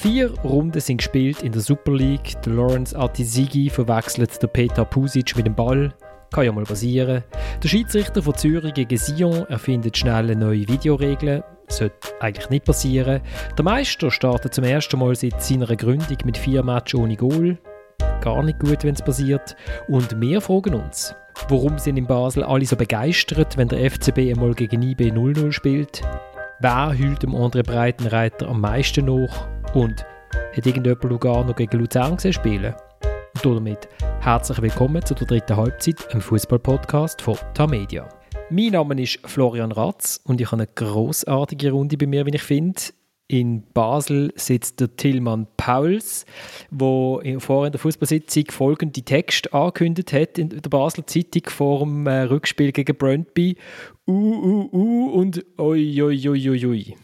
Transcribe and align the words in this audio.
Vier 0.00 0.32
Runden 0.44 0.80
sind 0.80 0.96
gespielt 0.96 1.42
in 1.42 1.52
der 1.52 1.60
Super 1.60 1.92
League. 1.92 2.40
Der 2.40 2.54
Lawrence 2.54 2.98
Artisigi 2.98 3.68
verwechselt 3.68 4.42
der 4.42 4.46
Peter 4.46 4.86
Pusic 4.86 5.36
mit 5.36 5.44
dem 5.44 5.54
Ball. 5.54 5.92
Kann 6.32 6.46
ja 6.46 6.52
mal 6.52 6.64
passieren. 6.64 7.22
Der 7.62 7.68
Schiedsrichter 7.68 8.22
von 8.22 8.34
Zürich 8.34 8.72
gegen 8.72 8.96
Sion 8.96 9.44
erfindet 9.50 9.98
schnell 9.98 10.34
neue 10.34 10.66
Videoregeln. 10.66 11.42
Sollte 11.68 11.96
eigentlich 12.18 12.48
nicht 12.48 12.64
passieren. 12.64 13.20
Der 13.58 13.62
Meister 13.62 14.10
startet 14.10 14.54
zum 14.54 14.64
ersten 14.64 14.98
Mal 14.98 15.14
seit 15.14 15.42
seiner 15.42 15.76
Gründung 15.76 16.16
mit 16.24 16.38
vier 16.38 16.62
Matches 16.62 16.98
ohne 16.98 17.16
Goal. 17.16 17.58
Gar 18.22 18.42
nicht 18.42 18.58
gut, 18.58 18.82
wenn 18.84 18.94
es 18.94 19.02
passiert. 19.02 19.54
Und 19.86 20.18
wir 20.18 20.40
fragen 20.40 20.76
uns, 20.76 21.14
warum 21.50 21.78
sind 21.78 21.98
in 21.98 22.06
Basel 22.06 22.42
alle 22.42 22.64
so 22.64 22.74
begeistert, 22.74 23.58
wenn 23.58 23.68
der 23.68 23.90
FCB 23.90 24.30
einmal 24.30 24.54
gegen 24.54 24.80
IB 24.80 25.10
0-0 25.10 25.52
spielt? 25.52 26.00
Wer 26.60 26.96
hüllt 26.96 27.22
dem 27.22 27.34
André 27.34 27.62
Breitenreiter 27.62 28.48
am 28.48 28.62
meisten 28.62 29.04
nach? 29.04 29.59
Und 29.72 30.04
hat 30.56 30.66
irgendjemand 30.66 31.04
Lugano 31.04 31.54
gegen 31.54 31.78
Luzern 31.78 32.16
gesehen 32.16 32.32
spielen? 32.32 32.74
Und 33.44 33.54
damit 33.56 33.88
herzlich 34.20 34.60
willkommen 34.60 35.04
zu 35.04 35.14
der 35.14 35.28
dritten 35.28 35.56
Halbzeit, 35.56 36.10
einem 36.10 36.20
Fußball-Podcast 36.20 37.22
von 37.22 37.36
Tamedia. 37.54 38.08
Mein 38.50 38.72
Name 38.72 39.00
ist 39.00 39.20
Florian 39.24 39.70
Ratz 39.70 40.20
und 40.24 40.40
ich 40.40 40.50
habe 40.50 40.62
eine 40.62 40.72
großartige 40.74 41.70
Runde 41.70 41.96
bei 41.96 42.06
mir, 42.06 42.26
wie 42.26 42.34
ich 42.34 42.42
finde. 42.42 42.80
In 43.28 43.62
Basel 43.72 44.32
sitzt 44.34 44.80
der 44.80 44.96
Tillmann 44.96 45.46
Pauls, 45.56 46.26
der 46.72 47.38
vorhin 47.38 47.66
in 47.66 47.72
der 47.72 47.78
Fußballsitzung 47.78 48.46
folgende 48.50 49.02
Text 49.02 49.54
angekündigt 49.54 50.12
hat 50.12 50.36
in 50.36 50.48
der 50.48 50.68
Basler 50.68 51.06
Zeitung 51.06 51.44
vor 51.46 51.78
dem 51.78 52.08
äh, 52.08 52.22
Rückspiel 52.22 52.72
gegen 52.72 52.96
Brøndby. 52.96 53.56
Uh, 54.08 54.12
uh, 54.12 54.68
uh 54.72 55.10
und 55.12 55.44
oi, 55.58 56.02
oi, 56.02 56.28
oi, 56.28 56.50
oi, 56.50 56.66
oi. 56.66 56.96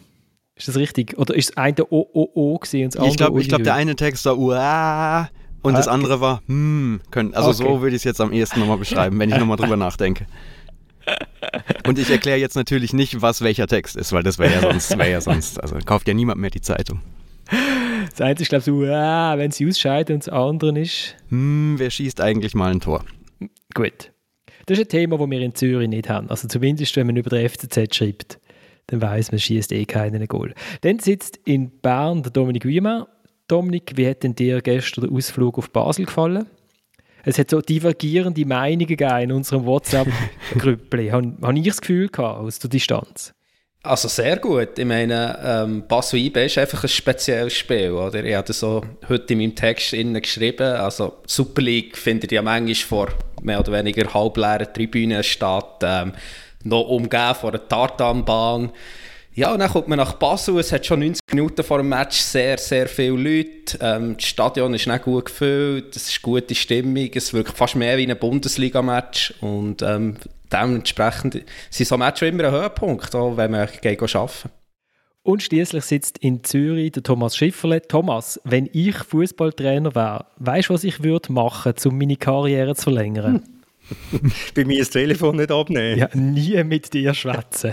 Ist 0.56 0.68
das 0.68 0.76
richtig? 0.76 1.18
Oder 1.18 1.34
ist 1.34 1.50
das 1.50 1.56
eine 1.58 1.84
O, 1.90 2.08
O, 2.12 2.30
O 2.34 2.58
gesehen 2.58 2.86
und 2.86 2.94
das 2.94 3.06
Ich 3.08 3.16
glaube, 3.16 3.42
glaub, 3.42 3.62
der 3.62 3.74
eine 3.74 3.94
Text 3.94 4.24
war 4.24 4.38
Uah 4.38 5.28
und 5.62 5.74
ah, 5.74 5.76
das 5.76 5.86
andere 5.86 6.20
war 6.20 6.42
hm. 6.46 7.00
Können. 7.10 7.34
Also 7.34 7.50
okay. 7.50 7.58
so 7.58 7.82
würde 7.82 7.94
ich 7.94 8.00
es 8.00 8.04
jetzt 8.04 8.20
am 8.22 8.32
ehesten 8.32 8.60
nochmal 8.60 8.78
beschreiben, 8.78 9.18
wenn 9.18 9.30
ich 9.30 9.36
nochmal 9.36 9.58
drüber 9.58 9.76
nachdenke. 9.76 10.26
Und 11.86 12.00
ich 12.00 12.10
erkläre 12.10 12.38
jetzt 12.38 12.56
natürlich 12.56 12.92
nicht, 12.92 13.22
was 13.22 13.40
welcher 13.40 13.68
Text 13.68 13.94
ist, 13.94 14.12
weil 14.12 14.24
das 14.24 14.40
wäre 14.40 14.52
ja 14.52 14.60
sonst, 14.60 14.98
wär 14.98 15.08
ja 15.08 15.20
sonst, 15.20 15.62
also 15.62 15.76
kauft 15.84 16.08
ja 16.08 16.14
niemand 16.14 16.40
mehr 16.40 16.50
die 16.50 16.60
Zeitung. 16.60 17.00
Das 18.10 18.20
eine 18.20 18.40
ist, 18.40 18.48
glaube 18.48 18.60
ich, 18.60 18.64
so, 18.64 18.84
ah, 18.86 19.38
wenn 19.38 19.52
sie 19.52 19.68
ausscheiden 19.68 20.16
und 20.16 20.26
das 20.26 20.32
andere 20.32 20.80
ist. 20.80 21.14
Hm, 21.28 21.74
wer 21.78 21.90
schießt 21.90 22.20
eigentlich 22.20 22.56
mal 22.56 22.72
ein 22.72 22.80
Tor? 22.80 23.04
Gut. 23.72 24.10
Das 24.66 24.78
ist 24.78 24.86
ein 24.86 24.88
Thema, 24.88 25.16
das 25.16 25.30
wir 25.30 25.40
in 25.40 25.54
Zürich 25.54 25.88
nicht 25.88 26.08
haben. 26.08 26.28
Also 26.28 26.48
zumindest, 26.48 26.96
wenn 26.96 27.06
man 27.06 27.16
über 27.16 27.30
der 27.30 27.48
FCZ 27.48 27.94
schreibt 27.94 28.40
dann 28.88 29.02
weiß 29.02 29.32
man, 29.32 29.38
schießt 29.38 29.72
eh 29.72 29.84
keinen 29.84 30.26
Goal. 30.26 30.54
Dann 30.82 30.98
sitzt 30.98 31.40
in 31.44 31.70
Bern 31.80 32.22
der 32.22 32.32
Dominik 32.32 32.64
Wiemann. 32.64 33.06
Dominik, 33.48 33.92
wie 33.96 34.08
hat 34.08 34.22
denn 34.22 34.34
dir 34.34 34.60
gestern 34.60 35.06
der 35.06 35.12
Ausflug 35.12 35.58
auf 35.58 35.70
Basel 35.70 36.06
gefallen? 36.06 36.46
Es 37.24 37.38
hat 37.38 37.50
so 37.50 37.60
divergierende 37.60 38.44
Meinungen 38.46 38.86
gegeben 38.86 39.20
in 39.20 39.32
unserem 39.32 39.66
WhatsApp-Grüppli. 39.66 41.08
Habe 41.08 41.36
hab 41.42 41.56
ich 41.56 41.64
das 41.64 41.80
Gefühl 41.80 42.08
gehabt, 42.08 42.40
aus 42.40 42.60
der 42.60 42.70
Distanz? 42.70 43.34
Also 43.82 44.08
sehr 44.08 44.36
gut. 44.36 44.78
Ich 44.78 44.84
meine, 44.84 45.38
ähm, 45.44 45.84
Basel 45.86 46.20
IB 46.20 46.46
ist 46.46 46.58
einfach 46.58 46.82
ein 46.82 46.88
spezielles 46.88 47.54
Spiel. 47.54 47.92
Oder? 47.92 48.24
Ich 48.24 48.34
habe 48.34 48.46
das 48.46 48.60
so 48.60 48.82
heute 49.08 49.32
in 49.32 49.40
meinem 49.40 49.54
Text 49.54 49.92
geschrieben. 49.92 50.76
Also 50.76 51.18
Super 51.26 51.62
League 51.62 51.96
findet 51.96 52.32
ja 52.32 52.42
manchmal 52.42 52.74
vor 52.74 53.08
mehr 53.42 53.60
oder 53.60 53.72
weniger 53.72 54.12
halbleeren 54.12 54.72
Tribünen 54.72 55.22
statt. 55.22 55.80
Ähm, 55.82 56.12
noch 56.66 56.88
umgeben 56.88 57.34
von 57.34 57.50
einer 57.50 57.68
Tartanbahn. 57.68 58.70
Ja, 59.34 59.52
und 59.52 59.58
dann 59.58 59.70
kommt 59.70 59.88
man 59.88 59.98
nach 59.98 60.14
Basel. 60.14 60.58
Es 60.58 60.72
hat 60.72 60.86
schon 60.86 61.00
90 61.00 61.20
Minuten 61.30 61.62
vor 61.62 61.78
dem 61.78 61.90
Match 61.90 62.16
sehr, 62.16 62.56
sehr 62.56 62.88
viele 62.88 63.16
Leute. 63.16 63.78
Ähm, 63.80 64.16
das 64.16 64.26
Stadion 64.26 64.72
ist 64.72 64.86
nicht 64.86 65.02
gut 65.02 65.26
gefüllt. 65.26 65.94
Es 65.94 66.08
ist 66.08 66.22
gute 66.22 66.54
Stimmung. 66.54 67.10
Es 67.14 67.34
wirkt 67.34 67.56
fast 67.56 67.76
mehr 67.76 67.98
wie 67.98 68.10
ein 68.10 68.18
Bundesliga-Match. 68.18 69.34
Und 69.42 69.82
ähm, 69.82 70.16
dementsprechend 70.50 71.42
sind 71.68 71.86
so 71.86 71.98
Matches 71.98 72.28
immer 72.30 72.44
ein 72.44 72.50
Höhepunkt, 72.50 73.14
auch 73.14 73.36
wenn 73.36 73.50
man 73.50 73.68
gegen 73.82 74.02
arbeiten 74.02 74.50
und 75.26 75.42
schließlich 75.42 75.84
sitzt 75.84 76.18
in 76.18 76.44
Zürich 76.44 76.92
der 76.92 77.02
Thomas 77.02 77.36
Schifferle. 77.36 77.82
Thomas, 77.82 78.40
wenn 78.44 78.70
ich 78.72 78.96
Fußballtrainer 78.96 79.94
wäre, 79.94 80.26
weißt 80.36 80.68
du, 80.68 80.74
was 80.74 80.84
ich 80.84 81.02
würde 81.02 81.32
machen, 81.32 81.74
um 81.84 81.98
meine 81.98 82.16
Karriere 82.16 82.76
zu 82.76 82.84
verlängern? 82.84 83.34
Hm. 83.34 83.42
Bei 84.54 84.64
mir 84.64 84.80
das 84.80 84.90
Telefon 84.90 85.36
nicht 85.36 85.50
abnehmen. 85.50 85.98
Ja, 85.98 86.08
nie 86.14 86.62
mit 86.64 86.92
dir 86.92 87.14
schwätzen. 87.14 87.72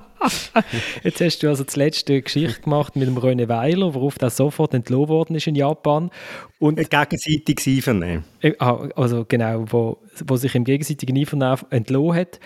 Jetzt 1.02 1.20
hast 1.20 1.42
du 1.42 1.48
also 1.48 1.64
die 1.64 1.78
letzte 1.78 2.20
Geschichte 2.20 2.62
gemacht 2.62 2.96
mit 2.96 3.08
dem 3.08 3.18
René 3.18 3.48
Weiler, 3.48 3.94
worauf 3.94 4.18
das 4.18 4.36
sofort 4.36 4.74
entlohnt 4.74 5.08
worden 5.08 5.36
ist 5.36 5.46
in 5.46 5.54
Japan. 5.54 6.10
Und 6.58 6.76
gegenseitig 6.76 7.66
Einvernehmen. 7.66 8.24
Äh, 8.40 8.54
ah, 8.58 8.88
also 8.96 9.24
genau, 9.26 9.64
wo, 9.68 9.98
wo 10.26 10.36
sich 10.36 10.54
im 10.54 10.64
gegenseitigen 10.64 11.16
Einvernehmen 11.16 11.58
entlohnt 11.70 12.16
hat 12.16 12.40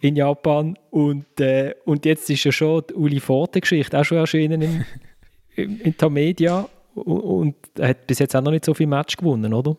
in 0.00 0.16
Japan. 0.16 0.78
Und, 0.90 1.40
äh, 1.40 1.74
und 1.84 2.04
jetzt 2.04 2.30
ist 2.30 2.44
ja 2.44 2.52
schon 2.52 2.82
die 2.88 2.94
Uli 2.94 3.20
Forte-Geschichte 3.20 3.98
auch 3.98 4.04
schon 4.04 4.18
erschienen 4.18 4.62
in, 4.62 4.84
in, 5.56 5.80
in 5.80 5.96
Tamedia. 5.96 6.68
Und, 6.94 7.20
und 7.20 7.54
er 7.78 7.88
hat 7.88 8.06
bis 8.06 8.18
jetzt 8.18 8.34
auch 8.34 8.42
noch 8.42 8.52
nicht 8.52 8.64
so 8.64 8.74
viel 8.74 8.86
Match 8.86 9.16
gewonnen, 9.16 9.52
oder? 9.52 9.76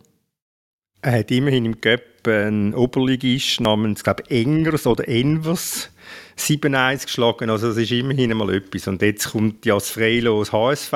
Er 1.02 1.20
hat 1.20 1.32
immerhin 1.32 1.66
im 1.66 1.82
Göpp 1.82 2.28
einen 2.28 2.76
Oberligist 2.76 3.60
namens, 3.60 4.04
glaube 4.04 4.30
Engers 4.30 4.86
oder 4.86 5.08
Envers 5.08 5.90
7-1 6.38 7.06
geschlagen. 7.06 7.50
Also 7.50 7.70
das 7.70 7.78
ist 7.78 7.92
immerhin 7.92 8.32
einmal 8.32 8.54
etwas. 8.54 8.88
Und 8.88 9.02
jetzt 9.02 9.32
kommt 9.32 9.66
ja 9.66 9.74
das 9.74 9.90
Freilos 9.90 10.52
HSV. 10.52 10.94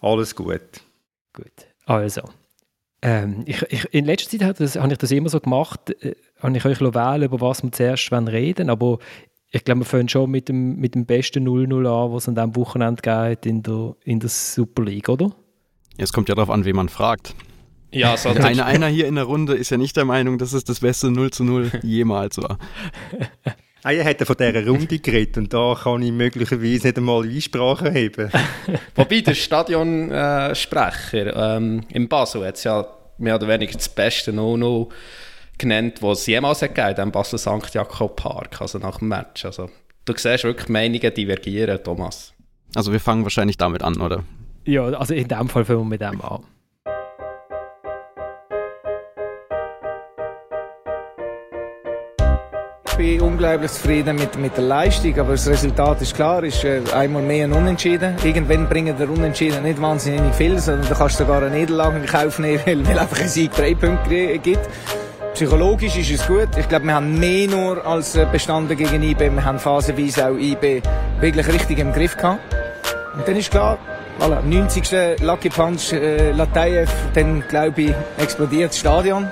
Alles 0.00 0.36
gut. 0.36 0.60
Gut. 1.32 1.52
Also. 1.86 2.22
Ähm, 3.02 3.42
ich, 3.46 3.60
ich, 3.68 3.92
in 3.92 4.04
letzter 4.04 4.38
Zeit 4.38 4.60
das, 4.60 4.76
habe 4.76 4.92
ich 4.92 4.98
das 4.98 5.10
immer 5.10 5.28
so 5.28 5.40
gemacht, 5.40 5.90
äh, 6.02 6.14
habe 6.40 6.56
ich 6.56 6.64
euch 6.64 6.80
wählen, 6.80 7.22
über 7.24 7.40
was 7.40 7.62
wir 7.62 7.70
zuerst 7.70 8.10
reden 8.10 8.70
aber 8.70 8.98
ich 9.50 9.62
glaube, 9.62 9.82
wir 9.82 9.84
fangen 9.84 10.08
schon 10.08 10.30
mit 10.30 10.48
dem, 10.48 10.76
mit 10.76 10.96
dem 10.96 11.06
besten 11.06 11.46
0-0 11.46 11.86
an, 11.86 12.12
was 12.12 12.24
es 12.24 12.28
an 12.28 12.34
diesem 12.34 12.56
Wochenende 12.56 13.02
geht 13.02 13.46
in 13.46 13.62
der, 13.62 13.94
in 14.02 14.18
der 14.18 14.28
Super 14.28 14.82
League, 14.82 15.08
oder? 15.08 15.30
Es 15.96 16.12
kommt 16.12 16.28
ja 16.28 16.34
darauf 16.34 16.50
an, 16.50 16.64
wen 16.64 16.74
man 16.74 16.88
fragt. 16.88 17.36
Ja, 17.94 18.16
so 18.16 18.30
einer, 18.30 18.66
einer 18.66 18.88
hier 18.88 19.06
in 19.06 19.14
der 19.14 19.24
Runde 19.24 19.54
ist 19.54 19.70
ja 19.70 19.76
nicht 19.76 19.96
der 19.96 20.04
Meinung, 20.04 20.38
dass 20.38 20.52
es 20.52 20.64
das 20.64 20.80
beste 20.80 21.10
0 21.10 21.30
zu 21.30 21.44
0 21.44 21.70
jemals 21.82 22.38
war. 22.38 22.58
Ah, 23.84 23.92
er 23.92 24.04
hat 24.04 24.20
von 24.26 24.36
dieser 24.36 24.66
Runde 24.66 24.98
geredet 24.98 25.36
und 25.36 25.52
da 25.52 25.76
kann 25.80 26.02
ich 26.02 26.10
möglicherweise 26.10 26.88
nicht 26.88 26.96
einmal 26.96 27.24
Einsprache 27.24 27.92
haben. 27.92 28.30
Wobei 28.94 29.20
der 29.20 29.34
Stadionsprecher 29.34 31.56
ähm, 31.56 31.84
in 31.90 32.08
Basel 32.08 32.46
hat 32.46 32.64
ja 32.64 32.86
mehr 33.18 33.36
oder 33.36 33.46
weniger 33.46 33.74
das 33.74 33.88
beste 33.88 34.32
No-No 34.32 34.90
genannt, 35.58 35.98
was 36.00 36.20
es 36.20 36.26
jemals 36.26 36.62
hat 36.62 36.74
gegeben 36.74 37.02
im 37.02 37.12
Basel 37.12 37.38
St. 37.38 37.74
Jakob 37.74 38.16
Park, 38.16 38.60
also 38.60 38.78
nach 38.78 38.98
dem 38.98 39.08
Match. 39.08 39.44
Also, 39.44 39.70
du 40.04 40.14
siehst 40.16 40.44
wirklich 40.44 40.68
Meinungen 40.68 41.14
divergieren, 41.14 41.78
Thomas. 41.84 42.32
Also 42.74 42.90
wir 42.90 43.00
fangen 43.00 43.22
wahrscheinlich 43.22 43.56
damit 43.56 43.82
an, 43.82 44.00
oder? 44.00 44.24
Ja, 44.64 44.84
also 44.84 45.14
in 45.14 45.28
dem 45.28 45.48
Fall 45.48 45.64
fangen 45.64 45.80
wir 45.80 45.84
mit 45.84 46.00
dem 46.00 46.20
an. 46.22 46.42
Bin 52.96 53.20
unglaublich 53.20 53.72
zufrieden 53.72 54.16
mit, 54.16 54.36
mit 54.36 54.56
der 54.56 54.64
Leistung, 54.64 55.18
aber 55.18 55.32
das 55.32 55.48
Resultat 55.48 56.00
ist 56.02 56.14
klar, 56.14 56.42
ist 56.44 56.64
äh, 56.64 56.80
einmal 56.94 57.22
mehr 57.22 57.46
ein 57.46 57.52
Unentschieden. 57.52 58.14
Irgendwann 58.22 58.68
bringen 58.68 58.96
der 58.96 59.08
Unentschieden 59.08 59.62
nicht 59.62 59.80
wahnsinnig 59.80 60.34
viel, 60.34 60.58
sondern 60.58 60.88
du 60.88 60.94
kannst 60.94 61.16
sogar 61.16 61.42
eine 61.42 61.56
Niederlage 61.56 61.96
in 61.96 62.06
Kauf 62.06 62.38
nehmen, 62.38 62.60
weil, 62.64 62.86
weil 62.86 62.98
einfach 62.98 63.20
ein 63.20 63.28
Sieg 63.28 63.52
drei 63.52 63.74
Punkte 63.74 64.38
gibt. 64.38 64.68
Psychologisch 65.34 65.96
ist 65.96 66.10
es 66.10 66.26
gut. 66.26 66.48
Ich 66.56 66.68
glaube, 66.68 66.86
wir 66.86 66.94
haben 66.94 67.18
mehr 67.18 67.48
nur 67.48 67.84
als 67.84 68.14
äh, 68.14 68.26
bestanden 68.30 68.76
gegen 68.76 69.02
IB. 69.02 69.30
Wir 69.30 69.44
haben 69.44 69.58
phasenweise 69.58 70.28
auch 70.28 70.36
IB 70.36 70.82
wirklich 71.20 71.48
richtig 71.48 71.78
im 71.78 71.92
Griff 71.92 72.16
gehabt. 72.16 72.40
Und 73.16 73.26
dann 73.26 73.36
ist 73.36 73.50
klar, 73.50 73.78
voilà, 74.20 74.42
90. 74.42 75.20
Lucky 75.22 75.48
Punch, 75.48 75.92
äh, 75.92 76.30
Latayev, 76.32 76.92
dann 77.14 77.42
glaube 77.48 77.82
ich, 77.82 77.94
explodiert 78.18 78.70
das 78.70 78.78
Stadion. 78.78 79.28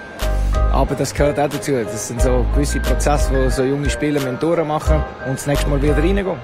Aber 0.72 0.94
das 0.94 1.12
gehört 1.12 1.38
auch 1.38 1.50
dazu. 1.50 1.72
Das 1.72 2.08
sind 2.08 2.22
so 2.22 2.46
gewisse 2.54 2.80
Prozesse, 2.80 3.30
die 3.30 3.50
so 3.50 3.62
junge 3.62 3.90
Spieler 3.90 4.20
durchmachen 4.32 5.02
und 5.26 5.34
das 5.34 5.46
nächste 5.46 5.68
Mal 5.68 5.82
wieder 5.82 5.98
reingehen. 5.98 6.38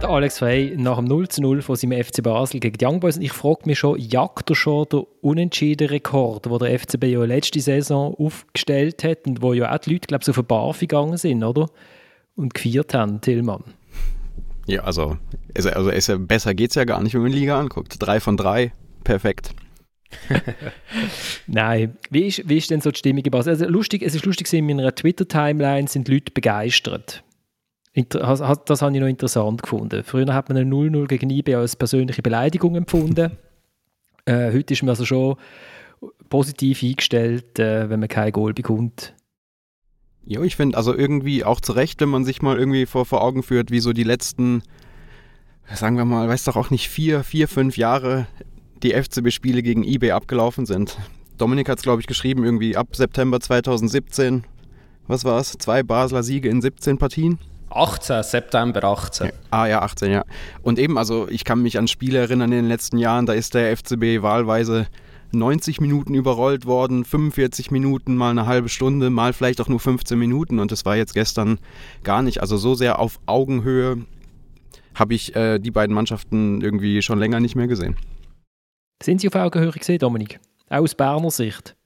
Der 0.00 0.08
Alex 0.08 0.38
Frey 0.38 0.76
nach 0.78 0.98
dem 0.98 1.06
0 1.06 1.28
zu 1.28 1.42
0 1.42 1.62
von 1.62 1.74
seinem 1.74 2.00
FC 2.00 2.22
Basel 2.22 2.60
gegen 2.60 2.78
die 2.78 2.84
Young 2.84 3.00
Boys. 3.00 3.16
Und 3.16 3.22
ich 3.22 3.32
frage 3.32 3.62
mich 3.64 3.80
schon, 3.80 3.98
jagt 3.98 4.48
er 4.50 4.54
schon 4.54 4.86
den 4.88 5.02
unentschiedenen 5.20 5.90
Rekord, 5.90 6.46
den 6.46 6.58
der 6.58 6.78
FCB 6.78 7.04
ja 7.06 7.24
letzte 7.24 7.58
Saison 7.58 8.14
aufgestellt 8.14 9.02
hat 9.02 9.26
und 9.26 9.42
wo 9.42 9.52
ja 9.52 9.74
auch 9.74 9.78
die 9.78 9.94
Leute, 9.94 10.06
glaube 10.06 10.22
ich, 10.22 10.26
so 10.26 10.30
auf 10.30 10.38
eine 10.38 10.44
Bar 10.44 10.72
gegangen 10.78 11.16
sind, 11.16 11.42
oder? 11.42 11.68
Und 12.36 12.54
gefeiert 12.54 12.94
haben, 12.94 13.20
Tillmann. 13.20 13.64
Ja, 14.68 14.82
also, 14.82 15.16
also, 15.56 15.70
also 15.70 16.18
besser 16.20 16.54
geht 16.54 16.70
es 16.70 16.76
ja 16.76 16.84
gar 16.84 17.02
nicht, 17.02 17.14
wenn 17.14 17.22
man 17.22 17.32
die 17.32 17.38
Liga 17.38 17.58
anguckt. 17.58 17.96
Drei 17.98 18.20
von 18.20 18.36
drei, 18.36 18.70
perfekt. 19.02 19.56
Nein, 21.46 21.96
wie 22.10 22.26
ist, 22.26 22.48
wie 22.48 22.56
ist 22.56 22.70
denn 22.70 22.80
so 22.80 22.90
die 22.90 22.98
Stimmung 22.98 23.22
Basel? 23.24 23.50
Also 23.50 23.66
lustig, 23.66 24.02
es 24.02 24.14
ist 24.14 24.26
lustig, 24.26 24.52
in 24.52 24.66
meiner 24.66 24.94
Twitter-Timeline 24.94 25.88
sind 25.88 26.08
Leute 26.08 26.32
begeistert. 26.32 27.22
das, 27.94 28.42
das 28.64 28.82
habe 28.82 28.94
ich 28.94 29.00
noch 29.00 29.08
interessant 29.08 29.62
gefunden. 29.62 30.04
Früher 30.04 30.32
hat 30.32 30.48
man 30.48 30.58
eine 30.58 30.70
0-0 30.70 31.06
gegen 31.06 31.30
IB 31.30 31.54
als 31.54 31.76
persönliche 31.76 32.22
Beleidigung 32.22 32.76
empfunden. 32.76 33.32
äh, 34.26 34.52
heute 34.52 34.74
ist 34.74 34.82
man 34.82 34.90
also 34.90 35.04
schon 35.04 35.36
positiv 36.28 36.82
eingestellt, 36.82 37.58
äh, 37.58 37.88
wenn 37.88 38.00
man 38.00 38.08
kein 38.08 38.32
Goal 38.32 38.52
bekommt. 38.52 39.14
Ja, 40.24 40.42
ich 40.42 40.56
finde 40.56 40.76
also 40.76 40.92
irgendwie 40.94 41.44
auch 41.44 41.60
zu 41.60 41.72
Recht, 41.72 42.00
wenn 42.00 42.08
man 42.08 42.24
sich 42.24 42.42
mal 42.42 42.58
irgendwie 42.58 42.86
vor, 42.86 43.06
vor 43.06 43.22
Augen 43.22 43.44
führt, 43.44 43.70
wie 43.70 43.78
so 43.78 43.92
die 43.92 44.02
letzten, 44.02 44.62
sagen 45.72 45.96
wir 45.96 46.04
mal, 46.04 46.28
weiß 46.28 46.44
doch 46.44 46.56
auch 46.56 46.70
nicht, 46.70 46.88
vier, 46.88 47.22
vier, 47.22 47.46
fünf 47.46 47.76
Jahre 47.76 48.26
die 48.82 48.92
FCB-Spiele 48.92 49.62
gegen 49.62 49.84
eBay 49.84 50.12
abgelaufen 50.12 50.66
sind. 50.66 50.96
Dominik 51.38 51.68
hat 51.68 51.78
es, 51.78 51.84
glaube 51.84 52.00
ich, 52.00 52.06
geschrieben, 52.06 52.44
irgendwie 52.44 52.76
ab 52.76 52.94
September 52.94 53.40
2017, 53.40 54.44
was 55.06 55.24
war 55.24 55.38
es, 55.38 55.52
zwei 55.52 55.82
Basler 55.82 56.22
Siege 56.22 56.48
in 56.48 56.60
17 56.60 56.98
Partien. 56.98 57.38
18, 57.70 58.22
September 58.22 58.82
18. 58.84 59.26
Ja. 59.26 59.32
Ah 59.50 59.66
ja, 59.66 59.82
18, 59.82 60.10
ja. 60.10 60.24
Und 60.62 60.78
eben, 60.78 60.96
also 60.96 61.28
ich 61.28 61.44
kann 61.44 61.62
mich 61.62 61.78
an 61.78 61.88
Spiele 61.88 62.18
erinnern 62.18 62.52
in 62.52 62.58
den 62.58 62.68
letzten 62.68 62.98
Jahren, 62.98 63.26
da 63.26 63.32
ist 63.32 63.54
der 63.54 63.76
FCB 63.76 64.22
wahlweise 64.22 64.86
90 65.32 65.80
Minuten 65.80 66.14
überrollt 66.14 66.66
worden, 66.66 67.04
45 67.04 67.70
Minuten, 67.70 68.16
mal 68.16 68.30
eine 68.30 68.46
halbe 68.46 68.68
Stunde, 68.68 69.10
mal 69.10 69.32
vielleicht 69.32 69.60
auch 69.60 69.68
nur 69.68 69.80
15 69.80 70.18
Minuten 70.18 70.58
und 70.58 70.72
das 70.72 70.84
war 70.84 70.96
jetzt 70.96 71.14
gestern 71.14 71.58
gar 72.04 72.22
nicht. 72.22 72.40
Also 72.40 72.56
so 72.56 72.74
sehr 72.74 72.98
auf 72.98 73.18
Augenhöhe 73.26 73.98
habe 74.94 75.14
ich 75.14 75.36
äh, 75.36 75.58
die 75.58 75.70
beiden 75.70 75.94
Mannschaften 75.94 76.60
irgendwie 76.62 77.02
schon 77.02 77.18
länger 77.18 77.40
nicht 77.40 77.56
mehr 77.56 77.66
gesehen. 77.66 77.96
Sind 79.02 79.20
Sie 79.20 79.28
auf 79.28 79.34
Augenhöhe 79.34 79.72
gesehen, 79.72 79.98
Dominik? 79.98 80.40
Auch 80.68 80.78
aus 80.78 80.94
Berner 80.94 81.30
Sicht? 81.30 81.76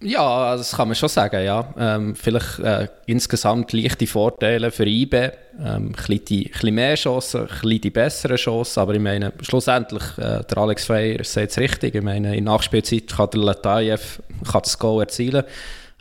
Ja, 0.00 0.56
das 0.56 0.76
kann 0.76 0.86
man 0.86 0.94
schon 0.94 1.08
sagen, 1.08 1.44
ja. 1.44 1.74
Ähm, 1.76 2.14
vielleicht 2.14 2.60
äh, 2.60 2.86
insgesamt 3.06 3.72
leichte 3.72 4.06
Vorteile 4.06 4.70
für 4.70 4.86
IBE, 4.86 5.32
ähm, 5.58 5.92
ein 5.96 6.20
bisschen 6.20 6.74
mehr 6.74 6.94
Chancen, 6.94 7.42
ein 7.42 7.46
bisschen 7.48 7.80
die 7.80 7.90
besseren 7.90 8.36
Chancen, 8.36 8.78
aber 8.78 8.94
ich 8.94 9.00
meine, 9.00 9.32
schlussendlich, 9.40 10.04
äh, 10.18 10.44
der 10.44 10.58
Alex 10.58 10.84
Feier 10.84 11.24
sagt 11.24 11.50
es 11.50 11.58
richtig, 11.58 11.96
ich 11.96 12.02
meine, 12.02 12.36
in 12.36 12.44
Nachspielzeit 12.44 13.08
kann 13.08 13.30
der 13.30 13.40
Latayev 13.40 14.22
das 14.52 14.78
Goal 14.78 15.02
erzielen. 15.02 15.42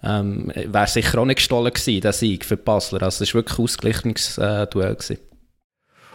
Ähm, 0.03 0.51
Wäre 0.53 0.85
sicher 0.85 1.17
auch 1.17 1.25
nicht 1.25 1.37
gestohlen 1.37 1.73
gewesen, 1.73 2.01
der 2.01 2.13
Sieg 2.13 2.45
für 2.45 2.55
Basler, 2.55 3.01
also 3.01 3.23
es 3.23 3.33
war 3.33 3.39
wirklich 3.39 3.57
ein 3.57 3.63
ausgeglichenes 3.63 4.37
äh, 4.37 4.67
Duell. 4.67 4.93
Gewesen. 4.93 5.17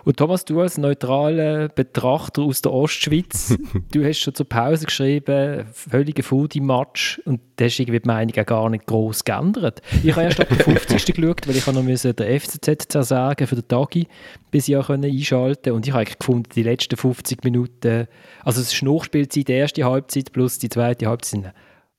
Und 0.04 0.16
Thomas, 0.16 0.44
du 0.44 0.60
als 0.60 0.78
neutraler 0.78 1.68
Betrachter 1.68 2.42
aus 2.42 2.60
der 2.60 2.72
Ostschweiz, 2.72 3.56
du 3.92 4.04
hast 4.04 4.18
schon 4.18 4.34
zur 4.34 4.48
Pause 4.48 4.86
geschrieben, 4.86 5.64
völliger 5.72 6.22
Foodie-Match 6.22 7.20
und 7.24 7.40
da 7.56 7.66
hast 7.66 7.78
irgendwie 7.78 8.00
die 8.00 8.08
Meinung 8.08 8.36
auch 8.36 8.46
gar 8.46 8.70
nicht 8.70 8.86
groß 8.86 9.24
geändert. 9.24 9.80
Ich 10.02 10.10
habe 10.12 10.22
erst 10.22 10.40
ab 10.40 10.48
der 10.48 10.58
50. 10.58 11.04
geschaut, 11.14 11.46
weil 11.46 11.56
ich 11.56 11.66
noch 11.66 11.82
müssen 11.82 12.16
den 12.16 12.40
FCZ 12.40 12.86
zersagen 12.88 13.46
für 13.46 13.54
den 13.54 13.68
Tagi, 13.68 14.08
bis 14.50 14.68
ich 14.68 14.76
auch 14.76 14.90
einschalten 14.90 15.54
konnte. 15.54 15.74
Und 15.74 15.86
ich 15.86 15.92
habe 15.92 16.02
eigentlich 16.02 16.18
gefunden, 16.18 16.48
die 16.54 16.64
letzten 16.64 16.96
50 16.96 17.44
Minuten, 17.44 18.08
also 18.44 18.60
es 18.60 18.72
ist 18.72 18.82
Nachspielzeit, 18.82 19.46
die 19.46 19.52
erste 19.52 19.84
Halbzeit 19.84 20.32
plus 20.32 20.58
die 20.58 20.68
zweite 20.68 21.06
Halbzeit, 21.06 21.52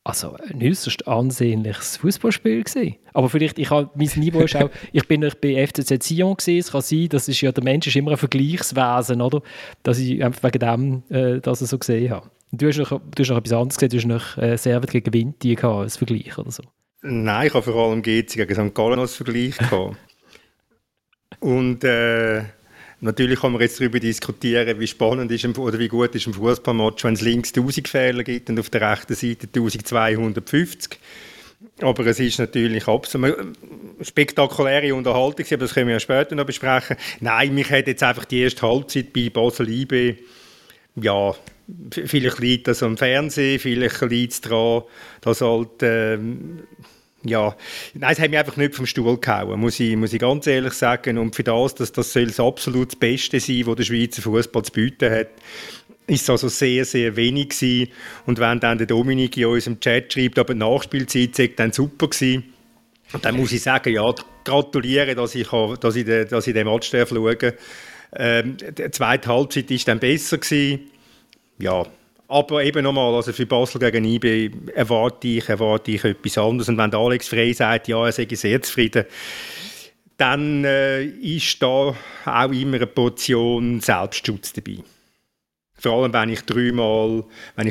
also 0.03 0.35
ein 0.35 0.61
äußerst 0.61 1.07
ansehnliches 1.07 1.97
Fußballspiel 1.97 2.63
gesehen. 2.63 2.97
Aber 3.13 3.29
vielleicht, 3.29 3.57
ich 3.57 3.69
habe, 3.69 3.89
mein 3.95 4.09
Niveau 4.15 4.41
ist 4.41 4.55
auch, 4.55 4.69
ich 4.91 5.07
bin 5.07 5.21
nicht 5.21 5.39
bei 5.39 5.65
FCZ 5.65 6.03
Sion 6.03 6.35
gesehen, 6.35 6.59
es 6.59 6.71
kann 6.71 6.81
sein, 6.81 7.07
das 7.09 7.27
ist 7.27 7.39
ja, 7.41 7.51
der 7.51 7.63
Mensch 7.63 7.87
ist 7.87 7.95
immer 7.95 8.11
ein 8.11 8.17
Vergleichswesen, 8.17 9.21
oder? 9.21 9.41
Dass 9.83 9.99
ich 9.99 10.23
einfach 10.23 10.43
wegen 10.43 10.59
dem 10.59 11.03
äh, 11.09 11.39
das 11.39 11.59
so 11.59 11.77
gesehen 11.77 12.11
habe. 12.11 12.29
Du 12.51 12.67
hast, 12.67 12.77
noch, 12.77 12.89
du 12.89 13.23
hast 13.23 13.29
noch 13.29 13.37
etwas 13.37 13.53
anderes 13.53 13.75
gesehen, 13.77 13.89
du 13.89 13.97
hast 13.97 14.05
noch 14.05 14.37
äh, 14.37 14.57
Servet 14.57 14.91
gegen 14.91 15.13
Vinti 15.13 15.55
gehabt, 15.55 15.75
als 15.75 15.97
Vergleich 15.97 16.37
oder 16.37 16.51
so. 16.51 16.63
Nein, 17.01 17.47
ich 17.47 17.53
habe 17.53 17.63
vor 17.63 17.75
allem 17.75 18.01
GC 18.01 18.35
gegen 18.35 18.69
St. 18.69 18.75
Gallen 18.75 18.99
als 18.99 19.15
Vergleich 19.15 19.57
gehabt. 19.57 19.97
Und 21.39 21.83
äh, 21.83 22.43
Natürlich 23.03 23.41
kann 23.41 23.51
man 23.51 23.59
jetzt 23.59 23.81
darüber 23.81 23.99
diskutieren, 23.99 24.79
wie 24.79 24.87
spannend 24.87 25.29
ist 25.29 25.45
oder 25.57 25.77
wie 25.77 25.89
gut 25.89 26.15
ist 26.15 26.25
ein 26.25 26.33
Fußballmatch, 26.33 27.03
wenn 27.03 27.15
es 27.15 27.21
links 27.21 27.49
1000 27.49 27.89
Fehler 27.89 28.23
gibt 28.23 28.49
und 28.49 28.57
auf 28.57 28.69
der 28.69 28.89
rechten 28.91 29.13
Seite 29.13 29.47
1250. 29.47 30.99
Aber 31.81 32.05
es 32.05 32.21
ist 32.21 32.39
natürlich 32.39 32.87
absolut 32.87 33.57
spektakuläre 33.99 34.95
Unterhaltung, 34.95 35.45
aber 35.45 35.57
das 35.57 35.73
können 35.73 35.87
wir 35.87 35.95
ja 35.95 35.99
später 35.99 36.33
noch 36.35 36.45
besprechen. 36.45 36.95
Nein, 37.19 37.53
mich 37.53 37.69
hat 37.71 37.87
jetzt 37.87 38.03
einfach 38.03 38.23
die 38.23 38.39
erste 38.39 38.61
Halbzeit 38.61 39.11
bei 39.11 39.29
Basel 39.29 39.69
IB, 39.69 40.15
ja, 40.95 41.35
vielleicht 41.91 42.39
liegt 42.39 42.69
das 42.69 42.83
am 42.83 42.95
Fernsehen, 42.95 43.59
vielleicht 43.59 43.99
liegt 44.01 44.31
es 44.31 44.41
daran, 44.41 44.83
dass 45.19 45.41
halt 45.41 45.81
ähm, 45.81 46.63
ja, 47.25 47.55
nein, 47.93 48.11
es 48.11 48.19
hat 48.19 48.29
mich 48.29 48.39
einfach 48.39 48.57
nicht 48.57 48.75
vom 48.75 48.85
Stuhl 48.85 49.17
gehauen, 49.17 49.59
muss 49.59 49.79
ich, 49.79 49.95
muss 49.95 50.13
ich 50.13 50.19
ganz 50.19 50.45
ehrlich 50.47 50.73
sagen. 50.73 51.17
Und 51.17 51.35
für 51.35 51.43
das, 51.43 51.75
dass 51.75 51.91
das 51.91 52.11
soll 52.11 52.27
das 52.27 52.39
absolut 52.39 52.99
Beste 52.99 53.39
sein, 53.39 53.65
was 53.65 53.75
der 53.75 53.83
Schweizer 53.83 54.21
Fußball 54.21 54.63
zu 54.63 54.71
bieten 54.71 55.11
hat, 55.11 55.27
ist 56.05 56.29
also 56.29 56.49
sehr, 56.49 56.83
sehr 56.83 57.15
wenig 57.15 57.49
gewesen. 57.49 57.91
Und 58.25 58.39
wenn 58.39 58.59
dann 58.59 58.77
der 58.77 58.87
Dominik 58.87 59.37
in 59.37 59.45
unserem 59.45 59.79
Chat 59.79 60.11
schreibt, 60.11 60.37
aber 60.37 60.53
die 60.53 60.59
Nachspielzeit 60.59 61.35
sei 61.35 61.47
dann 61.55 61.71
super 61.71 62.09
gewesen, 62.09 62.43
dann 63.21 63.37
muss 63.37 63.51
ich 63.51 63.61
sagen, 63.61 63.93
ja, 63.93 64.13
gratuliere, 64.43 65.15
dass 65.15 65.35
ich, 65.35 65.47
dass 65.47 65.95
ich, 65.95 66.05
dass 66.05 66.47
ich 66.47 66.53
den 66.53 66.67
Match 66.67 66.89
schauen 66.89 67.53
ähm, 68.15 68.57
Die 68.57 68.91
zweite 68.91 69.29
Halbzeit 69.29 69.69
war 69.69 69.77
dann 69.85 69.99
besser 69.99 70.37
gewesen. 70.39 70.79
Ja, 71.59 71.85
aber 72.33 72.63
eben 72.63 72.83
nochmal, 72.83 73.13
also 73.13 73.31
für 73.31 73.45
Basel 73.45 73.79
gegen 73.79 74.05
IB 74.05 74.49
erwarte 74.73 75.27
ich, 75.27 75.47
erwarte 75.49 75.91
ich 75.91 76.03
etwas 76.03 76.37
anderes. 76.39 76.67
Und 76.67 76.79
wenn 76.79 76.93
Alex 76.93 77.27
Frey 77.27 77.53
sagt, 77.53 77.87
ja, 77.87 78.03
er 78.03 78.11
sei 78.11 78.27
sehr 78.31 78.59
zufrieden, 78.59 79.05
dann 80.17 80.65
äh, 80.65 81.03
ist 81.03 81.61
da 81.61 81.67
auch 82.25 82.51
immer 82.51 82.77
eine 82.77 82.87
Portion 82.87 83.79
Selbstschutz 83.81 84.51
dabei. 84.53 84.77
Vor 85.75 85.93
allem, 85.93 86.13
wenn 86.13 86.29
ich 86.29 86.41
dreimal, 86.41 87.23
wenn 87.55 87.67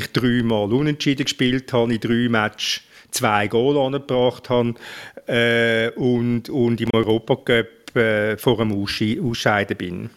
unentschieden 0.71 1.25
gespielt 1.25 1.73
habe, 1.73 1.93
in 1.93 1.99
drei 1.99 2.29
Matches 2.29 2.83
zwei 3.11 3.47
Goal 3.47 3.77
angebracht 3.77 4.49
habe 4.49 4.75
äh, 5.27 5.89
und, 5.97 6.49
und 6.49 6.79
im 6.79 6.89
Europacup 6.93 7.95
äh, 7.95 8.37
vor 8.37 8.57
dem 8.57 8.71
Ausscheiden 8.71 9.77
bin. 9.77 10.09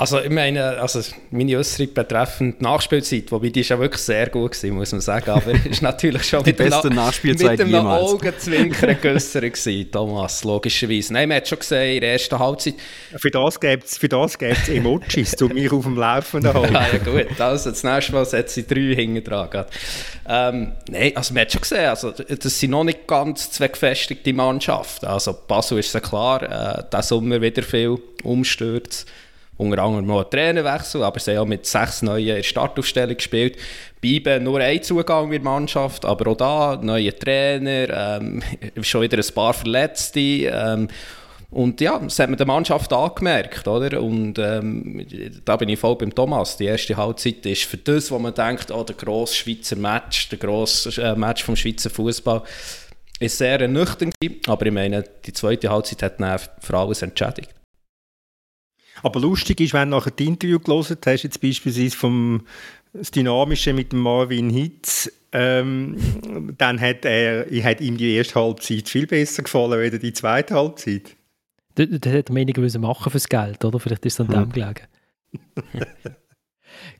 Also 0.00 0.20
ich 0.20 0.30
meine, 0.30 0.78
also 0.78 1.00
meine 1.32 1.58
Äußerung 1.58 1.92
betreffend 1.92 2.62
Nachspielzeit, 2.62 3.32
wobei 3.32 3.48
die 3.48 3.62
ist 3.62 3.70
ja 3.70 3.80
wirklich 3.80 4.00
sehr 4.00 4.28
gut 4.28 4.52
gewesen, 4.52 4.76
muss 4.76 4.92
man 4.92 5.00
sagen, 5.00 5.28
aber 5.28 5.50
ist 5.68 5.82
natürlich 5.82 6.22
schon 6.22 6.40
die 6.44 6.50
mit 6.50 6.56
beste 6.56 6.88
dem, 6.88 6.94
Nachspielzeit 6.94 7.58
mit 7.58 7.72
dem 7.72 7.84
Augenzwinkern 7.84 8.96
grösser 9.02 9.40
gewesen, 9.40 9.90
Thomas, 9.90 10.44
logischerweise. 10.44 11.12
Nein, 11.12 11.28
man 11.28 11.38
hat 11.38 11.48
schon 11.48 11.58
gesehen, 11.58 11.96
in 11.96 12.00
der 12.02 12.12
ersten 12.12 12.38
Halbzeit... 12.38 12.74
Für 13.16 13.28
das 13.28 13.58
gibt 13.58 13.86
es 13.86 14.68
Emojis, 14.68 15.34
um 15.42 15.52
mich 15.52 15.72
auf 15.72 15.82
dem 15.82 15.96
Laufenden 15.96 16.54
halten. 16.54 16.74
ja, 16.74 16.86
ja 16.92 16.98
gut, 16.98 17.40
also 17.40 17.70
das 17.70 17.82
nächste 17.82 18.12
Mal 18.12 18.24
setze 18.24 18.60
ich 18.60 18.68
drei 18.68 18.94
hinten 18.94 19.24
dran. 19.24 19.64
Ähm, 20.28 20.72
nein, 20.88 21.16
also 21.16 21.34
man 21.34 21.40
hat 21.40 21.50
schon 21.50 21.62
gesehen, 21.62 21.86
also 21.86 22.12
das 22.12 22.60
sind 22.60 22.70
noch 22.70 22.84
nicht 22.84 23.04
ganz 23.08 23.50
zweckfestigte 23.50 24.32
Mannschaften. 24.32 25.06
Also 25.06 25.36
Basel 25.48 25.80
ist 25.80 25.92
ja 25.92 25.98
klar, 25.98 26.42
äh, 26.42 26.84
diesen 26.88 27.02
Sommer 27.02 27.42
wieder 27.42 27.64
viel 27.64 27.98
Umstürze 28.22 29.06
unter 29.58 29.82
anderem 29.82 30.10
einen 30.10 30.30
Trainerwechsel, 30.30 31.02
aber 31.02 31.18
sie 31.18 31.32
haben 31.32 31.42
auch 31.42 31.46
mit 31.46 31.66
sechs 31.66 32.00
neuen 32.00 32.28
in 32.28 32.36
der 32.36 32.42
Startaufstellung 32.42 33.16
gespielt. 33.16 33.56
Beiben 34.00 34.44
nur 34.44 34.60
ein 34.60 34.82
Zugang 34.82 35.28
mit 35.28 35.42
der 35.42 35.50
Mannschaft, 35.50 36.04
aber 36.04 36.30
auch 36.30 36.36
da 36.36 36.78
neue 36.80 37.16
Trainer, 37.16 38.18
ähm, 38.20 38.42
schon 38.82 39.02
wieder 39.02 39.18
ein 39.18 39.34
paar 39.34 39.52
Verletzte. 39.52 40.20
Ähm, 40.20 40.88
und 41.50 41.80
ja, 41.80 41.98
das 41.98 42.18
hat 42.18 42.28
man 42.28 42.36
der 42.36 42.46
Mannschaft 42.46 42.92
angemerkt, 42.92 43.66
oder? 43.66 44.00
Und 44.02 44.38
ähm, 44.38 45.06
da 45.44 45.56
bin 45.56 45.70
ich 45.70 45.78
voll 45.78 45.96
beim 45.96 46.14
Thomas. 46.14 46.58
Die 46.58 46.66
erste 46.66 46.96
Halbzeit 46.96 47.44
ist 47.46 47.64
für 47.64 47.78
das, 47.78 48.10
wo 48.10 48.18
man 48.18 48.34
denkt, 48.34 48.70
oh, 48.70 48.84
der 48.84 48.94
grosse 48.94 49.34
Schweizer 49.34 49.76
Match, 49.76 50.28
der 50.28 50.38
grosse 50.38 51.02
äh, 51.02 51.16
Match 51.16 51.42
vom 51.42 51.56
Schweizer 51.56 51.90
Fußball, 51.90 52.42
ist 53.18 53.38
sehr 53.38 53.66
nüchtern 53.66 54.12
Aber 54.46 54.66
ich 54.66 54.72
meine, 54.72 55.02
die 55.24 55.32
zweite 55.32 55.70
Halbzeit 55.70 56.02
hat 56.02 56.20
dann 56.20 56.38
für 56.60 56.76
alles 56.76 57.02
entschädigt. 57.02 57.57
Aber 59.02 59.20
lustig 59.20 59.60
ist, 59.60 59.74
wenn 59.74 59.90
du 59.90 59.96
nachher 59.96 60.10
das 60.10 60.26
Interview 60.26 60.58
gelesen 60.58 60.96
hast, 61.04 61.22
jetzt 61.22 61.40
beispielsweise 61.40 61.96
vom 61.96 62.42
das 62.92 63.10
Dynamische 63.10 63.72
mit 63.72 63.92
dem 63.92 64.00
Marvin 64.00 64.50
Hitz, 64.50 65.10
ähm, 65.32 65.96
dann 66.56 66.80
hat 66.80 67.04
er, 67.04 67.46
hat 67.62 67.80
ihm 67.80 67.96
die 67.96 68.14
erste 68.14 68.36
Halbzeit 68.36 68.88
viel 68.88 69.06
besser 69.06 69.42
gefallen 69.42 69.80
als 69.80 70.00
die 70.00 70.12
zweite 70.12 70.54
Halbzeit. 70.54 71.16
Das, 71.74 71.86
das 71.90 72.12
hätte 72.12 72.32
man 72.32 72.40
weniger 72.40 72.78
machen 72.78 73.10
fürs 73.10 73.28
Geld, 73.28 73.64
oder? 73.64 73.78
Vielleicht 73.78 74.06
ist 74.06 74.14
es 74.14 74.20
an 74.20 74.28
hm. 74.28 74.50
dem 74.50 74.52
gelegen. 74.52 74.86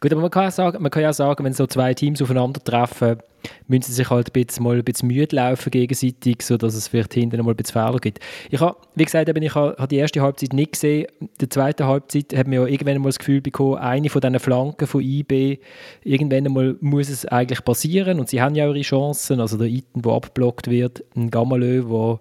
Gut, 0.01 0.13
aber 0.13 0.21
man 0.21 0.31
kann, 0.31 0.45
ja 0.45 0.51
sagen, 0.51 0.83
man 0.83 0.91
kann 0.91 1.03
ja 1.03 1.13
sagen, 1.13 1.45
wenn 1.45 1.53
so 1.53 1.67
zwei 1.67 1.95
Teams 1.95 2.23
aufeinandertreffen, 2.23 3.19
müssen 3.67 3.83
sie 3.83 3.93
sich 3.93 4.11
halt 4.11 4.29
ein 4.29 4.33
bisschen, 4.33 4.65
mal 4.65 4.77
ein 4.77 4.85
bisschen 4.85 5.09
müde 5.09 5.37
laufen 5.37 5.71
gegenseitig, 5.71 6.43
sodass 6.43 6.75
es 6.75 6.89
vielleicht 6.89 7.15
hinten 7.15 7.43
mal 7.45 7.51
ein 7.51 7.57
bisschen 7.57 7.81
Fehler 7.81 7.99
gibt. 7.99 8.21
Ich 8.51 8.61
habe, 8.61 8.77
wie 8.95 9.05
gesagt, 9.05 9.29
eben, 9.29 9.43
ich 9.43 9.55
habe 9.55 9.89
die 9.89 9.97
erste 9.97 10.21
Halbzeit 10.21 10.53
nicht 10.53 10.73
gesehen. 10.73 11.07
Die 11.41 11.49
zweite 11.49 11.87
Halbzeit 11.87 12.37
hat 12.37 12.47
mir 12.47 12.63
ja 12.63 12.67
irgendwann 12.67 12.99
mal 12.99 13.09
das 13.09 13.19
Gefühl 13.19 13.41
bekommen, 13.41 13.77
eine 13.77 14.09
von 14.11 14.21
diesen 14.21 14.39
Flanken 14.41 14.87
von 14.87 15.01
IB, 15.01 15.59
irgendwann 16.03 16.53
mal 16.53 16.77
muss 16.81 17.09
es 17.09 17.27
eigentlich 17.27 17.65
passieren 17.65 18.19
und 18.21 18.29
sie 18.29 18.43
haben 18.43 18.55
ja 18.55 18.67
ihre 18.67 18.81
Chancen. 18.81 19.41
Also 19.41 19.57
der 19.57 19.69
Iten, 19.69 20.03
der 20.03 20.13
abgeblockt 20.13 20.69
wird, 20.69 21.05
ein 21.17 21.31
Gamalö, 21.31 21.85
der 21.85 22.21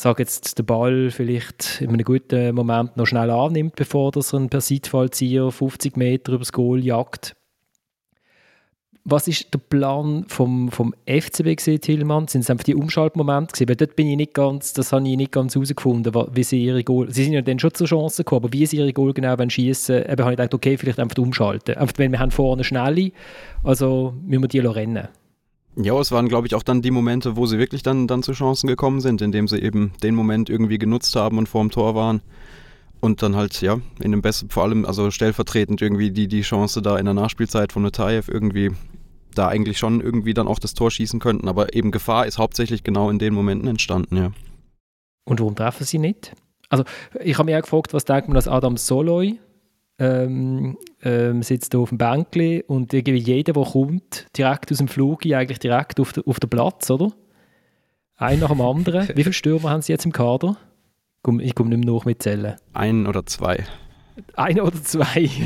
sage 0.00 0.22
jetzt, 0.22 0.58
den 0.58 0.66
Ball 0.66 1.10
vielleicht 1.10 1.80
in 1.80 1.90
einem 1.90 2.04
guten 2.04 2.54
Moment 2.54 2.96
noch 2.96 3.06
schnell 3.06 3.30
annimmt, 3.30 3.76
bevor 3.76 4.12
er 4.14 4.34
einen 4.34 4.48
per 4.48 4.60
Seitfallzieher 4.60 5.50
50 5.50 5.96
Meter 5.96 6.32
übers 6.32 6.52
Goal 6.52 6.84
jagt. 6.84 7.34
Was 9.10 9.26
ist 9.26 9.54
der 9.54 9.58
Plan 9.58 10.26
vom, 10.28 10.70
vom 10.70 10.94
FCB 11.06 11.56
gesehen, 11.56 11.80
Tillmann? 11.80 12.28
Sind 12.28 12.42
es 12.42 12.50
einfach 12.50 12.64
die 12.64 12.74
Umschaltmomente? 12.74 13.66
Weil 13.66 13.76
dort 13.76 13.96
bin 13.96 14.06
ich 14.06 14.16
nicht 14.18 14.34
ganz, 14.34 14.74
das 14.74 14.92
habe 14.92 15.08
ich 15.08 15.16
nicht 15.16 15.32
ganz 15.32 15.54
herausgefunden, 15.54 16.12
wie 16.32 16.44
sie 16.44 16.62
ihre 16.62 16.84
Goal, 16.84 17.10
sie 17.10 17.24
sind 17.24 17.32
ja 17.32 17.40
dann 17.40 17.58
schon 17.58 17.72
zur 17.72 17.86
Chance 17.86 18.22
gekommen, 18.22 18.44
aber 18.44 18.52
wie 18.52 18.66
sie 18.66 18.76
ihre 18.76 18.92
Goal 18.92 19.14
genau 19.14 19.34
schießen, 19.48 20.02
eben 20.02 20.10
habe 20.10 20.32
ich 20.32 20.36
gedacht, 20.36 20.52
okay, 20.52 20.76
vielleicht 20.76 21.00
einfach 21.00 21.16
umschalten. 21.16 21.76
Einfach, 21.76 21.94
wenn 21.96 22.12
wir 22.12 22.18
haben 22.18 22.30
vorne 22.30 22.64
schnelle, 22.64 23.12
also 23.64 24.12
müssen 24.26 24.42
wir 24.42 24.48
die 24.48 24.58
rennen. 24.58 25.08
Ja, 25.80 25.98
es 26.00 26.10
waren, 26.10 26.28
glaube 26.28 26.48
ich, 26.48 26.56
auch 26.56 26.64
dann 26.64 26.82
die 26.82 26.90
Momente, 26.90 27.36
wo 27.36 27.46
sie 27.46 27.58
wirklich 27.58 27.84
dann, 27.84 28.08
dann 28.08 28.24
zu 28.24 28.32
Chancen 28.32 28.66
gekommen 28.66 29.00
sind, 29.00 29.22
indem 29.22 29.46
sie 29.46 29.62
eben 29.62 29.92
den 30.02 30.16
Moment 30.16 30.50
irgendwie 30.50 30.76
genutzt 30.76 31.14
haben 31.14 31.38
und 31.38 31.48
vor 31.48 31.62
dem 31.62 31.70
Tor 31.70 31.94
waren. 31.94 32.20
Und 33.00 33.22
dann 33.22 33.36
halt, 33.36 33.60
ja, 33.60 33.78
in 34.00 34.10
dem 34.10 34.20
besten, 34.20 34.50
vor 34.50 34.64
allem, 34.64 34.84
also 34.84 35.12
stellvertretend 35.12 35.80
irgendwie 35.80 36.10
die, 36.10 36.26
die 36.26 36.40
Chance 36.40 36.82
da 36.82 36.98
in 36.98 37.04
der 37.04 37.14
Nachspielzeit 37.14 37.70
von 37.70 37.84
Netayev 37.84 38.28
irgendwie 38.28 38.72
da 39.36 39.46
eigentlich 39.46 39.78
schon 39.78 40.00
irgendwie 40.00 40.34
dann 40.34 40.48
auch 40.48 40.58
das 40.58 40.74
Tor 40.74 40.90
schießen 40.90 41.20
könnten. 41.20 41.46
Aber 41.46 41.72
eben 41.74 41.92
Gefahr 41.92 42.26
ist 42.26 42.38
hauptsächlich 42.38 42.82
genau 42.82 43.08
in 43.08 43.20
den 43.20 43.32
Momenten 43.32 43.68
entstanden, 43.68 44.16
ja. 44.16 44.32
Und 45.24 45.38
warum 45.38 45.54
treffen 45.54 45.84
sie 45.84 45.98
nicht? 45.98 46.32
Also 46.70 46.82
ich 47.22 47.38
habe 47.38 47.46
mich 47.46 47.56
auch 47.56 47.62
gefragt, 47.62 47.94
was 47.94 48.04
denkt 48.04 48.26
man, 48.26 48.34
dass 48.34 48.48
Adam 48.48 48.76
Soloy 48.76 49.38
ähm, 49.98 50.78
ähm, 51.02 51.42
sitzt 51.42 51.74
da 51.74 51.78
auf 51.78 51.88
dem 51.88 51.98
Bänkli 51.98 52.64
und 52.66 52.92
irgendwie 52.94 53.18
jeder, 53.18 53.52
der 53.52 53.64
kommt, 53.64 54.26
direkt 54.36 54.70
aus 54.70 54.78
dem 54.78 54.88
Flug, 54.88 55.26
eigentlich 55.26 55.58
direkt 55.58 56.00
auf, 56.00 56.12
de, 56.12 56.24
auf 56.24 56.40
den 56.40 56.50
Platz, 56.50 56.90
oder? 56.90 57.12
Ein 58.16 58.40
nach 58.40 58.50
dem 58.50 58.60
anderen. 58.60 59.08
Wie 59.08 59.22
viele 59.22 59.32
Stürmer 59.32 59.70
haben 59.70 59.82
sie 59.82 59.92
jetzt 59.92 60.04
im 60.04 60.12
Kader? 60.12 60.56
Ich 61.40 61.54
komme 61.54 61.70
nicht 61.70 61.84
mehr 61.84 61.94
nach 61.94 62.04
mit 62.04 62.22
Zellen. 62.22 62.56
Ein 62.72 63.06
oder 63.06 63.26
zwei. 63.26 63.64
Ein 64.34 64.60
oder 64.60 64.82
zwei. 64.82 65.30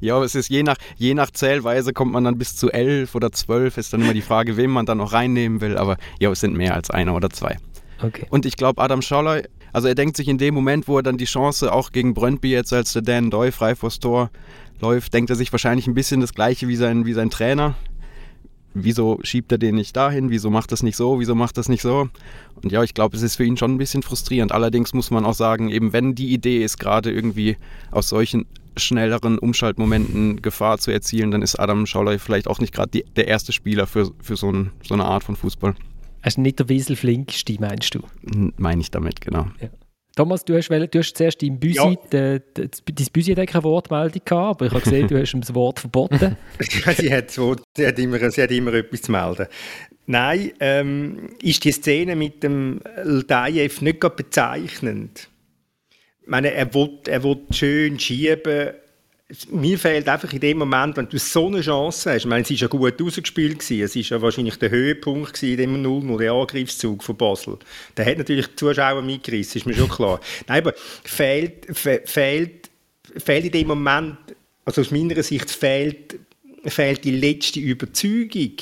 Ja, 0.00 0.16
aber 0.16 0.24
es 0.24 0.34
ist 0.34 0.48
je 0.48 0.62
nach, 0.62 0.76
je 0.96 1.14
nach 1.14 1.30
Zählweise 1.30 1.92
kommt 1.92 2.12
man 2.12 2.24
dann 2.24 2.38
bis 2.38 2.56
zu 2.56 2.70
elf 2.70 3.14
oder 3.14 3.32
zwölf, 3.32 3.78
ist 3.78 3.92
dann 3.92 4.02
immer 4.02 4.12
die 4.12 4.22
Frage, 4.22 4.56
wem 4.56 4.70
man 4.70 4.86
dann 4.86 4.98
noch 4.98 5.12
reinnehmen 5.12 5.60
will. 5.60 5.76
Aber 5.76 5.96
ja, 6.18 6.30
es 6.30 6.40
sind 6.40 6.56
mehr 6.56 6.74
als 6.74 6.90
einer 6.90 7.14
oder 7.14 7.30
zwei. 7.30 7.56
Okay. 8.02 8.26
Und 8.30 8.46
ich 8.46 8.56
glaube, 8.56 8.82
Adam 8.82 9.02
Schauler, 9.02 9.42
also 9.72 9.88
er 9.88 9.94
denkt 9.94 10.16
sich 10.16 10.28
in 10.28 10.38
dem 10.38 10.54
Moment, 10.54 10.88
wo 10.88 10.96
er 10.96 11.02
dann 11.02 11.18
die 11.18 11.24
Chance 11.24 11.72
auch 11.72 11.92
gegen 11.92 12.14
Brøndby 12.14 12.50
jetzt 12.50 12.72
als 12.72 12.92
der 12.92 13.02
Dan 13.02 13.30
Doy 13.30 13.52
frei 13.52 13.74
vors 13.74 13.98
Tor 13.98 14.30
läuft, 14.80 15.14
denkt 15.14 15.30
er 15.30 15.36
sich 15.36 15.52
wahrscheinlich 15.52 15.86
ein 15.86 15.94
bisschen 15.94 16.20
das 16.20 16.34
gleiche 16.34 16.68
wie 16.68 16.76
sein, 16.76 17.04
wie 17.06 17.12
sein 17.12 17.30
Trainer 17.30 17.74
wieso 18.84 19.18
schiebt 19.22 19.52
er 19.52 19.58
den 19.58 19.74
nicht 19.74 19.96
dahin, 19.96 20.30
wieso 20.30 20.50
macht 20.50 20.72
das 20.72 20.82
nicht 20.82 20.96
so, 20.96 21.20
wieso 21.20 21.34
macht 21.34 21.56
das 21.58 21.68
nicht 21.68 21.82
so. 21.82 22.08
Und 22.62 22.72
ja, 22.72 22.82
ich 22.82 22.94
glaube, 22.94 23.16
es 23.16 23.22
ist 23.22 23.36
für 23.36 23.44
ihn 23.44 23.56
schon 23.56 23.74
ein 23.74 23.78
bisschen 23.78 24.02
frustrierend. 24.02 24.52
Allerdings 24.52 24.92
muss 24.94 25.10
man 25.10 25.24
auch 25.24 25.34
sagen, 25.34 25.68
eben 25.68 25.92
wenn 25.92 26.14
die 26.14 26.32
Idee 26.32 26.62
ist, 26.62 26.78
gerade 26.78 27.10
irgendwie 27.10 27.56
aus 27.90 28.08
solchen 28.08 28.46
schnelleren 28.76 29.38
Umschaltmomenten 29.38 30.40
Gefahr 30.42 30.78
zu 30.78 30.90
erzielen, 30.90 31.30
dann 31.30 31.42
ist 31.42 31.58
Adam 31.58 31.86
Schauler 31.86 32.18
vielleicht 32.18 32.46
auch 32.46 32.60
nicht 32.60 32.72
gerade 32.72 33.02
der 33.16 33.26
erste 33.26 33.52
Spieler 33.52 33.86
für, 33.86 34.10
für 34.22 34.36
so, 34.36 34.50
ein, 34.50 34.70
so 34.82 34.94
eine 34.94 35.04
Art 35.04 35.24
von 35.24 35.36
Fußball. 35.36 35.74
Also 36.28 36.42
nicht 36.42 36.58
der 36.58 36.68
Wiesel 36.68 36.94
Flinkste, 36.94 37.56
meinst 37.58 37.94
du? 37.94 38.02
Meine 38.58 38.82
ich 38.82 38.90
damit, 38.90 39.22
genau. 39.22 39.46
Ja. 39.62 39.70
Thomas, 40.14 40.44
du 40.44 40.58
hast, 40.58 40.68
du 40.68 40.98
hast 40.98 41.16
zuerst 41.16 41.42
im 41.42 41.58
Büsi, 41.58 41.78
ja. 41.78 41.94
dein 42.10 42.70
Büsi 43.14 43.34
hat 43.34 43.46
keine 43.46 43.64
Wortmeldung 43.64 44.20
gehabt, 44.22 44.56
aber 44.60 44.66
ich 44.66 44.72
habe 44.72 44.82
gesehen, 44.82 45.08
du 45.08 45.18
hast 45.18 45.32
ihm 45.32 45.40
das 45.40 45.54
Wort 45.54 45.80
verboten. 45.80 46.36
sie, 46.60 47.14
hat, 47.14 47.30
sie, 47.30 47.86
hat 47.86 47.98
immer, 47.98 48.30
sie 48.30 48.42
hat 48.42 48.50
immer 48.50 48.74
etwas 48.74 49.00
zu 49.00 49.12
melden. 49.12 49.46
Nein, 50.04 50.52
ähm, 50.60 51.30
ist 51.40 51.64
die 51.64 51.72
Szene 51.72 52.14
mit 52.14 52.42
dem 52.42 52.82
Ldajev 53.02 53.80
nicht 53.80 53.98
gerade 53.98 54.16
bezeichnend? 54.16 55.30
Ich 56.20 56.28
meine, 56.28 56.52
er 56.52 56.74
will, 56.74 56.98
er 57.06 57.24
will 57.24 57.38
schön 57.52 57.98
schieben, 57.98 58.72
mir 59.50 59.78
fehlt 59.78 60.08
einfach 60.08 60.32
in 60.32 60.40
dem 60.40 60.58
Moment, 60.58 60.96
wenn 60.96 61.08
du 61.08 61.18
so 61.18 61.48
eine 61.48 61.60
Chance 61.60 62.10
hast, 62.10 62.16
ich 62.16 62.26
meine, 62.26 62.42
es 62.42 62.50
war 62.50 62.56
ja 62.56 62.66
gut 62.66 63.02
ausgespielt, 63.02 63.58
gewesen, 63.58 63.82
es 63.82 63.94
war 63.94 64.18
ja 64.18 64.22
wahrscheinlich 64.22 64.56
der 64.56 64.70
Höhepunkt 64.70 65.42
in 65.42 65.56
dem 65.58 65.84
0-0, 65.84 66.18
der 66.18 66.32
Angriffszug 66.32 67.02
von 67.02 67.16
Basel. 67.16 67.58
Der 67.96 68.06
hat 68.06 68.18
natürlich 68.18 68.46
die 68.46 68.56
Zuschauer 68.56 69.02
mitgerissen, 69.02 69.58
ist 69.58 69.66
mir 69.66 69.74
schon 69.74 69.88
klar. 69.88 70.20
Nein, 70.46 70.62
aber 70.62 70.74
fehlt, 71.04 71.66
fehlt, 71.76 72.70
fehlt 73.16 73.44
in 73.44 73.52
dem 73.52 73.68
Moment, 73.68 74.16
also 74.64 74.80
aus 74.80 74.90
meiner 74.90 75.22
Sicht 75.22 75.50
fehlt, 75.50 76.18
fehlt 76.64 77.04
die 77.04 77.16
letzte 77.16 77.60
Überzeugung 77.60 78.52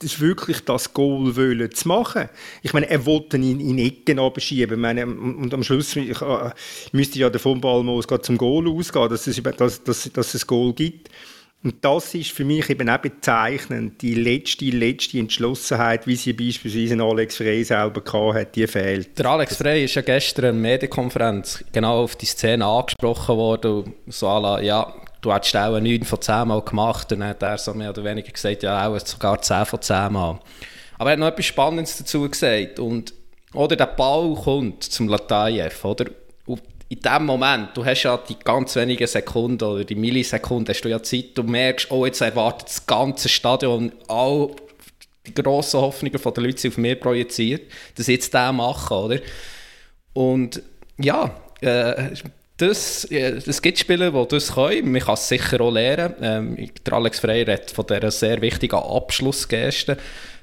das 0.00 0.20
wirklich 0.20 0.64
das 0.64 0.94
Goal 0.94 1.34
wollen 1.36 1.72
zu 1.72 1.88
machen. 1.88 2.28
Ich 2.62 2.72
meine, 2.72 2.88
er 2.88 3.04
wollte 3.04 3.36
ihn 3.36 3.60
in 3.60 3.78
Ecken 3.78 4.18
abschieben. 4.18 4.80
Meine, 4.80 5.06
und 5.06 5.52
am 5.52 5.64
Schluss 5.64 5.96
ich, 5.96 6.20
äh, 6.22 6.50
müsste 6.92 7.18
ja 7.18 7.30
der 7.30 7.40
von 7.40 7.60
Balmos 7.60 8.06
zum 8.22 8.38
Goal 8.38 8.68
ausgehen, 8.68 9.08
dass 9.08 9.26
es, 9.26 9.42
dass, 9.42 9.82
dass, 9.82 10.10
dass 10.12 10.34
es 10.34 10.46
Goal 10.46 10.72
gibt. 10.72 11.10
Und 11.64 11.84
das 11.84 12.14
ist 12.14 12.30
für 12.30 12.44
mich 12.44 12.70
eben 12.70 12.88
auch 12.88 12.98
bezeichnend. 12.98 14.00
Die 14.00 14.14
letzte, 14.14 14.66
letzte 14.66 15.18
Entschlossenheit, 15.18 16.06
wie 16.06 16.14
sie 16.14 16.32
beispielsweise 16.32 17.02
Alex 17.02 17.36
Frey 17.36 17.64
selber 17.64 18.02
hatte, 18.32 18.46
die 18.54 18.66
fehlt. 18.68 19.18
Der 19.18 19.26
Alex 19.26 19.56
Frey 19.56 19.84
ist 19.84 19.96
ja 19.96 20.02
gestern 20.02 20.44
in 20.44 20.62
der 20.62 20.70
Medienkonferenz 20.70 21.64
genau 21.72 22.04
auf 22.04 22.14
die 22.14 22.26
Szene 22.26 22.64
angesprochen 22.64 23.36
worden. 23.36 23.94
So 24.06 24.26
la, 24.26 24.60
ja, 24.60 24.94
du 25.20 25.32
hättest 25.32 25.56
auch 25.56 25.78
9 25.78 26.04
von 26.04 26.20
10 26.20 26.48
Mal 26.48 26.62
gemacht. 26.62 27.10
Dann 27.10 27.24
hat 27.24 27.42
er 27.42 27.58
so 27.58 27.74
mehr 27.74 27.90
oder 27.90 28.04
weniger 28.04 28.32
gesagt, 28.32 28.62
ja, 28.62 28.86
auch 28.86 28.98
sogar 29.00 29.40
10 29.40 29.66
von 29.66 29.82
10 29.82 30.12
Mal. 30.12 30.38
Aber 30.98 31.10
er 31.10 31.12
hat 31.12 31.18
noch 31.18 31.28
etwas 31.28 31.46
Spannendes 31.46 31.96
dazu 31.96 32.28
gesagt. 32.28 32.78
Und, 32.78 33.14
oder 33.54 33.76
der 33.76 33.86
Ball 33.86 34.34
kommt 34.34 34.84
zum 34.84 35.08
Latayev, 35.08 35.84
oder? 35.84 36.06
In 36.90 37.00
dem 37.00 37.26
Moment, 37.26 37.76
du 37.76 37.84
hast 37.84 38.04
ja 38.04 38.16
die 38.16 38.38
ganz 38.42 38.74
wenigen 38.74 39.06
Sekunden 39.06 39.62
oder 39.62 39.84
die 39.84 39.94
Millisekunden, 39.94 40.74
hast 40.74 40.80
du 40.80 40.88
ja 40.88 41.02
Zeit, 41.02 41.36
du 41.36 41.42
merkst, 41.42 41.90
oh, 41.90 42.06
jetzt 42.06 42.22
erwartet 42.22 42.68
das 42.68 42.86
ganze 42.86 43.28
Stadion, 43.28 43.92
all 44.08 44.52
die 45.26 45.34
grossen 45.34 45.80
Hoffnungen 45.80 46.18
der 46.18 46.42
Leute 46.42 46.68
auf 46.68 46.78
mir 46.78 46.98
projiziert, 46.98 47.70
dass 47.94 48.06
sie 48.06 48.14
jetzt 48.14 48.32
das 48.32 48.54
machen, 48.54 48.96
oder? 48.96 49.18
Und 50.14 50.62
ja, 50.98 51.30
äh, 51.60 52.14
das, 52.58 53.04
es 53.04 53.62
gibt 53.62 53.78
Spieler, 53.78 54.10
die 54.10 54.28
das 54.28 54.54
können. 54.54 54.90
Man 54.92 55.00
kann 55.00 55.14
es 55.14 55.28
sicher 55.28 55.60
auch 55.60 55.70
lernen. 55.70 56.14
Ähm, 56.20 56.70
der 56.84 56.92
Alex 56.92 57.20
Frey 57.20 57.44
hat 57.46 57.70
von 57.70 57.86
dieser 57.86 58.10
sehr 58.10 58.40
wichtigen 58.40 58.76
Abschlussgeste. 58.76 59.96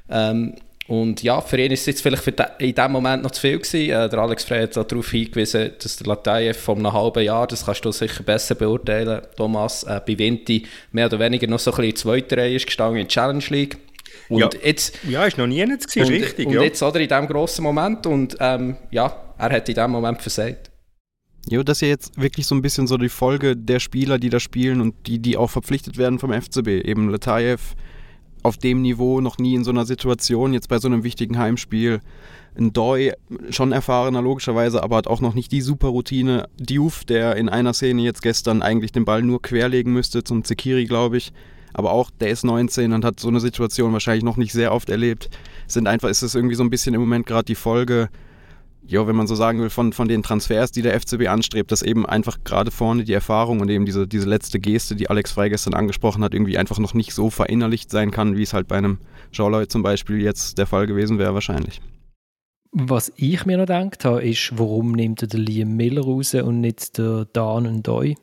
Ähm, 0.09 0.55
und 0.87 1.23
ja, 1.23 1.41
für 1.41 1.57
ihn 1.57 1.71
ist 1.71 1.81
es 1.81 1.85
jetzt 1.87 2.01
vielleicht 2.01 2.27
in 2.59 2.75
diesem 2.75 2.91
Moment 2.91 3.23
noch 3.23 3.31
zu 3.31 3.41
viel 3.41 3.57
gewesen. 3.57 3.89
Äh, 3.89 4.07
der 4.07 4.19
Alex 4.19 4.45
Frey 4.45 4.61
hat 4.61 4.77
darauf 4.77 5.11
hingewiesen, 5.11 5.71
dass 5.81 5.97
der 5.97 6.07
Latayev 6.07 6.57
vor 6.57 6.75
einem 6.75 6.93
halben 6.93 7.23
Jahr, 7.23 7.47
das 7.47 7.65
kannst 7.65 7.83
du 7.83 7.91
sicher 7.91 8.23
besser 8.23 8.55
beurteilen, 8.55 9.21
Thomas, 9.35 9.83
äh, 9.83 9.99
bei 10.05 10.17
Vinti 10.17 10.65
mehr 10.93 11.07
oder 11.07 11.19
weniger 11.19 11.47
noch 11.47 11.59
so 11.59 11.71
ein 11.71 11.77
bisschen 11.77 11.89
in 11.89 11.95
zweiter 11.95 12.37
Reihe 12.37 12.55
ist 12.55 12.67
gestanden 12.67 12.97
in 12.97 13.07
der 13.07 13.09
Challenge 13.09 13.45
League. 13.49 13.77
Und 14.29 14.39
ja, 14.39 14.49
jetzt, 14.63 14.99
ja, 15.03 15.25
ist 15.25 15.37
noch 15.37 15.47
nie 15.47 15.57
jetzt 15.57 15.91
gewesen, 15.91 16.13
und, 16.13 16.21
richtig. 16.21 16.47
Und 16.47 16.53
ja. 16.53 16.61
jetzt 16.61 16.81
oder 16.81 16.99
in 16.99 17.09
diesem 17.09 17.27
grossen 17.27 17.63
Moment 17.63 18.05
und 18.07 18.37
ähm, 18.39 18.77
ja, 18.91 19.13
er 19.37 19.49
hat 19.49 19.67
in 19.67 19.75
diesem 19.75 19.91
Moment 19.91 20.21
versagt. 20.21 20.64
Ja, 21.47 21.63
das 21.63 21.77
ist 21.77 21.81
ja 21.81 21.87
jetzt 21.89 22.19
wirklich 22.19 22.47
so 22.47 22.55
ein 22.55 22.61
bisschen 22.63 22.87
so 22.87 22.97
die 22.97 23.09
Folge 23.09 23.55
der 23.55 23.79
Spieler, 23.79 24.17
die 24.17 24.29
da 24.29 24.39
spielen 24.39 24.81
und 24.81 24.95
die, 25.05 25.19
die 25.19 25.37
auch 25.37 25.49
verpflichtet 25.49 25.97
werden 25.97 26.17
vom 26.17 26.33
FCB. 26.33 26.67
Eben 26.67 27.09
Letayev 27.09 27.75
auf 28.41 28.57
dem 28.57 28.81
Niveau 28.81 29.21
noch 29.21 29.37
nie 29.37 29.55
in 29.55 29.63
so 29.63 29.71
einer 29.71 29.85
Situation, 29.85 30.53
jetzt 30.53 30.69
bei 30.69 30.79
so 30.79 30.87
einem 30.87 31.03
wichtigen 31.03 31.37
Heimspiel. 31.37 31.99
Ein 32.57 32.73
Doi, 32.73 33.11
schon 33.49 33.71
erfahrener 33.71 34.21
logischerweise, 34.21 34.81
aber 34.81 34.97
hat 34.97 35.07
auch 35.07 35.21
noch 35.21 35.33
nicht 35.33 35.51
die 35.51 35.61
super 35.61 35.89
Routine. 35.89 36.47
Diouf, 36.57 37.03
der 37.03 37.35
in 37.35 37.49
einer 37.49 37.73
Szene 37.73 38.01
jetzt 38.01 38.21
gestern 38.21 38.61
eigentlich 38.61 38.91
den 38.91 39.05
Ball 39.05 39.21
nur 39.21 39.41
querlegen 39.41 39.93
müsste 39.93 40.23
zum 40.23 40.43
Zekiri, 40.43 40.85
glaube 40.85 41.17
ich. 41.17 41.33
Aber 41.73 41.91
auch 41.91 42.09
der 42.09 42.29
ist 42.29 42.45
19 42.45 42.93
und 42.93 43.03
hat 43.03 43.19
so 43.19 43.27
eine 43.27 43.39
Situation 43.39 43.93
wahrscheinlich 43.93 44.23
noch 44.23 44.37
nicht 44.37 44.53
sehr 44.53 44.71
oft 44.71 44.89
erlebt. 44.89 45.29
Sind 45.67 45.87
einfach, 45.87 46.09
ist 46.09 46.21
es 46.21 46.33
irgendwie 46.33 46.55
so 46.55 46.63
ein 46.63 46.69
bisschen 46.69 46.93
im 46.93 47.01
Moment 47.01 47.25
gerade 47.25 47.45
die 47.45 47.55
Folge 47.55 48.09
ja, 48.87 49.07
wenn 49.07 49.15
man 49.15 49.27
so 49.27 49.35
sagen 49.35 49.59
will, 49.59 49.69
von, 49.69 49.93
von 49.93 50.07
den 50.07 50.21
Transfers, 50.21 50.71
die 50.71 50.81
der 50.81 50.99
FCB 50.99 51.27
anstrebt, 51.27 51.71
dass 51.71 51.81
eben 51.81 52.05
einfach 52.05 52.37
gerade 52.43 52.69
vorne 52.71 53.03
die 53.03 53.13
Erfahrung 53.13 53.59
und 53.59 53.69
eben 53.69 53.85
diese, 53.85 54.07
diese 54.07 54.27
letzte 54.27 54.59
Geste, 54.59 54.95
die 54.95 55.09
Alex 55.09 55.31
Frey 55.31 55.49
gestern 55.49 55.73
angesprochen 55.73 56.23
hat, 56.23 56.33
irgendwie 56.33 56.57
einfach 56.57 56.77
noch 56.77 56.93
nicht 56.93 57.13
so 57.13 57.29
verinnerlicht 57.29 57.89
sein 57.89 58.11
kann, 58.11 58.37
wie 58.37 58.43
es 58.43 58.53
halt 58.53 58.67
bei 58.67 58.77
einem 58.77 58.99
Schauleut 59.31 59.71
zum 59.71 59.81
Beispiel 59.81 60.21
jetzt 60.21 60.57
der 60.57 60.67
Fall 60.67 60.85
gewesen 60.85 61.17
wäre, 61.17 61.33
wahrscheinlich. 61.33 61.81
Was 62.71 63.11
ich 63.15 63.45
mir 63.45 63.57
noch 63.57 63.65
gedacht 63.65 64.05
habe, 64.05 64.21
ist, 64.21 64.51
warum 64.57 64.91
nimmt 64.91 65.21
er 65.21 65.29
den 65.29 65.39
Liam 65.39 65.75
Miller 65.75 66.03
raus 66.03 66.33
und 66.35 66.61
nicht 66.61 66.97
der 66.97 67.25
Dan 67.31 67.65
und 67.65 67.87
Doi? 67.87 68.15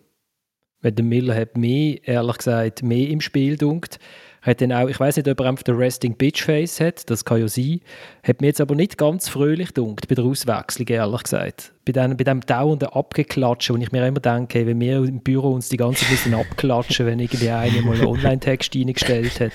Weil 0.83 0.92
der 0.92 1.04
Miller 1.04 1.35
hat 1.35 1.57
mehr, 1.57 2.07
ehrlich 2.07 2.38
gesagt, 2.38 2.83
mehr 2.83 3.09
im 3.09 3.21
Spiel 3.21 3.57
dunkt. 3.57 3.99
Hat 4.43 4.61
dann 4.61 4.73
auch, 4.73 4.89
ich 4.89 4.99
weiß 4.99 5.17
nicht, 5.17 5.29
ob 5.29 5.39
er 5.39 5.47
einfach 5.47 5.63
den 5.63 5.77
Resting 5.77 6.17
Bitch 6.17 6.43
Face 6.43 6.81
hat, 6.81 7.09
das 7.09 7.25
kann 7.25 7.41
ja 7.41 7.47
sein. 7.47 7.81
Hat 8.25 8.41
mir 8.41 8.49
jetzt 8.49 8.61
aber 8.61 8.75
nicht 8.75 8.99
ganz 8.99 9.29
fröhlich 9.29 9.69
gedunkt 9.69 10.09
bei 10.09 10.17
der 10.17 10.25
Auswechslung, 10.25 10.89
ehrlich 10.89 11.23
gesagt. 11.23 11.73
Bei 11.85 11.93
dem, 11.93 12.17
bei 12.17 12.25
dem 12.25 12.41
dauernden 12.41 12.89
Abgeklatschen, 12.89 13.77
wo 13.77 13.81
ich 13.81 13.93
mir 13.93 14.05
immer 14.05 14.19
denke, 14.19 14.67
wenn 14.67 14.81
wir 14.81 14.97
im 14.97 15.21
Büro 15.21 15.53
uns 15.53 15.69
die 15.69 15.77
ganze 15.77 16.05
Zeit 16.05 16.35
abklatschen, 16.35 17.07
wenn 17.07 17.21
irgendwie 17.21 17.51
einer 17.51 17.83
mal 17.83 17.95
einen 17.95 18.07
Online-Text 18.07 18.75
eingestellt 18.75 19.39
hat. 19.39 19.53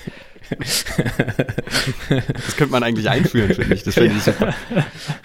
das 0.48 0.86
könnte 2.56 2.72
man 2.72 2.82
eigentlich 2.82 3.10
einführen, 3.10 3.52
finde 3.54 3.74
ich. 3.74 3.82
Das 3.82 3.92
finde 3.92 4.14
ich 4.16 4.22
super. 4.22 4.54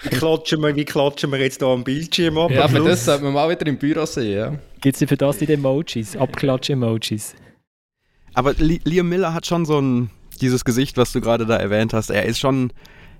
Wie 0.02 0.10
klatschen, 0.10 0.60
wir, 0.60 0.76
wie 0.76 0.84
klatschen 0.84 1.32
wir 1.32 1.38
jetzt 1.38 1.60
hier 1.60 1.68
am 1.68 1.84
Bildschirm 1.84 2.36
ab? 2.36 2.50
Ja, 2.50 2.68
für 2.68 2.80
das 2.80 3.06
sollten 3.06 3.24
wir 3.24 3.30
mal 3.30 3.48
wieder 3.48 3.66
im 3.66 3.78
Büro 3.78 4.04
sehen. 4.04 4.36
Ja. 4.36 4.52
Gibt 4.82 5.00
es 5.00 5.08
für 5.08 5.16
das 5.16 5.38
die 5.38 5.50
Emojis, 5.50 6.16
Abklatsch-Emojis? 6.16 7.34
Aber 8.34 8.54
Liam 8.54 9.08
Miller 9.08 9.32
hat 9.32 9.46
schon 9.46 9.64
so 9.64 9.80
ein, 9.80 10.10
dieses 10.40 10.64
Gesicht, 10.64 10.96
was 10.96 11.12
du 11.12 11.20
gerade 11.20 11.46
da 11.46 11.56
erwähnt 11.56 11.92
hast. 11.92 12.10
Er 12.10 12.24
ist 12.24 12.38
schon, 12.38 12.72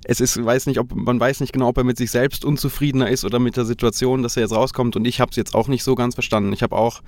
es 0.04 0.20
ist, 0.20 0.44
weiß 0.44 0.66
nicht, 0.66 0.78
ob 0.78 0.94
man 0.94 1.18
weiß 1.18 1.40
nicht 1.40 1.52
genau, 1.52 1.68
ob 1.68 1.78
er 1.78 1.84
mit 1.84 1.96
sich 1.96 2.10
selbst 2.10 2.44
unzufriedener 2.44 3.08
ist 3.08 3.24
oder 3.24 3.38
mit 3.38 3.56
der 3.56 3.64
Situation, 3.64 4.22
dass 4.22 4.36
er 4.36 4.42
jetzt 4.42 4.54
rauskommt. 4.54 4.96
Und 4.96 5.06
ich 5.06 5.20
habe 5.20 5.30
es 5.30 5.36
jetzt 5.36 5.54
auch 5.54 5.68
nicht 5.68 5.84
so 5.84 5.94
ganz 5.94 6.14
verstanden. 6.14 6.52
Ich 6.52 6.62
habe 6.62 6.76
auch 6.76 7.00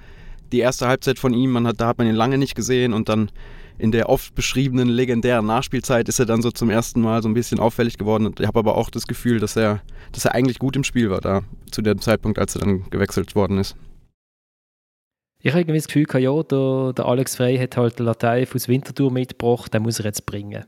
die 0.52 0.60
erste 0.60 0.86
Halbzeit 0.86 1.18
von 1.18 1.34
ihm, 1.34 1.50
man 1.50 1.66
hat, 1.66 1.80
da 1.80 1.88
hat 1.88 1.98
man 1.98 2.06
ihn 2.06 2.14
lange 2.14 2.38
nicht 2.38 2.54
gesehen 2.54 2.92
und 2.92 3.08
dann 3.08 3.30
in 3.78 3.92
der 3.92 4.08
oft 4.08 4.34
beschriebenen 4.34 4.88
legendären 4.88 5.44
Nachspielzeit 5.44 6.08
ist 6.08 6.18
er 6.18 6.26
dann 6.26 6.40
so 6.40 6.50
zum 6.50 6.70
ersten 6.70 7.00
Mal 7.00 7.22
so 7.22 7.28
ein 7.28 7.34
bisschen 7.34 7.58
auffällig 7.58 7.98
geworden. 7.98 8.32
Ich 8.38 8.46
habe 8.46 8.58
aber 8.58 8.76
auch 8.76 8.88
das 8.88 9.06
Gefühl, 9.06 9.38
dass 9.38 9.56
er, 9.56 9.82
dass 10.12 10.24
er 10.24 10.34
eigentlich 10.34 10.58
gut 10.58 10.76
im 10.76 10.84
Spiel 10.84 11.10
war 11.10 11.20
da, 11.20 11.42
zu 11.70 11.82
dem 11.82 12.00
Zeitpunkt, 12.00 12.38
als 12.38 12.54
er 12.54 12.62
dann 12.62 12.88
gewechselt 12.88 13.34
worden 13.34 13.58
ist. 13.58 13.76
Ich 15.40 15.52
habe 15.52 15.60
irgendwie 15.60 15.78
das 15.78 15.86
Gefühl, 15.86 16.06
ja, 16.20 16.42
der, 16.42 16.92
der 16.92 17.04
Alex 17.04 17.36
Frey 17.36 17.58
hat 17.58 17.76
halt 17.76 17.98
eine 17.98 18.06
Latei 18.06 18.46
aus 18.52 18.68
Winterthur 18.68 19.12
mitgebracht, 19.12 19.72
den 19.72 19.82
muss 19.82 19.98
er 19.98 20.06
jetzt 20.06 20.26
bringen. 20.26 20.64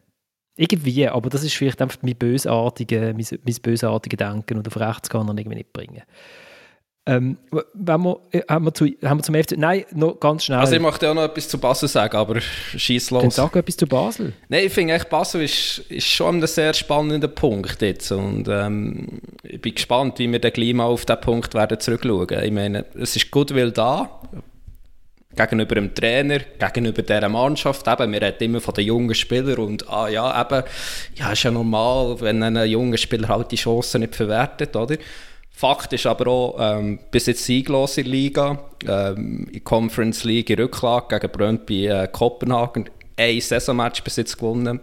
Irgendwie, 0.57 1.07
aber 1.09 1.31
das 1.31 1.45
ist 1.45 1.55
vielleicht 1.55 1.81
einfach 1.81 1.99
mein 2.03 2.17
bösartige, 2.17 3.15
mein, 3.17 3.27
mein 3.31 3.57
bösartige 3.63 4.17
Denken 4.17 4.59
und 4.59 4.67
auf 4.67 4.77
rechts 4.77 5.09
kann 5.09 5.29
er 5.29 5.39
irgendwie 5.39 5.59
nicht 5.59 5.73
bringen. 5.73 6.03
Ähm, 7.09 7.39
wenn 7.73 8.03
wir, 8.03 8.21
äh, 8.33 8.43
haben, 8.51 8.67
wir 8.67 8.75
zu, 8.75 8.87
haben 9.03 9.19
wir 9.19 9.23
zum 9.23 9.35
FC... 9.35 9.57
Nein, 9.57 9.87
noch 9.95 10.21
ganz 10.21 10.45
schnell. 10.45 10.59
Also 10.59 10.75
ich 10.75 10.83
möchte 10.83 11.09
auch 11.09 11.15
noch 11.15 11.23
etwas 11.23 11.49
zu 11.49 11.57
Basel 11.57 11.89
sagen, 11.89 12.15
aber 12.15 12.39
schieß 12.41 13.13
los. 13.13 13.23
Dann 13.23 13.31
sag 13.31 13.57
etwas 13.57 13.79
zu 13.79 13.87
Basel. 13.87 14.35
Nein, 14.51 14.67
ich 14.67 14.73
finde 14.75 14.93
echt, 14.93 15.09
Basel 15.09 15.43
ist, 15.43 15.79
ist 15.89 16.07
schon 16.07 16.43
ein 16.43 16.47
sehr 16.47 16.75
spannender 16.75 17.29
Punkt 17.29 17.81
jetzt 17.81 18.13
und 18.13 18.47
ähm, 18.49 19.23
ich 19.43 19.59
bin 19.59 19.75
gespannt, 19.75 20.19
wie 20.19 20.31
wir 20.31 20.39
dann 20.39 20.53
gleich 20.53 20.75
mal 20.75 20.85
auf 20.85 21.07
diesen 21.07 21.21
Punkt 21.23 21.55
werden 21.55 21.81
zurückschauen. 21.81 22.45
Ich 22.45 22.53
meine, 22.53 22.85
es 22.95 23.17
ist 23.17 23.31
Goodwill 23.31 23.73
da, 23.73 24.21
gegenüber 25.39 25.77
dem 25.77 25.95
Trainer, 25.95 26.41
gegenüber 26.59 27.03
dieser 27.03 27.29
Mannschaft. 27.29 27.87
Eben, 27.87 28.13
wir 28.13 28.23
reden 28.23 28.45
immer 28.45 28.61
von 28.61 28.75
den 28.75 28.87
jungen 28.87 29.15
Spielern 29.15 29.59
und 29.59 29.89
ah 29.89 30.09
ja, 30.09 30.41
eben, 30.41 30.65
ja, 31.15 31.33
ist 31.33 31.45
ja 31.45 31.51
normal, 31.51 32.21
wenn 32.21 32.43
ein 32.43 32.69
junger 32.69 32.99
Spieler 32.99 33.29
halt 33.29 33.53
die 33.53 33.57
Chancen 33.57 34.01
nicht 34.01 34.17
verwertet, 34.17 34.75
oder? 34.75 34.97
Fakt 35.51 35.93
ist 35.93 36.07
aber 36.07 36.31
auch, 36.31 36.57
ähm, 36.61 37.01
bis 37.11 37.27
jetzt 37.27 37.45
sieglos 37.45 37.99
in 37.99 38.05
der 38.05 38.13
Liga, 38.13 38.59
ähm, 38.87 39.49
in 39.53 39.65
Conference 39.65 40.23
League 40.25 40.51
in 40.51 40.61
Rücklage 40.61 41.19
gegen 41.19 41.33
Brøndby 41.33 41.87
äh, 41.89 42.09
Kopenhagen, 42.09 42.89
ein 43.17 43.41
Saisonmatch 43.41 44.05
bis 44.05 44.17
jetzt 44.17 44.37
gewonnen, 44.37 44.81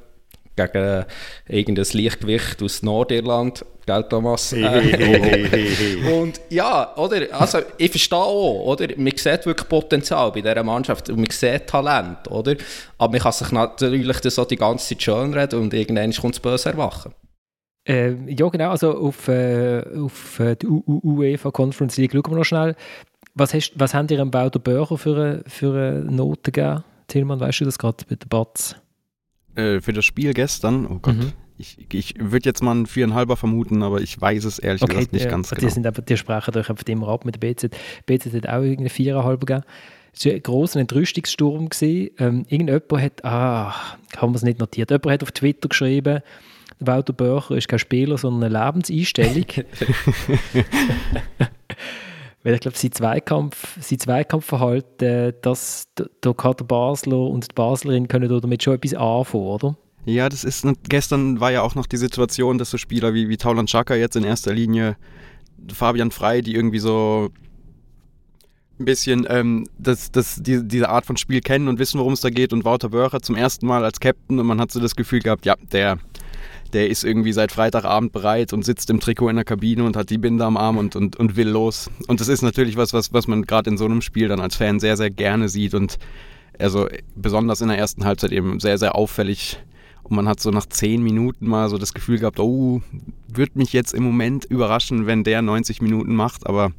gegen 0.55 0.77
äh, 0.77 1.05
irgendein 1.47 1.85
Leichtgewicht 1.93 2.61
aus 2.61 2.81
Nordirland, 2.83 3.65
gell 3.85 4.03
Thomas? 4.09 4.53
Äh, 4.53 5.99
und 6.21 6.39
ja, 6.49 6.95
oder, 6.97 7.21
also 7.31 7.59
ich 7.77 7.91
verstehe 7.91 8.17
auch, 8.19 8.65
oder, 8.65 8.87
man 8.97 9.15
sieht 9.15 9.45
wirklich 9.45 9.69
Potenzial 9.69 10.31
bei 10.31 10.41
dieser 10.41 10.63
Mannschaft 10.63 11.09
und 11.09 11.17
man 11.17 11.29
sieht 11.29 11.67
Talent, 11.67 12.29
oder, 12.29 12.55
aber 12.97 13.11
man 13.11 13.21
kann 13.21 13.31
sich 13.31 13.51
natürlich 13.51 14.19
das 14.19 14.39
auch 14.39 14.45
die 14.45 14.55
ganze 14.55 14.89
Zeit 14.89 15.03
schönreden 15.03 15.59
und 15.59 15.73
irgendwann 15.73 16.11
kommt 16.13 16.35
das 16.35 16.39
Böse 16.39 16.69
erwachen. 16.69 17.13
Äh, 17.87 18.15
ja, 18.31 18.49
genau. 18.49 18.71
Also 18.71 18.97
auf, 18.97 19.27
äh, 19.27 19.83
auf 19.95 20.39
äh, 20.39 20.55
die 20.55 20.67
UEFA 20.67 21.51
Conference 21.51 21.97
League 21.97 22.13
schauen 22.13 22.31
wir 22.31 22.37
noch 22.37 22.43
schnell. 22.43 22.75
Was, 23.35 23.53
hast, 23.53 23.73
was 23.75 23.93
haben 23.93 24.07
ihr 24.09 24.21
am 24.21 24.31
Bau 24.31 24.49
der 24.49 24.59
Börcher 24.59 24.97
für 24.97 25.15
eine, 25.15 25.43
für 25.45 25.75
eine 25.75 25.99
Note 26.11 26.51
gegeben? 26.51 26.83
Tilman, 27.07 27.39
weißt 27.39 27.61
du 27.61 27.65
das 27.65 27.77
gerade 27.77 28.03
mit 28.09 28.23
den 28.23 28.29
Batz? 28.29 28.75
Äh, 29.55 29.81
für 29.81 29.93
das 29.93 30.05
Spiel 30.05 30.33
gestern? 30.33 30.85
Oh 30.85 30.99
Gott. 31.01 31.15
Mhm. 31.15 31.31
Ich, 31.57 31.77
ich 31.93 32.15
würde 32.19 32.49
jetzt 32.49 32.61
mal 32.61 32.71
einen 32.71 32.85
viereinhalber 32.85 33.37
vermuten, 33.37 33.81
aber 33.81 34.01
ich 34.01 34.19
weiß 34.19 34.43
es 34.43 34.59
ehrlich 34.59 34.81
okay, 34.81 34.95
gesagt 34.95 35.13
nicht 35.13 35.29
ganz 35.29 35.49
die 35.49 35.55
genau. 35.55 35.69
Sind 35.69 35.87
einfach, 35.87 36.03
die 36.03 36.17
sprechen 36.17 36.57
euch 36.57 36.69
einfach 36.69 36.85
immer 36.87 37.07
ab 37.07 37.23
mit 37.23 37.35
der 37.35 37.39
BZ. 37.39 37.73
BZ 38.05 38.33
hat 38.33 38.49
auch 38.49 38.61
irgendeine 38.61 38.89
viereinhalb 38.89 39.39
gegeben. 39.39 39.63
Es 40.13 40.25
war 40.25 40.33
ein 40.33 40.43
grosser 40.43 40.81
Entrüstungssturm. 40.81 41.69
Ähm, 41.81 42.45
irgendjemand 42.49 42.91
hat, 42.91 43.23
ah, 43.23 43.73
haben 44.17 44.33
wir 44.33 44.35
es 44.35 44.43
nicht 44.43 44.59
notiert, 44.59 44.91
jemand 44.91 45.11
hat 45.11 45.23
auf 45.23 45.31
Twitter 45.31 45.69
geschrieben, 45.69 46.19
Walter 46.79 47.13
Börcher 47.13 47.55
ist 47.55 47.69
kein 47.69 47.79
Spieler, 47.79 48.17
sondern 48.17 48.53
eine 48.53 48.65
Lebenseinstellung. 48.65 49.45
Weil 52.45 52.53
ich 52.53 52.59
glaube, 52.59 52.77
sein, 52.77 52.91
Zweikampf, 52.91 53.75
sein 53.81 53.97
Zweikampfverhalten, 53.97 55.33
das, 55.41 55.87
da 55.95 56.33
kann 56.33 56.53
der 56.59 56.65
Basler 56.65 57.17
und 57.17 57.49
die 57.49 57.55
Baslerin 57.55 58.07
können 58.07 58.29
damit 58.39 58.61
schon 58.61 58.75
etwas 58.75 58.93
anfangen, 58.93 59.43
oder? 59.45 59.77
Ja, 60.05 60.29
das 60.29 60.43
ist, 60.43 60.63
gestern 60.87 61.39
war 61.39 61.51
ja 61.51 61.63
auch 61.63 61.73
noch 61.73 61.87
die 61.87 61.97
Situation, 61.97 62.59
dass 62.59 62.69
so 62.69 62.77
Spieler 62.77 63.15
wie, 63.15 63.29
wie 63.29 63.37
Taulan 63.37 63.65
Chaka 63.65 63.95
jetzt 63.95 64.15
in 64.15 64.23
erster 64.23 64.53
Linie 64.53 64.95
Fabian 65.73 66.11
Frei, 66.11 66.41
die 66.41 66.53
irgendwie 66.53 66.77
so 66.77 67.29
ein 68.79 68.85
bisschen 68.85 69.25
ähm, 69.27 69.65
das, 69.79 70.11
das, 70.11 70.35
die, 70.35 70.67
diese 70.67 70.89
Art 70.89 71.07
von 71.07 71.17
Spiel 71.17 71.41
kennen 71.41 71.67
und 71.67 71.79
wissen, 71.79 71.99
worum 71.99 72.13
es 72.13 72.21
da 72.21 72.29
geht 72.29 72.53
und 72.53 72.63
Wouter 72.63 72.89
Börcher 72.89 73.21
zum 73.23 73.35
ersten 73.35 73.65
Mal 73.65 73.83
als 73.83 73.99
Captain 73.99 74.39
und 74.39 74.45
man 74.45 74.61
hat 74.61 74.69
so 74.69 74.79
das 74.79 74.95
Gefühl 74.95 75.21
gehabt, 75.21 75.47
ja, 75.47 75.55
der, 75.71 75.97
der 76.75 76.89
ist 76.89 77.05
irgendwie 77.05 77.31
seit 77.31 77.53
Freitagabend 77.53 78.11
bereit 78.11 78.51
und 78.51 78.65
sitzt 78.65 78.89
im 78.89 78.99
Trikot 78.99 79.29
in 79.29 79.37
der 79.37 79.45
Kabine 79.45 79.85
und 79.85 79.95
hat 79.95 80.09
die 80.09 80.17
Binde 80.17 80.43
am 80.43 80.57
Arm 80.57 80.77
und, 80.77 80.97
und, 80.97 81.15
und 81.15 81.37
will 81.37 81.47
los. 81.47 81.89
Und 82.07 82.19
das 82.19 82.27
ist 82.27 82.41
natürlich 82.41 82.75
was, 82.75 82.91
was, 82.91 83.13
was 83.13 83.27
man 83.27 83.43
gerade 83.43 83.69
in 83.69 83.77
so 83.77 83.85
einem 83.85 84.01
Spiel 84.01 84.27
dann 84.27 84.41
als 84.41 84.57
Fan 84.57 84.81
sehr, 84.81 84.97
sehr 84.97 85.09
gerne 85.09 85.47
sieht 85.47 85.73
und 85.73 85.97
also 86.59 86.89
besonders 87.15 87.61
in 87.61 87.69
der 87.69 87.77
ersten 87.77 88.03
Halbzeit 88.03 88.33
eben 88.33 88.59
sehr, 88.59 88.77
sehr 88.77 88.93
auffällig. 88.95 89.57
Und 90.03 90.17
man 90.17 90.27
hat 90.27 90.41
so 90.41 90.51
nach 90.51 90.65
zehn 90.65 91.01
Minuten 91.01 91.47
mal 91.47 91.69
so 91.69 91.77
das 91.77 91.93
Gefühl 91.93 92.19
gehabt, 92.19 92.41
oh, 92.41 92.81
wird 93.29 93.55
mich 93.55 93.71
jetzt 93.71 93.93
im 93.93 94.03
Moment 94.03 94.43
überraschen, 94.43 95.07
wenn 95.07 95.23
der 95.23 95.41
90 95.41 95.81
Minuten 95.81 96.13
macht, 96.13 96.45
aber 96.45 96.73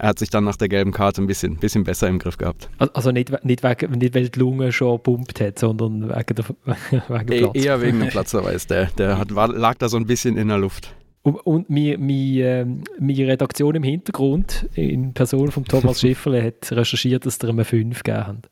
er 0.00 0.08
hat 0.08 0.18
sich 0.18 0.30
dann 0.30 0.44
nach 0.44 0.56
der 0.56 0.70
gelben 0.70 0.92
Karte 0.92 1.20
ein 1.20 1.26
bisschen, 1.26 1.56
bisschen 1.56 1.84
besser 1.84 2.08
im 2.08 2.18
Griff 2.18 2.38
gehabt. 2.38 2.70
Also 2.78 3.12
nicht, 3.12 3.44
nicht, 3.44 3.62
wegen, 3.62 3.98
nicht 3.98 4.14
weil 4.14 4.30
die 4.30 4.38
Lunge 4.38 4.72
schon 4.72 5.02
pumpt 5.02 5.40
hat, 5.42 5.58
sondern 5.58 6.08
wegen, 6.08 6.34
der, 6.36 6.44
wegen 7.08 7.32
e 7.32 7.38
Platz. 7.40 7.54
Eher 7.54 7.82
wegen 7.82 8.00
dem 8.00 8.08
Platzverweis. 8.10 8.66
Der, 8.66 8.86
der 8.86 9.18
hat, 9.18 9.34
war, 9.34 9.48
lag 9.48 9.74
da 9.76 9.90
so 9.90 9.98
ein 9.98 10.06
bisschen 10.06 10.38
in 10.38 10.48
der 10.48 10.56
Luft. 10.56 10.94
Und, 11.20 11.34
und 11.34 11.68
meine, 11.68 11.98
meine, 11.98 12.80
meine 12.98 13.26
Redaktion 13.26 13.74
im 13.74 13.82
Hintergrund, 13.82 14.70
in 14.74 15.12
Person 15.12 15.50
von 15.50 15.66
Thomas 15.66 16.00
Schifferle, 16.00 16.42
hat 16.42 16.72
recherchiert, 16.72 17.26
dass 17.26 17.36
er 17.36 17.50
eine 17.50 17.66
5 17.66 18.02
gegeben 18.02 18.26
hat. 18.26 18.50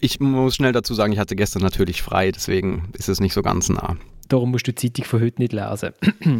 Ich 0.00 0.18
muss 0.18 0.56
schnell 0.56 0.72
dazu 0.72 0.94
sagen, 0.94 1.12
ich 1.12 1.20
hatte 1.20 1.36
gestern 1.36 1.62
natürlich 1.62 2.02
frei, 2.02 2.32
deswegen 2.32 2.88
ist 2.98 3.08
es 3.08 3.20
nicht 3.20 3.34
so 3.34 3.42
ganz 3.42 3.68
nah. 3.68 3.96
Darum 4.28 4.50
musst 4.50 4.66
du 4.66 4.72
die 4.72 4.90
Zeitung 4.90 5.04
von 5.04 5.20
heute 5.20 5.40
nicht 5.40 5.52
lesen. 5.52 5.90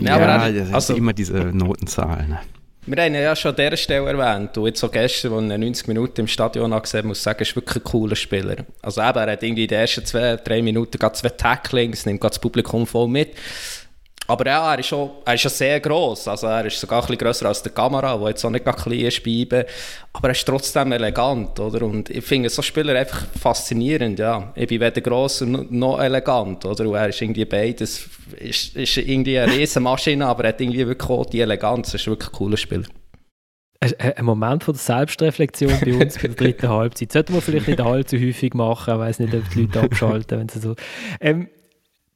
ja, 0.01 0.17
aber 0.17 0.49
ja, 0.49 0.51
das 0.51 0.73
also, 0.73 0.93
ist 0.95 0.99
immer 0.99 1.13
diese 1.13 1.53
Notenzahl. 1.53 2.41
Wir 2.85 3.01
haben 3.01 3.15
ja 3.15 3.37
schon 3.37 3.53
an 3.53 3.57
dieser 3.57 3.77
Stelle 3.77 4.09
erwähnt, 4.09 4.59
und 4.59 4.67
jetzt 4.67 4.81
so 4.81 4.89
gestern, 4.89 5.35
als 5.35 5.53
ich 5.53 5.59
90 5.59 5.87
Minuten 5.87 6.23
im 6.23 6.27
Stadion 6.27 6.83
gesehen 6.83 7.07
muss 7.07 7.19
ich 7.19 7.23
sagen, 7.23 7.39
er 7.39 7.43
ist 7.43 7.55
wirklich 7.55 7.77
ein 7.77 7.85
cooler 7.85 8.17
Spieler. 8.17 8.57
Also 8.83 9.01
eben, 9.01 9.19
er 9.19 9.31
hat 9.31 9.43
irgendwie 9.45 9.63
in 9.63 9.69
den 9.69 9.79
ersten 9.79 10.05
zwei, 10.05 10.35
drei 10.35 10.63
Minuten 10.63 10.99
zwei 10.99 11.29
Tacklings, 11.29 12.07
nimmt 12.07 12.25
das 12.25 12.41
Publikum 12.41 12.85
voll 12.85 13.07
mit. 13.07 13.37
Aber 14.29 14.47
ja, 14.47 14.73
er 14.73 14.79
ist 14.79 14.87
schon, 14.87 15.11
er 15.25 15.35
ist 15.35 15.41
schon 15.41 15.51
sehr 15.51 15.81
gross. 15.81 16.29
Also 16.29 16.47
er 16.47 16.65
ist 16.67 16.79
sogar 16.79 17.01
ein 17.01 17.07
bisschen 17.07 17.19
grösser 17.19 17.47
als 17.47 17.63
die 17.63 17.71
Kamera, 17.71 18.19
wo 18.19 18.29
jetzt 18.29 18.45
auch 18.45 18.51
nicht 18.51 18.65
klein 18.65 19.01
ist 19.01 19.23
bei 19.23 19.31
ihm. 19.31 19.49
Aber 20.13 20.29
er 20.29 20.33
ist 20.33 20.47
trotzdem 20.47 20.93
elegant, 20.93 21.59
oder? 21.59 21.83
Und 21.83 22.09
ich 22.09 22.25
finde 22.25 22.49
so 22.49 22.63
Spieler 22.63 22.99
einfach 22.99 23.27
faszinierend, 23.41 24.19
ja. 24.19 24.53
Ich 24.55 24.69
bin 24.69 24.81
weder 24.81 25.01
gross 25.01 25.41
noch 25.41 26.01
elegant, 26.01 26.65
oder? 26.65 26.89
Und 26.89 26.95
er 26.95 27.09
ist 27.09 27.21
irgendwie 27.21 27.45
beides, 27.45 28.09
ist, 28.39 28.77
ist 28.77 28.97
irgendwie 28.97 29.39
eine 29.39 29.53
riesen 29.53 29.83
Maschine, 29.83 30.27
aber 30.29 30.45
er 30.45 30.49
hat 30.51 30.61
irgendwie 30.61 30.87
wirklich 30.87 31.11
auch 31.11 31.27
die 31.27 31.41
Eleganz. 31.41 31.93
Er 31.93 31.97
ist 31.97 32.07
wirklich 32.07 32.31
ein 32.31 32.37
cooler 32.37 32.57
Spieler. 32.57 32.87
Ein 33.81 34.25
Moment 34.25 34.63
von 34.63 34.75
der 34.75 34.81
Selbstreflexion 34.81 35.73
bei 35.85 35.95
uns 35.95 36.15
bei 36.15 36.29
der 36.29 36.37
dritten 36.37 36.69
Halbzeit. 36.69 37.11
Sollten 37.11 37.35
wir 37.35 37.43
vielleicht 37.43 37.67
nicht 37.67 37.81
allzu 37.81 38.17
häufig 38.17 38.55
machen, 38.55 38.95
ich 38.95 39.01
weiß 39.01 39.19
nicht, 39.19 39.35
ob 39.35 39.51
die 39.51 39.63
Leute 39.63 39.81
abschalten, 39.81 40.39
wenn 40.39 40.49
sie 40.49 40.61
so... 40.61 40.77
Ähm, 41.21 41.49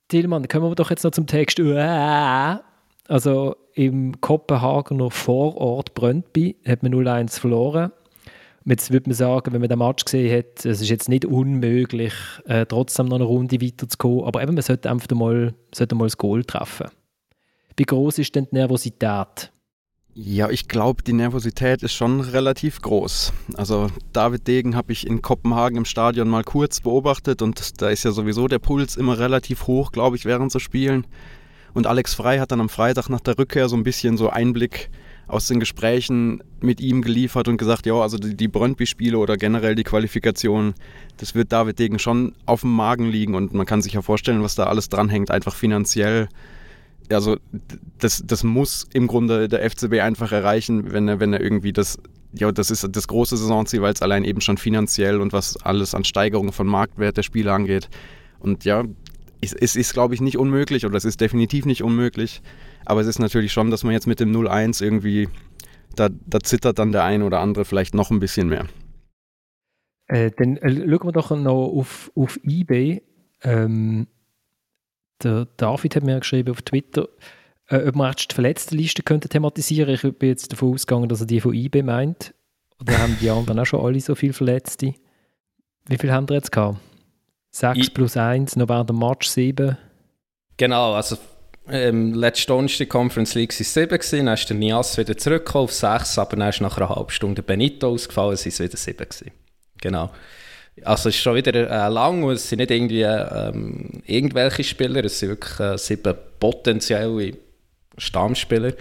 Tillmann, 0.08 0.46
kommen 0.48 0.70
wir 0.70 0.74
doch 0.74 0.90
jetzt 0.90 1.04
noch 1.04 1.10
zum 1.10 1.26
Text. 1.26 1.58
Also 1.60 3.56
im 3.74 4.20
Kopenhagener 4.20 5.10
Vorort 5.10 5.94
Brøndby 5.94 6.56
hat 6.66 6.82
man 6.82 6.94
0-1 6.94 7.40
verloren. 7.40 7.92
Jetzt 8.64 8.90
würde 8.90 9.08
man 9.08 9.14
sagen, 9.14 9.52
wenn 9.52 9.60
man 9.60 9.68
den 9.68 9.78
Match 9.78 10.04
gesehen 10.04 10.36
hat, 10.36 10.66
es 10.66 10.80
ist 10.80 10.88
jetzt 10.88 11.08
nicht 11.08 11.24
unmöglich, 11.24 12.12
äh, 12.46 12.66
trotzdem 12.66 13.06
noch 13.06 13.16
eine 13.16 13.24
Runde 13.24 13.60
weiterzukommen. 13.62 14.24
Aber 14.24 14.42
eben, 14.42 14.54
man 14.54 14.62
sollte 14.62 14.90
einfach 14.90 15.08
mal, 15.14 15.54
sollte 15.72 15.94
mal 15.94 16.06
das 16.06 16.18
Goal 16.18 16.42
treffen. 16.44 16.88
Wie 17.76 17.84
groß 17.84 18.18
ist 18.18 18.34
denn 18.34 18.48
die 18.50 18.56
Nervosität? 18.56 19.52
Ja, 20.18 20.48
ich 20.48 20.66
glaube, 20.66 21.02
die 21.02 21.12
Nervosität 21.12 21.82
ist 21.82 21.92
schon 21.92 22.22
relativ 22.22 22.80
groß. 22.80 23.34
Also 23.58 23.88
David 24.14 24.48
Degen 24.48 24.74
habe 24.74 24.90
ich 24.90 25.06
in 25.06 25.20
Kopenhagen 25.20 25.76
im 25.76 25.84
Stadion 25.84 26.26
mal 26.26 26.42
kurz 26.42 26.80
beobachtet 26.80 27.42
und 27.42 27.82
da 27.82 27.90
ist 27.90 28.02
ja 28.02 28.12
sowieso 28.12 28.48
der 28.48 28.58
Puls 28.58 28.96
immer 28.96 29.18
relativ 29.18 29.66
hoch, 29.66 29.92
glaube 29.92 30.16
ich, 30.16 30.24
während 30.24 30.50
so 30.50 30.58
Spielen. 30.58 31.06
Und 31.74 31.86
Alex 31.86 32.14
Frei 32.14 32.38
hat 32.38 32.50
dann 32.50 32.62
am 32.62 32.70
Freitag 32.70 33.10
nach 33.10 33.20
der 33.20 33.38
Rückkehr 33.38 33.68
so 33.68 33.76
ein 33.76 33.82
bisschen 33.82 34.16
so 34.16 34.30
Einblick 34.30 34.88
aus 35.28 35.48
den 35.48 35.60
Gesprächen 35.60 36.42
mit 36.62 36.80
ihm 36.80 37.02
geliefert 37.02 37.46
und 37.46 37.58
gesagt, 37.58 37.84
ja, 37.84 37.96
also 37.96 38.16
die, 38.16 38.34
die 38.34 38.48
Brøndby-Spiele 38.48 39.18
oder 39.18 39.36
generell 39.36 39.74
die 39.74 39.84
Qualifikation, 39.84 40.72
das 41.18 41.34
wird 41.34 41.52
David 41.52 41.78
Degen 41.78 41.98
schon 41.98 42.32
auf 42.46 42.62
dem 42.62 42.72
Magen 42.72 43.10
liegen 43.10 43.34
und 43.34 43.52
man 43.52 43.66
kann 43.66 43.82
sich 43.82 43.92
ja 43.92 44.00
vorstellen, 44.00 44.42
was 44.42 44.54
da 44.54 44.64
alles 44.64 44.88
dranhängt, 44.88 45.30
einfach 45.30 45.54
finanziell. 45.54 46.28
Also 47.10 47.36
das, 47.98 48.22
das 48.26 48.44
muss 48.44 48.86
im 48.92 49.06
Grunde 49.06 49.48
der 49.48 49.68
FCB 49.68 50.00
einfach 50.00 50.32
erreichen, 50.32 50.92
wenn 50.92 51.08
er, 51.08 51.20
wenn 51.20 51.32
er 51.32 51.40
irgendwie 51.40 51.72
das, 51.72 51.98
ja, 52.32 52.50
das 52.52 52.70
ist 52.70 52.86
das 52.90 53.08
große 53.08 53.36
Saisonziel, 53.36 53.82
weil 53.82 53.92
es 53.92 54.02
allein 54.02 54.24
eben 54.24 54.40
schon 54.40 54.58
finanziell 54.58 55.20
und 55.20 55.32
was 55.32 55.56
alles 55.58 55.94
an 55.94 56.04
Steigerung 56.04 56.52
von 56.52 56.66
Marktwert 56.66 57.16
der 57.16 57.22
Spieler 57.22 57.52
angeht. 57.52 57.88
Und 58.40 58.64
ja, 58.64 58.84
es, 59.40 59.52
es 59.52 59.76
ist, 59.76 59.92
glaube 59.92 60.14
ich, 60.14 60.20
nicht 60.20 60.38
unmöglich 60.38 60.86
oder 60.86 60.96
es 60.96 61.04
ist 61.04 61.20
definitiv 61.20 61.66
nicht 61.66 61.82
unmöglich. 61.82 62.42
Aber 62.84 63.00
es 63.00 63.06
ist 63.06 63.18
natürlich 63.18 63.52
schon, 63.52 63.70
dass 63.70 63.84
man 63.84 63.92
jetzt 63.92 64.06
mit 64.06 64.20
dem 64.20 64.32
0-1 64.32 64.82
irgendwie, 64.82 65.28
da, 65.94 66.08
da 66.26 66.40
zittert 66.40 66.78
dann 66.78 66.92
der 66.92 67.04
eine 67.04 67.24
oder 67.24 67.40
andere 67.40 67.64
vielleicht 67.64 67.94
noch 67.94 68.10
ein 68.10 68.20
bisschen 68.20 68.48
mehr. 68.48 68.66
Äh, 70.08 70.30
dann 70.36 70.56
äh, 70.58 70.88
schauen 70.88 71.08
wir 71.08 71.12
doch 71.12 71.30
noch 71.30 71.66
auf, 71.66 72.12
auf 72.14 72.38
eBay. 72.44 73.02
Ähm, 73.42 74.06
der 75.22 75.46
David 75.56 75.96
hat 75.96 76.04
mir 76.04 76.18
geschrieben 76.18 76.50
auf 76.50 76.62
Twitter, 76.62 77.08
äh, 77.68 77.86
ob 77.88 77.96
man 77.96 78.12
die 78.12 78.34
verletzte 78.34 78.74
Liste 78.76 79.02
könnte 79.02 79.28
thematisieren. 79.28 79.94
Ich 79.94 80.02
bin 80.02 80.28
jetzt 80.28 80.52
davon 80.52 80.74
ausgegangen, 80.74 81.08
dass 81.08 81.20
er 81.20 81.26
die 81.26 81.40
von 81.40 81.54
eBay 81.54 81.82
meint. 81.82 82.34
Oder 82.80 82.98
haben 82.98 83.16
die 83.20 83.30
anderen 83.30 83.58
auch 83.58 83.66
schon 83.66 83.84
alle 83.84 84.00
so 84.00 84.14
viele 84.14 84.32
Verletzte? 84.32 84.94
Wie 85.88 85.98
viele 85.98 86.12
haben 86.12 86.28
wir 86.28 86.36
jetzt 86.36 86.52
gehabt? 86.52 86.78
6 87.52 87.90
plus 87.90 88.16
1, 88.16 88.56
noch 88.56 88.68
während 88.68 88.90
dem 88.90 88.98
Match 88.98 89.28
7. 89.28 89.78
Genau, 90.58 90.92
also 90.92 91.16
ähm, 91.68 92.12
letzte 92.12 92.48
Donnerstag 92.48 92.88
Conference 92.88 93.34
League 93.34 93.52
waren 93.52 93.60
es 93.60 93.74
7, 93.74 93.88
gewesen, 93.88 94.26
dann 94.26 94.34
ist 94.34 94.48
der 94.48 94.56
Nias 94.56 94.98
wieder 94.98 95.16
zurückgekommen 95.16 95.64
auf 95.64 95.72
6, 95.72 96.18
aber 96.18 96.36
dann 96.36 96.48
ist 96.50 96.60
nach 96.60 96.76
einer 96.76 96.90
halben 96.90 97.10
Stunde 97.10 97.42
Benito 97.42 97.88
ausgefallen, 97.88 98.34
es 98.34 98.44
waren 98.44 98.68
wieder 98.68 98.76
7. 98.76 98.96
Gewesen. 98.98 99.30
Genau. 99.80 100.10
Also 100.84 101.08
es 101.08 101.16
ist 101.16 101.22
schon 101.22 101.36
wieder 101.36 101.54
äh, 101.54 101.88
lang 101.88 102.22
und 102.22 102.34
es 102.34 102.48
sind 102.48 102.58
nicht 102.58 102.70
irgendwie 102.70 103.02
ähm, 103.02 104.02
irgendwelche 104.04 104.62
Spieler, 104.62 105.04
es 105.04 105.18
sind 105.18 105.30
wirklich 105.30 105.58
äh, 105.58 105.78
sieben 105.78 106.14
potenzielle 106.38 107.32
Stammspieler. 107.96 108.72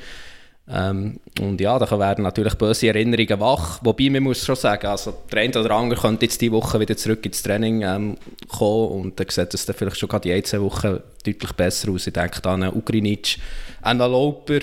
Ähm, 0.67 1.19
und 1.39 1.61
ja, 1.61 1.77
da 1.77 1.99
werden 1.99 2.23
natürlich 2.23 2.55
böse 2.55 2.87
Erinnerungen 2.87 3.39
wach. 3.39 3.79
Wobei, 3.83 4.09
man 4.09 4.23
muss 4.23 4.43
schon 4.43 4.55
sagen, 4.55 4.87
also 4.87 5.13
der 5.31 5.41
eine 5.41 5.59
oder 5.59 5.71
andere 5.71 6.01
könnte 6.01 6.25
jetzt 6.25 6.41
diese 6.41 6.51
Woche 6.51 6.79
wieder 6.79 6.97
zurück 6.97 7.25
ins 7.25 7.43
Training 7.43 7.83
ähm, 7.83 8.17
kommen 8.47 8.89
und 8.89 9.19
dann 9.19 9.29
sieht 9.29 9.53
es 9.53 9.65
dann 9.65 9.75
vielleicht 9.75 9.97
schon 9.97 10.09
gerade 10.09 10.23
die 10.23 10.33
ein, 10.33 10.61
Wochen 10.61 10.99
deutlich 11.23 11.53
besser 11.53 11.91
aus. 11.91 12.07
Ich 12.07 12.13
denke 12.13 12.43
an 12.49 12.63
einen 12.63 12.75
Ugrinic, 12.75 13.37
einen 13.83 13.99
Lauper, 13.99 14.59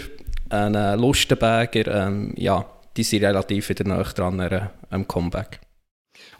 einen 0.50 0.98
Lustenberger. 1.00 2.06
Ähm, 2.06 2.34
ja, 2.36 2.66
die 2.96 3.04
sind 3.04 3.24
relativ 3.24 3.68
wieder 3.68 3.84
näher 3.84 4.04
dran 4.04 4.40
an 4.40 4.70
einem 4.90 5.06
Comeback. 5.06 5.60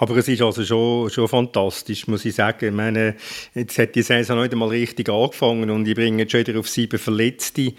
Aber 0.03 0.17
es 0.17 0.27
ist 0.27 0.43
also 0.43 0.65
schon, 0.65 1.11
schon 1.11 1.29
fantastisch, 1.29 2.09
muss 2.09 2.25
ich 2.25 2.35
sagen. 2.35 2.67
Ich 2.67 2.73
meine, 2.73 3.15
jetzt 3.55 3.79
hat 3.79 3.95
die 3.95 4.03
Saison 4.03 4.41
nicht 4.41 4.51
einmal 4.51 4.71
richtig 4.71 5.09
angefangen 5.09 5.71
und 5.71 5.87
ich 5.87 5.95
bringe 5.95 6.23
jetzt 6.23 6.33
schon 6.33 6.41
wieder 6.45 6.59
auf 6.59 6.69
sieben 6.69 6.99
Verletzte. 6.99 7.73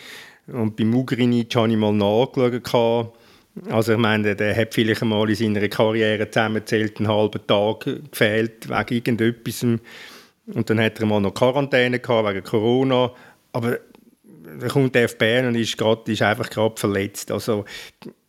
Und 0.47 0.77
bei 0.77 0.85
Mugrinic 0.85 1.53
habe 1.57 1.69
ich 1.69 1.75
mal 1.75 1.91
nachgeschaut. 1.91 3.11
Also 3.69 3.91
ich 3.91 3.97
meine, 3.97 4.37
der 4.37 4.55
hat 4.55 4.73
vielleicht 4.73 5.01
einmal 5.01 5.29
in 5.29 5.35
seiner 5.35 5.67
Karriere 5.67 6.29
zusammenzählt 6.29 6.97
einen 6.99 7.09
halben 7.09 7.45
Tag 7.45 7.89
gefehlt 8.09 8.69
wegen 8.69 8.95
irgendetwas. 8.95 9.63
Und 9.63 10.69
dann 10.69 10.79
hat 10.79 11.01
er 11.01 11.05
mal 11.05 11.19
noch 11.19 11.33
Quarantäne 11.33 11.99
gehabt 11.99 12.29
wegen 12.29 12.43
Corona. 12.45 13.11
Aber 13.51 13.79
dann 14.59 14.69
kommt 14.69 14.95
der 14.95 15.07
Bern 15.07 15.47
und 15.47 15.55
ist, 15.55 15.77
grad, 15.77 16.07
ist 16.09 16.21
einfach 16.21 16.49
gerade 16.49 16.75
verletzt. 16.77 17.31
Also 17.31 17.65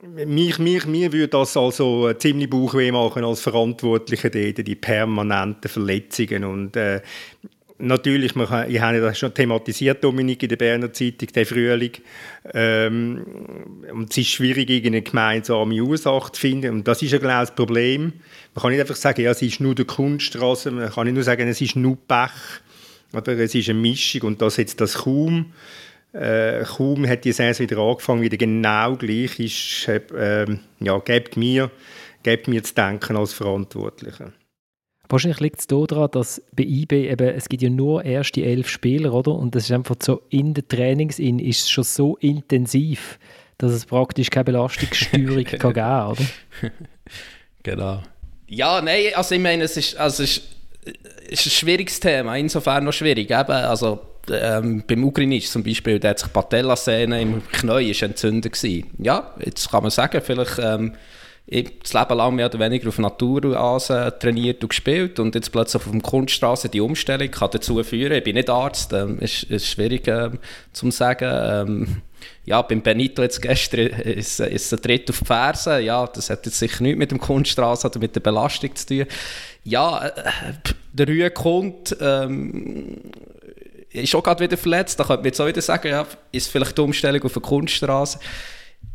mich, 0.02 0.58
mich, 0.58 0.86
mir 0.86 1.12
würde 1.12 1.28
das 1.28 1.56
also 1.56 2.12
ziemlich 2.14 2.50
Bauchweh 2.50 2.92
machen 2.92 3.24
als 3.24 3.40
Verantwortlicher, 3.40 4.30
die, 4.30 4.52
die 4.54 4.74
permanenten 4.74 5.70
Verletzungen. 5.70 6.44
Und 6.44 6.76
äh, 6.76 7.00
Natürlich, 7.76 8.36
wir, 8.36 8.66
ich 8.68 8.80
habe 8.80 9.00
das 9.00 9.18
schon 9.18 9.34
thematisiert, 9.34 10.02
Dominik, 10.04 10.42
in 10.44 10.48
der 10.48 10.56
Berner 10.56 10.92
Zeitung, 10.92 11.28
der 11.34 11.44
Frühling. 11.44 11.90
Ähm, 12.52 13.24
und 13.92 14.10
es 14.10 14.16
ist 14.16 14.28
schwierig, 14.28 14.86
eine 14.86 15.02
gemeinsame 15.02 15.82
Ursache 15.82 16.30
zu 16.30 16.40
finden. 16.40 16.70
Und 16.70 16.88
das 16.88 17.02
ist 17.02 17.10
ja 17.10 17.18
genau 17.18 17.40
das 17.40 17.52
Problem. 17.52 18.12
Man 18.54 18.62
kann 18.62 18.70
nicht 18.70 18.80
einfach 18.80 18.94
sagen, 18.94 19.22
ja, 19.22 19.32
es 19.32 19.42
ist 19.42 19.60
nur 19.60 19.74
der 19.74 19.86
Kunststraße. 19.86 20.70
Man 20.70 20.88
kann 20.88 21.06
nicht 21.06 21.14
nur 21.14 21.24
sagen, 21.24 21.48
es 21.48 21.60
ist 21.60 21.74
nur 21.74 21.98
Pech. 22.06 22.30
Aber 23.12 23.28
es 23.28 23.54
ist 23.54 23.68
eine 23.68 23.78
Mischung 23.78 24.22
und 24.22 24.42
das 24.42 24.56
jetzt 24.56 24.80
das 24.80 24.94
kaum. 24.94 25.52
Äh, 26.14 26.62
kaum 26.64 27.08
hat 27.08 27.24
die 27.24 27.32
Saison 27.32 27.68
wieder 27.68 27.78
angefangen, 27.78 28.22
wieder 28.22 28.36
genau 28.36 28.94
gleich 28.94 29.40
ist, 29.40 29.88
äh, 29.88 30.46
ja, 30.78 30.98
gebt 30.98 31.36
mir, 31.36 31.72
gebt 32.22 32.46
mir 32.46 32.62
zu 32.62 32.72
denken 32.72 33.16
als 33.16 33.32
Verantwortlicher. 33.32 34.32
Wahrscheinlich 35.08 35.40
liegt 35.40 35.58
es 35.58 35.66
daran, 35.66 36.08
dass 36.12 36.40
bei 36.52 36.62
eBay 36.62 37.10
eben, 37.10 37.28
es 37.28 37.48
gibt 37.48 37.62
ja 37.62 37.68
nur 37.68 38.04
erst 38.04 38.36
die 38.36 38.44
elf 38.44 38.68
Spieler, 38.68 39.12
oder? 39.12 39.32
Und 39.32 39.56
das 39.56 39.64
ist 39.64 39.72
einfach 39.72 39.96
so, 40.00 40.22
in 40.30 40.54
der 40.54 40.66
Trainings-In 40.66 41.40
ist 41.40 41.62
es 41.62 41.70
schon 41.70 41.84
so 41.84 42.16
intensiv, 42.18 43.18
dass 43.58 43.72
es 43.72 43.84
praktisch 43.84 44.30
keine 44.30 44.44
Belastungssteuerung 44.44 45.44
kann 45.44 45.58
geben 45.58 45.74
kann, 45.74 46.10
oder? 46.12 46.24
genau. 47.64 48.02
Ja, 48.46 48.80
nein, 48.80 49.06
also 49.14 49.34
ich 49.34 49.40
meine, 49.40 49.64
es 49.64 49.76
ist, 49.76 49.96
also 49.96 50.22
es 50.22 50.38
ist, 50.38 50.48
es 51.28 51.40
ist 51.40 51.46
ein 51.46 51.50
schwieriges 51.50 51.98
Thema, 51.98 52.36
insofern 52.36 52.84
noch 52.84 52.92
schwierig. 52.92 53.30
Eben, 53.30 53.50
also 53.50 54.00
ähm, 54.30 54.84
beim 54.86 55.04
Ugrinic 55.04 55.46
zum 55.46 55.62
Beispiel, 55.62 55.98
der 55.98 56.10
hat 56.10 56.18
sich 56.20 56.32
Patellasehne 56.32 57.20
im 57.20 57.42
Knie 57.48 57.94
entzündet 58.00 58.52
gewesen. 58.52 58.90
Ja, 58.98 59.34
jetzt 59.44 59.70
kann 59.70 59.82
man 59.82 59.90
sagen, 59.90 60.20
vielleicht... 60.24 60.58
Ähm, 60.58 60.94
ich 61.46 61.78
das 61.82 61.92
Leben 61.92 62.16
lang 62.16 62.34
mehr 62.34 62.46
oder 62.46 62.58
weniger 62.58 62.88
auf 62.88 62.98
Naturrasen 62.98 64.12
trainiert 64.18 64.62
und 64.62 64.70
gespielt 64.70 65.18
und 65.18 65.34
jetzt 65.34 65.52
plötzlich 65.52 65.82
auf 65.82 65.90
dem 65.90 66.02
Kunststraße 66.02 66.68
die 66.70 66.80
Umstellung 66.80 67.30
kann 67.30 67.50
dazu 67.52 67.82
führen, 67.82 68.12
ich 68.12 68.24
bin 68.24 68.36
nicht 68.36 68.48
Arzt, 68.48 68.92
ähm, 68.92 69.18
ist, 69.18 69.44
ist 69.44 69.66
schwierig 69.66 70.08
ähm, 70.08 70.38
zu 70.72 70.90
sagen. 70.90 71.30
Ähm, 71.30 72.02
ja, 72.46 72.62
beim 72.62 72.80
Benito 72.80 73.20
jetzt 73.20 73.42
gestern 73.42 73.88
ist, 73.88 74.40
ist 74.40 74.72
ein 74.72 74.80
Tritt 74.80 75.10
auf 75.10 75.18
die 75.18 75.24
Ferse, 75.26 75.80
ja, 75.80 76.06
das 76.06 76.30
hat 76.30 76.46
jetzt 76.46 76.58
sicher 76.58 76.82
nichts 76.82 76.98
mit 76.98 77.10
dem 77.10 77.18
Kunststraße 77.18 77.88
oder 77.88 77.98
mit 77.98 78.14
der 78.14 78.20
Belastung 78.20 78.74
zu 78.74 78.86
tun. 78.86 79.06
Ja, 79.64 80.06
äh, 80.06 80.12
der 80.94 81.08
Rühe 81.08 81.30
kommt, 81.30 81.94
ähm, 82.00 82.96
ist 84.02 84.14
auch 84.14 84.22
gerade 84.22 84.44
wieder 84.44 84.56
verletzt, 84.56 84.98
da 84.98 85.04
könnte 85.04 85.22
man 85.22 85.26
jetzt 85.26 85.40
auch 85.40 85.46
wieder 85.46 85.62
sagen, 85.62 85.88
ja, 85.88 86.06
ist 86.32 86.50
vielleicht 86.50 86.76
die 86.76 86.82
Umstellung 86.82 87.22
auf 87.22 87.36
eine 87.36 87.42
Kunststraße 87.42 88.18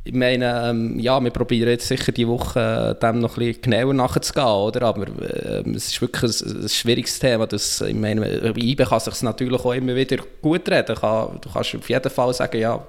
ich 0.04 0.14
meine, 0.14 0.70
ähm, 0.70 1.00
ja, 1.00 1.22
wir 1.24 1.30
probieren 1.32 1.70
jetzt 1.70 1.88
sicher 1.88 2.12
die 2.12 2.28
Woche 2.28 2.96
äh, 2.98 3.00
dem 3.00 3.20
noch 3.20 3.38
ein 3.38 3.46
bisschen 3.46 3.62
genauer 3.62 3.94
nachzugehen, 3.94 4.46
oder? 4.46 4.82
Aber 4.84 5.08
äh, 5.22 5.70
es 5.76 5.88
ist 5.88 6.02
wirklich 6.02 6.42
ein, 6.42 6.64
ein, 6.64 6.70
schwieriges 6.70 7.20
Thema. 7.20 7.46
Das, 7.46 7.82
ich 7.82 7.94
meine, 7.94 8.54
IBE 8.58 8.86
kann 8.86 9.00
sich 9.00 9.22
natürlich 9.22 9.60
auch 9.60 9.74
immer 9.74 9.96
wieder 9.96 10.18
gut 10.42 10.68
reden. 10.70 10.96
Kann, 10.96 11.40
du 11.42 11.50
kannst 11.52 11.76
auf 11.76 11.90
jeden 11.90 12.10
Fall 12.10 12.34
sagen, 12.34 12.60
ja, 12.60 12.82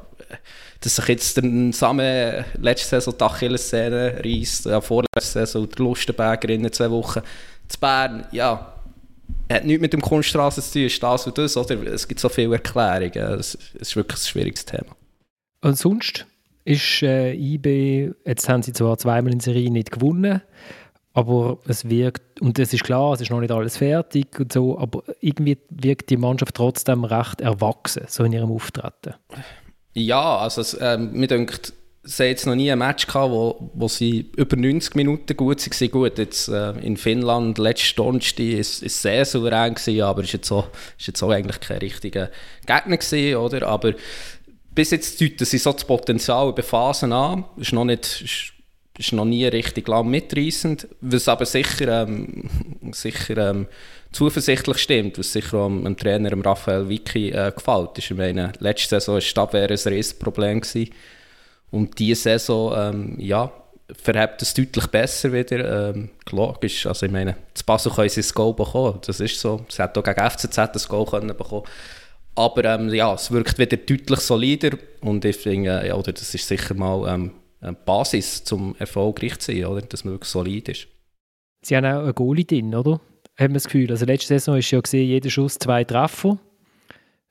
dass 0.81 0.96
sich 0.96 1.09
jetzt 1.09 1.37
der 1.37 1.73
Samen 1.73 2.44
letzte 2.59 2.88
Saison 2.88 3.14
die 3.18 3.25
Achillessehne 3.25 4.23
reisst, 4.25 4.66
ja, 4.66 4.81
vorletzte 4.81 5.40
Saison 5.40 5.68
der 5.68 5.85
Lustenberger 5.85 6.49
in 6.49 6.73
zwei 6.73 6.90
Wochen. 6.90 7.20
Zu 7.68 7.79
Bern, 7.81 8.27
ja, 8.33 8.80
hat 9.51 9.64
nichts 9.64 9.81
mit 9.81 9.93
dem 9.93 10.01
Kunststraße 10.01 10.62
zu 10.62 10.73
tun, 10.73 10.83
ist 10.83 11.03
das 11.03 11.27
und 11.27 11.38
das, 11.38 11.57
oder? 11.57 11.83
Es 11.93 12.07
gibt 12.07 12.21
so 12.21 12.29
viele 12.29 12.55
Erklärungen. 12.55 13.38
Es, 13.38 13.55
ist 13.55 13.97
wirklich 13.97 14.21
ein 14.21 14.27
schwieriges 14.27 14.64
Thema. 14.64 14.97
Und 15.62 15.77
sonst? 15.77 16.27
ist 16.64 17.03
äh, 17.03 17.33
IB, 17.33 18.12
jetzt 18.25 18.49
haben 18.49 18.62
sie 18.62 18.73
zwar 18.73 18.99
zweimal 18.99 19.33
in 19.33 19.40
Serie 19.40 19.71
nicht 19.71 19.90
gewonnen, 19.90 20.43
aber 21.12 21.59
es 21.66 21.88
wirkt, 21.88 22.40
und 22.40 22.59
es 22.59 22.73
ist 22.73 22.85
klar, 22.85 23.12
es 23.12 23.21
ist 23.21 23.31
noch 23.31 23.40
nicht 23.40 23.51
alles 23.51 23.79
fertig 23.79 24.38
und 24.38 24.53
so, 24.53 24.79
aber 24.79 25.03
irgendwie 25.21 25.59
wirkt 25.71 26.11
die 26.11 26.16
Mannschaft 26.16 26.55
trotzdem 26.55 27.05
recht 27.05 27.40
erwachsen, 27.40 28.05
so 28.09 28.25
in 28.25 28.33
ihrem 28.33 28.53
Auftreten. 28.53 29.14
Ja, 29.95 30.38
also 30.38 30.61
es, 30.61 30.77
ähm, 30.81 31.12
mir 31.12 31.27
denkt, 31.27 31.73
sie 32.03 32.25
jetzt 32.25 32.47
noch 32.47 32.55
nie 32.55 32.71
ein 32.71 32.79
Match 32.79 33.07
gehabt, 33.07 33.31
wo, 33.31 33.71
wo 33.75 33.89
sie 33.89 34.31
über 34.37 34.57
90 34.57 34.95
Minuten 34.95 35.37
gut 35.37 35.59
waren. 35.61 35.91
Gut, 35.91 36.19
jetzt 36.19 36.49
äh, 36.49 36.71
in 36.81 36.97
Finnland, 36.97 37.59
letzte 37.59 37.97
Donnerstag, 37.97 38.45
ist 38.45 38.83
es 38.83 39.03
sehr 39.03 39.25
souverän 39.25 39.75
gewesen, 39.75 40.03
aber 40.03 40.23
ist 40.23 40.33
jetzt, 40.33 40.51
auch, 40.51 40.69
ist 40.99 41.09
jetzt 41.09 41.23
auch 41.23 41.31
eigentlich 41.31 41.61
kein 41.61 41.79
richtiger 41.79 42.31
Gegner 42.67 42.97
gewesen, 42.97 43.37
oder? 43.37 43.67
Aber 43.67 43.95
bis 44.75 44.91
jetzt 44.93 45.21
deuten 45.21 45.45
sie 45.45 45.59
so 45.59 45.73
das 45.73 45.85
Potenzial 45.85 46.49
über 46.49 46.63
Phasen 46.63 47.13
an. 47.13 47.45
Ist 47.59 47.73
noch 47.73 47.85
nicht, 47.85 48.23
ist, 48.23 48.53
ist 48.99 49.13
noch 49.13 49.27
nie 49.27 49.45
richtig 49.47 49.87
lang 49.89 50.09
mitreißend, 50.09 50.89
was 51.03 51.29
aber 51.29 51.45
sicher, 51.45 52.03
ähm, 52.03 52.49
sicher 52.93 53.51
ähm, 53.51 53.67
zuversichtlich 54.13 54.79
stimmt, 54.79 55.19
was 55.19 55.33
sicher 55.33 55.59
auch 55.59 55.69
dem 55.69 55.97
Trainer 55.97 56.31
dem 56.31 56.41
Raphael 56.41 56.89
Vicky 56.89 57.31
äh, 57.31 57.53
gefällt. 57.55 57.99
Ich 57.99 58.11
meine, 58.11 58.53
letzte 58.59 59.01
Saison 59.01 59.17
war 59.17 59.47
die 59.53 59.57
ein 59.59 59.93
Riesenproblem 59.93 60.61
gewesen. 60.61 60.91
Und 61.70 61.98
diese 61.98 62.22
Saison, 62.22 62.74
ähm, 62.76 63.16
ja, 63.18 63.52
verhebt 63.92 64.42
es 64.42 64.54
deutlich 64.54 64.87
besser 64.87 65.33
wieder. 65.33 65.90
Ähm, 65.90 66.11
logisch, 66.30 66.87
also 66.87 67.06
ich 67.06 67.12
meine, 67.12 67.37
zu 67.54 67.64
Basel 67.64 67.92
können 67.92 68.09
sie 68.09 68.22
Goal 68.33 68.54
bekommen, 68.54 68.98
das 69.06 69.20
ist 69.20 69.40
so. 69.40 69.64
Sie 69.68 69.83
hätten 69.83 69.98
auch 69.98 70.04
gegen 70.04 70.30
FCZ 70.30 70.56
das 70.72 70.88
Goal 70.88 71.06
können 71.06 71.37
bekommen 71.37 71.64
aber 72.35 72.64
ähm, 72.64 72.88
ja, 72.90 73.14
es 73.14 73.30
wirkt 73.30 73.59
wieder 73.59 73.76
deutlich 73.76 74.20
solider 74.20 74.70
und 75.00 75.24
ich 75.24 75.37
finde, 75.37 75.87
ja, 75.87 75.94
oder 75.94 76.12
das 76.12 76.35
ist 76.35 76.46
sicher 76.46 76.74
mal 76.74 77.12
ähm, 77.12 77.33
eine 77.61 77.72
Basis 77.72 78.44
zum 78.44 78.74
erfolgreich 78.78 79.38
zu 79.38 79.52
sein, 79.52 79.66
oder? 79.66 79.83
dass 79.83 80.04
man 80.04 80.14
wirklich 80.14 80.30
solid 80.30 80.68
ist. 80.68 80.88
Sie 81.62 81.76
haben 81.76 81.85
auch 81.85 82.04
einen 82.04 82.14
Goalie 82.14 82.44
drin, 82.44 82.74
oder? 82.74 83.00
Haben 83.38 83.52
wir 83.52 83.54
das 83.54 83.64
Gefühl. 83.64 83.90
Also 83.90 84.06
letzte 84.06 84.28
Saison 84.28 84.56
ist 84.56 84.70
ja 84.70 84.80
gesehen, 84.80 85.06
jeder 85.06 85.28
Schuss 85.28 85.59
zwei 85.59 85.85
Treffer, 85.85 86.38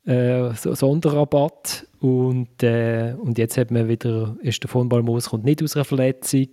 äh, 0.05 0.53
Sonderrabatt 0.53 1.87
und, 1.99 2.63
äh, 2.63 3.13
und 3.21 3.37
jetzt 3.37 3.57
hat 3.57 3.71
man 3.71 3.87
wieder, 3.89 4.35
ist 4.41 4.63
der 4.63 4.69
von 4.69 4.87
Balmos 4.87 5.29
kommt 5.29 5.43
nicht 5.43 5.61
aus 5.61 5.75
einer 5.75 5.85
Verletzung, 5.85 6.47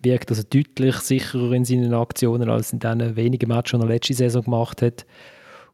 wirkt 0.00 0.30
also 0.30 0.42
deutlich 0.48 0.96
sicherer 0.96 1.52
in 1.52 1.64
seinen 1.64 1.94
Aktionen 1.94 2.48
als 2.48 2.72
in 2.72 2.78
den 2.78 3.16
wenigen 3.16 3.48
Matches, 3.48 3.80
die 3.80 3.86
er 3.86 3.88
letzte 3.88 4.14
Saison 4.14 4.44
gemacht 4.44 4.82
hat 4.82 5.06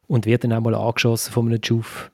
und 0.07 0.25
wird 0.25 0.43
dann 0.43 0.53
auch 0.53 0.61
mal 0.61 0.75
angeschossen 0.75 1.31
von 1.31 1.47
einem 1.47 1.59
Juf. 1.63 2.09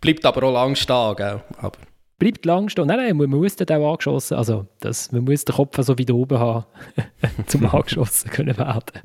Bleibt 0.00 0.24
aber 0.24 0.44
auch 0.44 0.52
lang 0.52 0.74
stehen, 0.74 1.14
gell? 1.16 1.42
Aber. 1.58 1.78
Bleibt 2.18 2.44
lang 2.44 2.68
stehen. 2.68 2.86
Nein, 2.86 2.98
nein, 2.98 3.16
man 3.16 3.30
muss 3.30 3.56
dann 3.56 3.80
auch 3.80 3.92
angeschossen. 3.92 4.36
Also, 4.36 4.66
das, 4.80 5.12
man 5.12 5.24
muss 5.24 5.44
den 5.44 5.54
Kopf 5.54 5.78
so 5.80 5.96
wieder 5.98 6.14
oben 6.14 6.38
haben, 6.38 6.64
zum 7.46 7.64
angeschossen 7.72 8.30
können 8.30 8.56
werden. 8.58 9.02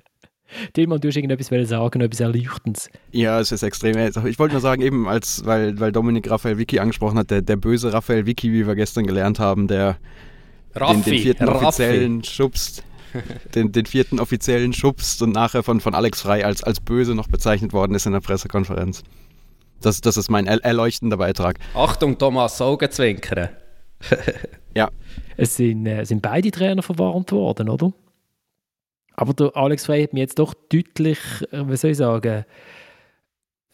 Tilman, 0.73 0.99
du 0.99 1.07
hast 1.07 1.15
irgendetwas 1.15 1.69
sagen, 1.69 2.01
etwas 2.01 2.19
Erleuchtendes. 2.19 2.89
Ja, 3.11 3.39
es 3.39 3.51
ist 3.51 3.63
extrem. 3.63 3.97
Ich 3.97 4.39
wollte 4.39 4.53
nur 4.53 4.61
sagen, 4.61 4.81
eben 4.81 5.07
als, 5.07 5.45
weil, 5.45 5.79
weil 5.79 5.91
Dominik 5.91 6.29
Raphael 6.29 6.57
Vicky 6.57 6.79
angesprochen 6.79 7.17
hat, 7.17 7.31
der, 7.31 7.41
der 7.41 7.55
böse 7.55 7.93
Raphael 7.93 8.25
Vicky, 8.25 8.51
wie 8.51 8.65
wir 8.67 8.75
gestern 8.75 9.05
gelernt 9.05 9.39
haben, 9.39 9.67
der 9.67 9.97
Raffi, 10.73 10.93
den, 10.93 11.03
den 11.03 11.21
vierten 11.21 11.47
Raffi. 11.47 11.65
offiziellen 11.65 12.23
schubst, 12.23 12.83
den, 13.55 13.71
den 13.71 13.85
vierten 13.85 14.19
offiziellen 14.19 14.73
schubst 14.73 15.21
und 15.21 15.33
nachher 15.33 15.63
von, 15.63 15.79
von 15.79 15.95
Alex 15.95 16.21
Frei 16.21 16.45
als, 16.45 16.63
als 16.63 16.79
böse 16.79 17.15
noch 17.15 17.27
bezeichnet 17.27 17.73
worden 17.73 17.95
ist 17.95 18.05
in 18.05 18.11
der 18.11 18.19
Pressekonferenz. 18.19 19.03
Das, 19.81 20.01
das 20.01 20.17
ist 20.17 20.29
mein 20.29 20.47
erleuchtender 20.47 21.17
Beitrag. 21.17 21.59
Achtung, 21.73 22.17
Thomas, 22.17 22.59
Augenzwinkern. 22.61 23.49
ja. 24.75 24.89
Es 25.37 25.57
sind, 25.57 25.85
äh, 25.85 26.03
sind 26.05 26.21
beide 26.21 26.51
Trainer 26.51 26.81
verwarnt 26.81 27.31
worden, 27.31 27.69
oder? 27.69 27.91
Aber 29.17 29.33
der 29.33 29.55
Alex 29.55 29.85
Frey 29.85 30.03
hat 30.03 30.13
mir 30.13 30.21
jetzt 30.21 30.39
doch 30.39 30.53
deutlich, 30.53 31.19
äh, 31.51 31.67
wie 31.67 31.77
soll 31.77 31.91
ich 31.91 31.97
sagen, 31.97 32.45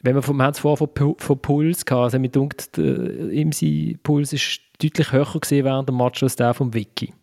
wenn 0.03 0.15
wir 0.15 0.21
vom 0.21 0.41
haben 0.41 0.53
vorher 0.55 0.87
von, 0.87 1.15
von 1.17 1.39
Puls 1.39 1.85
gehabt, 1.85 2.05
also 2.05 2.19
mir 2.19 2.29
dunkt, 2.29 2.77
ihm 2.77 3.51
sein 3.51 3.99
Puls 4.01 4.33
ist 4.33 4.61
deutlich 4.81 5.11
höher 5.11 5.39
gesehen 5.39 5.65
während 5.65 5.89
dem 5.89 5.97
Match 5.97 6.23
als 6.23 6.35
der 6.35 6.55
vom 6.55 6.73
Vicky. 6.73 7.13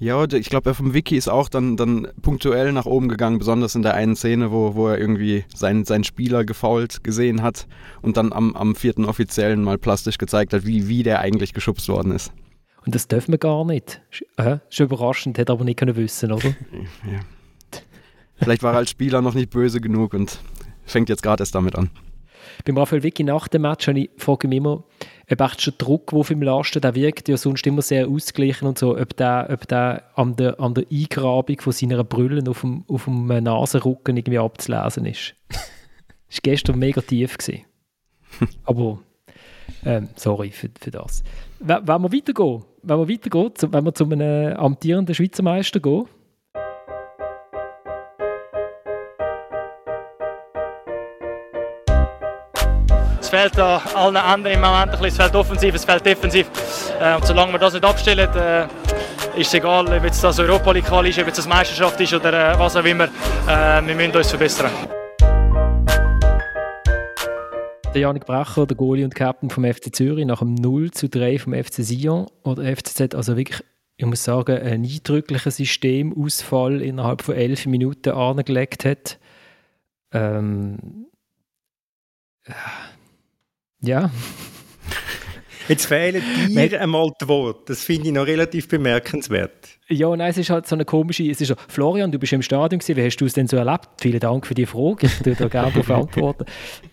Ja, 0.00 0.24
ich 0.30 0.48
glaube, 0.48 0.70
er 0.70 0.74
vom 0.74 0.94
Wiki 0.94 1.16
ist 1.16 1.28
auch 1.28 1.48
dann, 1.48 1.76
dann 1.76 2.06
punktuell 2.22 2.72
nach 2.72 2.86
oben 2.86 3.08
gegangen, 3.08 3.38
besonders 3.38 3.74
in 3.74 3.82
der 3.82 3.94
einen 3.94 4.14
Szene, 4.14 4.52
wo, 4.52 4.76
wo 4.76 4.88
er 4.88 4.98
irgendwie 4.98 5.44
seinen, 5.52 5.84
seinen 5.84 6.04
Spieler 6.04 6.44
gefault 6.44 7.02
gesehen 7.02 7.42
hat 7.42 7.66
und 8.00 8.16
dann 8.16 8.32
am, 8.32 8.54
am 8.54 8.76
vierten 8.76 9.04
Offiziellen 9.04 9.62
mal 9.62 9.76
plastisch 9.76 10.18
gezeigt 10.18 10.52
hat, 10.52 10.66
wie, 10.66 10.86
wie 10.86 11.02
der 11.02 11.20
eigentlich 11.20 11.52
geschubst 11.52 11.88
worden 11.88 12.12
ist. 12.12 12.32
Und 12.86 12.94
das 12.94 13.08
dürfen 13.08 13.32
wir 13.32 13.38
gar 13.38 13.64
nicht. 13.64 14.00
Äh, 14.36 14.58
schon 14.70 14.86
überraschend, 14.86 15.36
hätte 15.36 15.52
aber 15.52 15.64
nicht 15.64 15.78
können 15.78 15.96
wissen, 15.96 16.30
oder? 16.30 16.46
ja. 17.10 17.20
Vielleicht 18.40 18.62
war 18.62 18.72
er 18.72 18.78
als 18.78 18.90
Spieler 18.90 19.22
noch 19.22 19.34
nicht 19.34 19.50
böse 19.50 19.80
genug 19.80 20.14
und 20.14 20.38
fängt 20.84 21.08
jetzt 21.08 21.22
gerade 21.22 21.42
erst 21.42 21.54
damit 21.54 21.76
an. 21.76 21.90
Beim 22.64 22.78
Raphael 22.78 23.02
Vicky 23.02 23.24
nach 23.24 23.48
dem 23.48 23.62
Match 23.62 23.88
ich, 23.88 24.10
frage 24.16 24.46
ich 24.46 24.48
mich 24.48 24.58
immer, 24.58 24.84
ob 25.30 25.40
echt 25.40 25.66
der 25.66 25.74
Druck, 25.76 26.10
der 26.10 26.18
auf 26.18 26.30
ihm 26.30 26.42
lastet, 26.42 26.84
der 26.84 26.94
wirkt 26.94 27.28
ja 27.28 27.36
sonst 27.36 27.66
immer 27.66 27.82
sehr 27.82 28.08
ausgeglichen 28.08 28.66
und 28.66 28.78
so, 28.78 28.96
ob 28.96 29.16
der, 29.16 29.48
ob 29.50 29.66
der 29.68 30.04
an, 30.14 30.36
der, 30.36 30.58
an 30.58 30.74
der 30.74 30.84
Eingrabung 30.90 31.60
von 31.60 31.72
seiner 31.72 32.04
Brille 32.04 32.48
auf 32.48 32.62
dem, 32.62 32.84
auf 32.88 33.04
dem 33.04 33.26
Nasenrücken 33.26 34.16
irgendwie 34.16 34.38
abzulesen 34.38 35.06
ist. 35.06 35.34
das 35.48 35.58
war 35.58 36.40
gestern 36.42 36.78
mega 36.78 37.00
tief. 37.00 37.36
Gewesen. 37.36 37.64
Aber, 38.64 39.00
ähm, 39.84 40.08
sorry 40.16 40.50
für, 40.50 40.70
für 40.80 40.90
das. 40.90 41.22
Wenn 41.60 41.86
wir 41.86 42.12
weitergehen, 42.12 42.64
wenn 42.82 42.98
wir 42.98 43.08
weitergehen, 43.08 43.52
wenn 43.72 43.84
wir 43.84 43.94
zu 43.94 44.04
einem 44.04 44.56
amtierenden 44.56 45.14
Schweizer 45.14 45.42
Meister 45.42 45.80
gehen, 45.80 46.06
Es 53.28 53.34
fehlt 53.38 53.58
da 53.58 53.76
allen 53.94 54.16
anderen 54.16 54.56
im 54.56 54.62
Moment 54.62 54.90
ein 54.90 54.90
bisschen. 54.92 55.08
Es 55.08 55.16
fehlt 55.18 55.34
offensiv, 55.36 55.74
es 55.74 55.84
fehlt 55.84 56.06
defensiv. 56.06 56.46
Äh, 56.98 57.14
und 57.14 57.26
solange 57.26 57.52
wir 57.52 57.58
das 57.58 57.74
nicht 57.74 57.84
abstellen, 57.84 58.26
äh, 58.34 58.64
ist 59.38 59.48
es 59.48 59.52
egal, 59.52 59.86
ob 59.86 60.02
jetzt 60.02 60.24
das 60.24 60.38
Europa 60.38 60.72
League 60.72 60.90
ist, 60.90 61.18
ob 61.18 61.26
jetzt 61.26 61.36
das 61.36 61.46
Meisterschaft 61.46 62.00
ist 62.00 62.14
oder 62.14 62.54
äh, 62.54 62.58
was 62.58 62.74
auch 62.74 62.84
immer. 62.86 63.06
Wir 63.46 63.94
müssen 63.94 64.16
uns 64.16 64.30
verbessern. 64.30 64.70
Der 67.92 68.00
Janik 68.00 68.24
Bracher, 68.24 68.64
der 68.64 68.78
Goalie 68.78 69.04
und 69.04 69.14
Captain 69.14 69.50
vom 69.50 69.62
FC 69.62 69.94
Zürich, 69.94 70.24
nach 70.24 70.38
dem 70.38 70.54
0 70.54 70.90
zu 70.92 71.10
3 71.10 71.38
vom 71.38 71.52
FC 71.52 71.84
Sion 71.84 72.28
oder 72.44 72.62
FCZ, 72.74 73.14
also 73.14 73.36
wirklich, 73.36 73.62
ich 73.98 74.06
muss 74.06 74.24
sagen, 74.24 74.56
ein 74.56 74.84
eindrücklicher 74.84 75.50
Systemausfall 75.50 76.80
innerhalb 76.80 77.20
von 77.20 77.34
elf 77.34 77.66
Minuten 77.66 78.12
angelegt 78.12 78.86
hat. 78.86 79.18
Ähm, 80.14 81.08
ja. 83.80 84.10
Jetzt 85.68 85.86
fehlen 85.86 86.22
dir 86.48 86.80
einmal 86.80 87.10
die 87.20 87.28
Worte. 87.28 87.60
Das 87.66 87.84
finde 87.84 88.08
ich 88.08 88.14
noch 88.14 88.26
relativ 88.26 88.68
bemerkenswert. 88.68 89.78
Ja, 89.90 90.14
nein, 90.14 90.30
es 90.30 90.38
ist 90.38 90.50
halt 90.50 90.66
so 90.66 90.74
eine 90.74 90.84
komische. 90.84 91.30
Es 91.30 91.40
ist 91.40 91.48
so, 91.48 91.54
Florian, 91.68 92.12
du 92.12 92.18
bist 92.18 92.32
im 92.32 92.42
Stadion 92.42 92.78
gewesen, 92.78 92.96
wie 92.96 93.04
hast 93.04 93.16
du 93.16 93.24
es 93.24 93.34
denn 93.34 93.46
so 93.46 93.56
erlebt? 93.56 93.88
Vielen 93.98 94.20
Dank 94.20 94.46
für 94.46 94.54
die 94.54 94.66
Frage. 94.66 95.06
Ich 95.06 95.24
würde 95.24 95.44
da 95.44 95.48
gerne 95.48 95.72
darauf 95.84 95.90
antworten. 95.90 96.44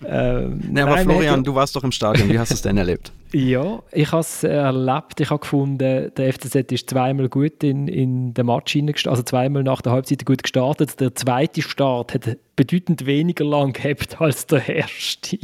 Ähm, 0.05 0.61
nee, 0.69 0.81
aber 0.81 0.95
nein, 0.95 1.05
Florian, 1.05 1.43
du 1.43 1.55
warst 1.55 1.75
doch 1.75 1.83
im 1.83 1.91
Stadion. 1.91 2.29
Wie 2.29 2.39
hast 2.39 2.51
du 2.51 2.55
es 2.55 2.61
denn 2.61 2.77
erlebt? 2.77 3.11
Ja, 3.33 3.81
ich 3.91 4.11
habe 4.11 4.21
es 4.21 4.43
erlebt. 4.43 5.19
Ich 5.19 5.29
habe 5.29 5.39
gefunden, 5.39 5.77
der 5.77 6.33
FCZ 6.33 6.71
ist 6.71 6.89
zweimal 6.89 7.27
gut 7.27 7.63
in, 7.63 7.89
in 7.89 8.33
den 8.33 8.45
Match 8.45 8.71
hineingestartet, 8.73 9.11
also 9.11 9.23
zweimal 9.23 9.63
nach 9.63 9.81
der 9.81 9.91
Halbzeit 9.91 10.25
gut 10.25 10.43
gestartet. 10.43 10.99
Der 11.01 11.13
zweite 11.15 11.61
Start 11.61 12.13
hat 12.13 12.37
bedeutend 12.55 13.05
weniger 13.05 13.43
lang 13.43 13.73
gehabt 13.73 14.21
als 14.21 14.47
der 14.47 14.67
erste. 14.69 15.37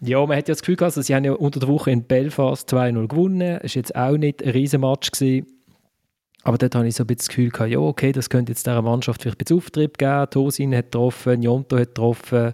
Ja, 0.00 0.24
man 0.24 0.36
hat 0.36 0.46
ja 0.46 0.52
das 0.52 0.60
Gefühl 0.60 0.76
gehabt, 0.76 0.96
also 0.96 1.02
sie 1.02 1.14
haben 1.14 1.24
ja 1.24 1.32
unter 1.32 1.58
der 1.58 1.68
Woche 1.68 1.90
in 1.90 2.04
Belfast 2.04 2.72
2-0 2.72 3.08
gewonnen. 3.08 3.58
Es 3.62 3.74
war 3.74 3.80
jetzt 3.80 3.96
auch 3.96 4.16
nicht 4.16 4.42
ein 4.44 4.50
Riesenmatch. 4.50 5.10
Gewesen. 5.10 5.46
Aber 6.44 6.56
dort 6.56 6.74
habe 6.76 6.86
ich 6.86 6.94
so 6.94 7.02
ein 7.02 7.08
bisschen 7.08 7.18
das 7.18 7.28
Gefühl 7.28 7.50
gehabt, 7.50 7.70
ja, 7.70 7.78
okay, 7.80 8.12
das 8.12 8.30
könnte 8.30 8.52
jetzt 8.52 8.64
dieser 8.64 8.80
Mannschaft 8.80 9.22
vielleicht 9.22 9.40
ein 9.40 9.44
bisschen 9.44 9.56
Auftrieb 9.58 9.98
geben. 9.98 10.30
Tosin 10.30 10.74
hat 10.74 10.86
getroffen, 10.86 11.40
Njonto 11.40 11.76
hat 11.76 11.88
getroffen. 11.88 12.52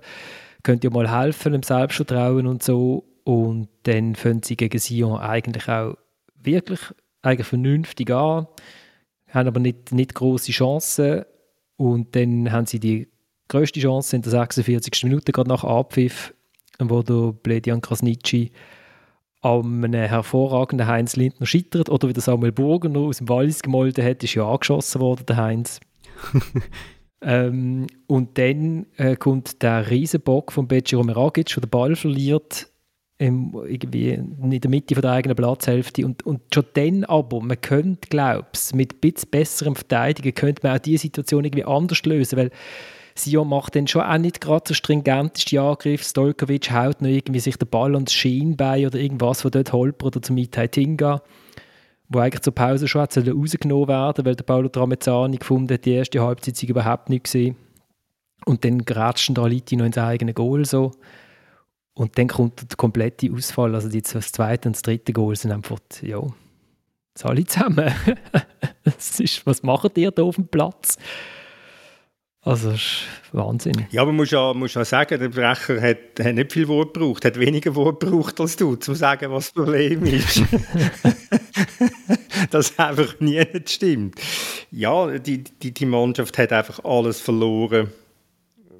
Könnte 0.63 0.87
ja 0.87 0.93
mal 0.93 1.11
helfen 1.11 1.53
im 1.53 1.63
Selbstvertrauen 1.63 2.47
und 2.47 2.63
so. 2.63 3.05
Und 3.25 3.69
dann 3.83 4.15
fangen 4.15 4.43
sie 4.43 4.57
gegen 4.57 4.79
Sion 4.79 5.19
eigentlich 5.19 5.69
auch 5.69 5.97
wirklich 6.37 6.81
eigentlich 7.21 7.47
vernünftig 7.47 8.11
an. 8.11 8.47
Haben 9.29 9.49
aber 9.49 9.61
nicht, 9.61 9.93
nicht 9.93 10.15
grosse 10.15 10.53
Chancen. 10.53 11.25
Und 11.77 12.17
dann 12.17 12.53
haben 12.53 12.67
sie 12.67 12.81
die 12.81 13.09
grösste 13.49 13.81
Chance 13.81 14.17
in 14.17 14.23
der 14.23 14.31
46. 14.31 15.05
Minute, 15.05 15.33
gerade 15.33 15.49
nach 15.49 15.65
Abpfiff, 15.65 16.33
wo 16.91 17.03
der 17.03 17.33
Bledian 17.33 17.81
Krasnitschi 17.81 18.53
an 19.45 19.85
einem 19.85 20.09
hervorragenden 20.09 20.87
Heinz 20.87 21.17
Lindner 21.17 21.47
scheitert 21.47 21.91
oder 21.91 22.09
wie 22.09 22.15
der 22.15 22.23
Samuel 22.23 22.53
Burger 22.53 22.89
noch 22.89 23.09
aus 23.09 23.19
dem 23.19 23.29
Wallis 23.29 23.63
gemolden 23.63 24.05
hat, 24.05 24.25
ist 24.25 24.35
ja 24.35 24.49
angeschossen 24.49 25.01
worden, 25.01 25.27
der 25.27 25.37
Heinz. 25.37 25.81
ähm, 27.21 27.87
und 28.07 28.39
dann 28.39 28.87
äh, 28.97 29.17
kommt 29.17 29.63
der 29.63 29.91
Riesenbock 29.91 30.51
von 30.51 30.67
Beciro 30.67 31.05
Meragic, 31.05 31.47
der 31.47 31.61
den 31.61 31.71
Ball 31.71 31.95
verliert, 31.95 32.69
im, 33.19 33.55
irgendwie 33.67 34.11
in 34.11 34.51
der 34.51 34.71
Mitte 34.71 34.95
von 34.95 35.03
der 35.03 35.13
eigenen 35.13 35.37
Platzhälfte. 35.37 36.05
Und, 36.05 36.25
und 36.25 36.41
schon 36.53 36.65
dann 36.75 37.05
aber, 37.05 37.41
man 37.41 37.61
könnte, 37.61 38.09
glaube 38.09 38.47
ich, 38.55 38.75
mit 38.75 38.95
ein 38.95 39.01
bisschen 39.01 39.31
besserem 39.31 39.77
Verteidigen, 39.77 40.35
könnte 40.35 40.67
man 40.67 40.77
auch 40.77 40.83
diese 40.83 41.03
Situation 41.03 41.45
irgendwie 41.45 41.65
anders 41.65 42.03
lösen, 42.05 42.39
weil 42.39 42.51
Sion 43.17 43.49
macht 43.49 43.77
dann 43.77 43.87
schon 43.87 44.03
auch 44.03 44.19
nicht 44.19 44.41
gerade 44.41 44.65
der 44.69 44.75
stringenteste 44.75 45.61
Angriff. 45.61 46.03
Stolkovic 46.03 46.71
haut 46.73 47.01
noch 47.01 47.09
irgendwie 47.09 47.41
sich 47.41 47.57
den 47.57 47.69
Ball 47.69 47.95
ans 47.95 48.13
Schienbein 48.13 48.87
oder 48.87 48.99
irgendwas, 48.99 49.45
wo 49.45 49.51
dort 49.51 49.73
holpert 49.73 50.17
oder 50.17 50.23
zum 50.23 50.35
Mitai 50.35 50.67
Tinga, 50.67 51.23
wo 52.09 52.19
eigentlich 52.19 52.43
zur 52.43 52.55
Pause 52.55 52.89
schon 52.89 53.03
hat 53.03 53.17
rausgenommen 53.17 53.89
werden 53.89 54.25
weil 54.25 54.35
der 54.35 54.45
Paolo 54.45 54.69
Tramezzani 54.69 55.37
gefunden 55.37 55.75
hat, 55.75 55.85
die 55.85 55.93
erste 55.93 56.21
Halbzeit 56.23 56.61
überhaupt 56.65 57.09
nicht 57.09 57.25
gesehen. 57.25 57.57
Und 58.47 58.65
dann 58.65 58.85
grätscht 58.85 59.35
der 59.37 59.45
Aliti 59.45 59.77
noch 59.77 59.87
ins 59.87 59.97
eigene 59.97 60.35
Goal 60.35 60.65
so. 60.65 60.91
Und 61.95 62.19
dann 62.19 62.27
kommt 62.27 62.61
der 62.69 62.77
komplette 62.77 63.33
Ausfall. 63.33 63.75
Also 63.75 63.89
das 63.89 64.33
zweite 64.33 64.69
und 64.69 64.75
das 64.75 64.83
dritte 64.83 65.13
Goal 65.13 65.37
sind 65.37 65.53
einfach, 65.53 65.79
ja, 66.03 66.21
das 67.15 67.25
alle 67.25 67.45
zusammen. 67.45 67.95
das 68.85 69.21
ist, 69.21 69.47
was 69.47 69.63
macht 69.63 69.97
ihr 69.97 70.11
da 70.11 70.25
auf 70.25 70.35
dem 70.35 70.49
Platz? 70.49 70.99
Also 72.45 72.73
das 72.73 72.81
ist 72.81 73.07
Wahnsinn. 73.33 73.87
Ja, 73.91 74.03
aber 74.03 74.11
man 74.11 74.17
muss 74.17 74.31
ja, 74.31 74.53
muss 74.53 74.75
ja 74.75 74.85
sagen, 74.85 75.19
der 75.19 75.31
Brecher 75.31 75.81
hat, 75.81 76.23
hat 76.23 76.35
nicht 76.35 76.53
viel 76.53 76.69
Wort 76.69 76.93
gebraucht, 76.93 77.25
hat 77.25 77.41
weniger 77.41 77.75
Wort 77.75 78.01
gebraucht 78.01 78.39
als 78.39 78.57
du, 78.57 78.71
um 78.71 78.81
zu 78.81 78.95
sagen, 78.95 79.31
was 79.31 79.47
das 79.47 79.55
Problem 79.55 80.05
ist. 80.05 80.41
das 82.51 82.79
einfach 82.79 83.19
nie 83.21 83.43
nicht 83.53 83.71
stimmt. 83.71 84.21
Ja, 84.71 85.19
die, 85.19 85.43
die, 85.43 85.73
die 85.73 85.87
Mannschaft 85.87 86.37
hat 86.37 86.53
einfach 86.53 86.85
alles 86.85 87.19
verloren. 87.19 87.91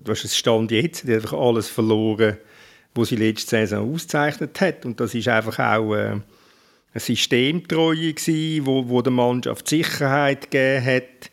Du 0.03 0.13
hast 0.13 0.25
es 0.25 0.37
Stand 0.37 0.71
jetzt, 0.71 1.09
die 1.09 1.15
hat 1.15 1.23
einfach 1.23 1.39
alles 1.39 1.69
verloren, 1.69 2.37
was 2.95 3.09
sie 3.09 3.17
letzte 3.17 3.51
Saison 3.51 3.95
ausgezeichnet 3.95 4.61
hat. 4.61 4.85
Und 4.85 5.01
das 5.01 5.15
ist 5.15 5.29
einfach 5.29 5.59
auch 5.59 5.95
äh, 5.95 6.09
eine 6.09 6.23
Systemtreue 6.97 8.13
gewesen, 8.13 8.67
wo, 8.67 8.89
wo 8.89 9.01
der 9.01 9.13
Mannschaft 9.13 9.69
Sicherheit 9.69 10.51
gegeben 10.51 10.85
hat. 10.85 11.31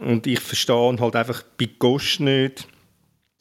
Und 0.00 0.26
ich 0.26 0.40
verstehe 0.40 0.96
halt 0.98 1.16
einfach 1.16 1.42
bei 1.58 1.68
Gosch 1.78 2.20
nicht, 2.20 2.66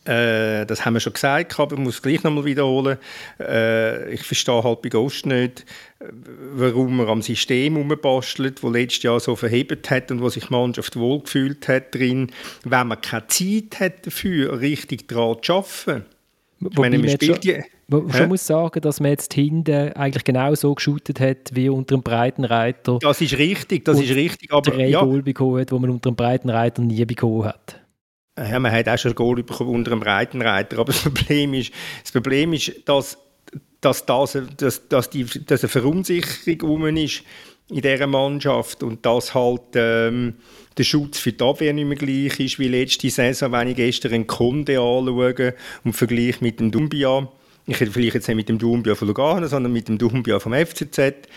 äh, 0.05 0.67
das 0.67 0.85
haben 0.85 0.93
wir 0.93 0.99
schon 0.99 1.13
gesagt, 1.13 1.59
aber 1.59 1.75
ich 1.75 1.81
muss 1.81 1.95
es 1.95 2.01
gleich 2.01 2.23
nochmal 2.23 2.45
wiederholen. 2.45 2.99
Äh, 3.39 4.13
ich 4.13 4.21
verstehe 4.21 4.63
halt 4.63 4.83
bei 4.83 4.89
Ghost 4.89 5.25
nicht, 5.25 5.65
warum 6.53 6.97
man 6.97 7.07
am 7.07 7.21
System 7.23 7.75
herumbastelt, 7.75 8.63
das 8.63 8.71
letztes 8.71 9.03
Jahr 9.03 9.19
so 9.19 9.35
verhebt 9.35 9.89
hat 9.89 10.11
und 10.11 10.21
wo 10.21 10.29
sich 10.29 10.45
die 10.45 10.53
Mannschaft 10.53 10.95
wohlgefühlt 10.95 11.67
hat 11.67 11.95
drin, 11.95 12.31
wenn 12.63 12.87
man 12.87 13.01
keine 13.01 13.27
Zeit 13.27 13.79
hat 13.79 14.05
dafür, 14.05 14.61
richtig 14.61 15.07
daran 15.07 15.37
zu 15.41 15.53
arbeiten. 15.53 16.05
Ich 16.61 16.77
meine, 16.77 16.99
man 16.99 17.09
spielt 17.09 17.43
wo 17.87 18.09
schon 18.11 18.29
muss 18.29 18.45
sagen, 18.45 18.81
dass 18.81 18.99
man 18.99 19.11
jetzt 19.11 19.33
hinten 19.33 19.93
eigentlich 19.93 20.23
genau 20.23 20.55
so 20.55 20.73
geshootet 20.73 21.19
hat 21.19 21.51
wie 21.53 21.69
unter 21.69 21.95
dem 21.95 22.03
Breitenreiter. 22.03 22.99
Das 22.99 23.21
ist 23.21 23.37
richtig, 23.37 23.85
das 23.85 23.99
ist 23.99 24.11
richtig. 24.15 24.51
Aber 24.51 24.71
drei 24.71 24.87
ja. 24.87 25.01
Goal 25.03 25.21
bekommen 25.21 25.61
hat, 25.61 25.71
die 25.71 25.79
man 25.79 25.91
unter 25.91 26.09
dem 26.09 26.15
Breitenreiter 26.15 26.81
nie 26.81 27.05
bekommen 27.05 27.45
hat. 27.45 27.79
Ja, 28.37 28.59
man 28.59 28.71
hat 28.71 28.89
auch 28.89 28.97
schon 28.97 29.11
ein 29.11 29.15
Goal 29.15 29.43
bekommen 29.43 29.69
unter 29.69 29.91
einem 29.91 30.01
Breitenreiter, 30.01 30.79
aber 30.79 30.91
das 30.91 31.03
Problem 31.03 31.53
ist, 31.53 31.71
das 32.03 32.11
Problem 32.11 32.53
ist 32.53 32.71
dass, 32.85 33.17
dass, 33.79 34.05
das, 34.05 34.37
dass, 34.57 34.87
dass, 34.89 35.09
die, 35.09 35.25
dass 35.45 35.63
eine 35.63 35.69
Verunsicherung 35.69 36.61
rum 36.61 36.97
ist 36.97 37.23
in 37.69 37.81
dieser 37.81 38.07
Mannschaft 38.07 38.83
und 38.83 39.05
dass 39.05 39.33
halt 39.33 39.61
ähm, 39.75 40.35
der 40.77 40.83
Schutz 40.83 41.17
für 41.17 41.31
die 41.31 41.43
Abwehr 41.43 41.73
nicht 41.73 41.87
mehr 41.87 41.97
gleich 41.97 42.39
ist 42.39 42.59
wie 42.59 42.67
letzte 42.67 43.09
Saison, 43.09 43.51
wenn 43.51 43.69
ich 43.69 43.77
gestern 43.77 44.13
einen 44.13 44.27
Kunde 44.27 44.79
anschaue 44.79 45.55
und 45.83 45.93
vergleiche 45.93 46.43
mit 46.43 46.59
dem 46.59 46.71
Dumbia. 46.71 47.29
Ich 47.67 47.77
vielleicht 47.77 48.13
jetzt 48.13 48.27
nicht 48.27 48.37
mit 48.37 48.49
dem 48.49 48.59
Dumbia 48.59 48.95
von 48.95 49.07
Lugano, 49.07 49.47
sondern 49.47 49.73
mit 49.73 49.87
dem 49.87 49.97
Dumbia 49.97 50.39
vom 50.39 50.53
FCZ 50.53 51.27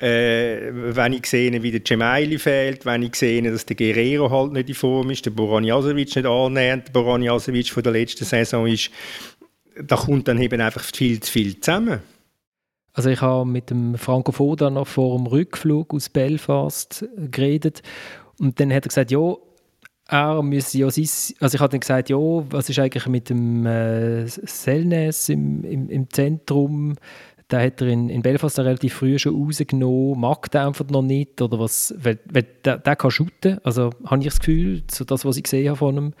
äh, 0.00 0.70
wenn 0.72 1.12
ich 1.12 1.26
sehe, 1.26 1.62
wie 1.62 1.70
der 1.70 1.84
Cemaili 1.84 2.38
fehlt, 2.38 2.84
wenn 2.84 3.02
ich 3.02 3.14
sehe, 3.14 3.42
dass 3.42 3.66
der 3.66 3.76
Guerrero 3.76 4.30
halt 4.30 4.52
nicht 4.52 4.68
in 4.68 4.74
Form 4.74 5.10
ist, 5.10 5.24
der 5.24 5.30
Boraniasovic 5.30 6.16
nicht 6.16 6.26
annähernd 6.26 6.88
der 6.88 6.92
Boraniasovic 6.92 7.70
von 7.70 7.82
der 7.82 7.92
letzten 7.92 8.24
Saison 8.24 8.66
ist, 8.66 8.90
da 9.80 9.96
kommt 9.96 10.28
dann 10.28 10.40
eben 10.40 10.60
einfach 10.60 10.82
viel 10.82 11.20
zu 11.20 11.30
viel 11.30 11.60
zusammen. 11.60 12.00
Also 12.92 13.10
ich 13.10 13.20
habe 13.20 13.48
mit 13.48 13.70
dem 13.70 13.96
Franco 13.96 14.32
Foda 14.32 14.70
noch 14.70 14.86
vor 14.86 15.16
dem 15.16 15.26
Rückflug 15.26 15.94
aus 15.94 16.08
Belfast 16.08 17.04
geredet 17.16 17.82
und 18.38 18.60
dann 18.60 18.72
hat 18.72 18.86
er 18.86 18.88
gesagt, 18.88 19.10
ja, 19.10 19.34
er 20.08 20.42
müsse 20.42 20.78
ja 20.78 20.90
sein, 20.90 21.08
also 21.40 21.54
ich 21.54 21.60
habe 21.60 21.70
dann 21.70 21.80
gesagt, 21.80 22.10
ja, 22.10 22.16
was 22.16 22.68
ist 22.68 22.78
eigentlich 22.78 23.06
mit 23.06 23.30
dem 23.30 23.64
äh, 23.66 24.26
Selnes 24.26 25.28
im, 25.28 25.64
im, 25.64 25.88
im 25.88 26.10
Zentrum, 26.10 26.94
da 27.48 27.60
hat 27.60 27.80
er 27.80 27.88
in, 27.88 28.08
in 28.08 28.22
Belfast 28.22 28.58
relativ 28.58 28.94
früh 28.94 29.18
schon 29.18 29.34
rausgenommen, 29.34 30.20
mag 30.20 30.50
der 30.50 30.66
einfach 30.66 30.86
noch 30.88 31.02
nicht, 31.02 31.40
oder 31.40 31.58
was, 31.58 31.94
weil, 31.98 32.18
weil 32.30 32.46
der, 32.64 32.78
der 32.78 32.96
kann 32.96 33.10
shooten, 33.10 33.58
also 33.64 33.90
habe 34.04 34.20
ich 34.20 34.28
das 34.28 34.38
Gefühl, 34.40 34.82
so 34.90 35.04
das, 35.04 35.24
was 35.24 35.36
ich 35.36 35.44
gesehen 35.44 35.68
habe 35.68 35.78
von 35.78 35.96
ihm, 35.96 36.14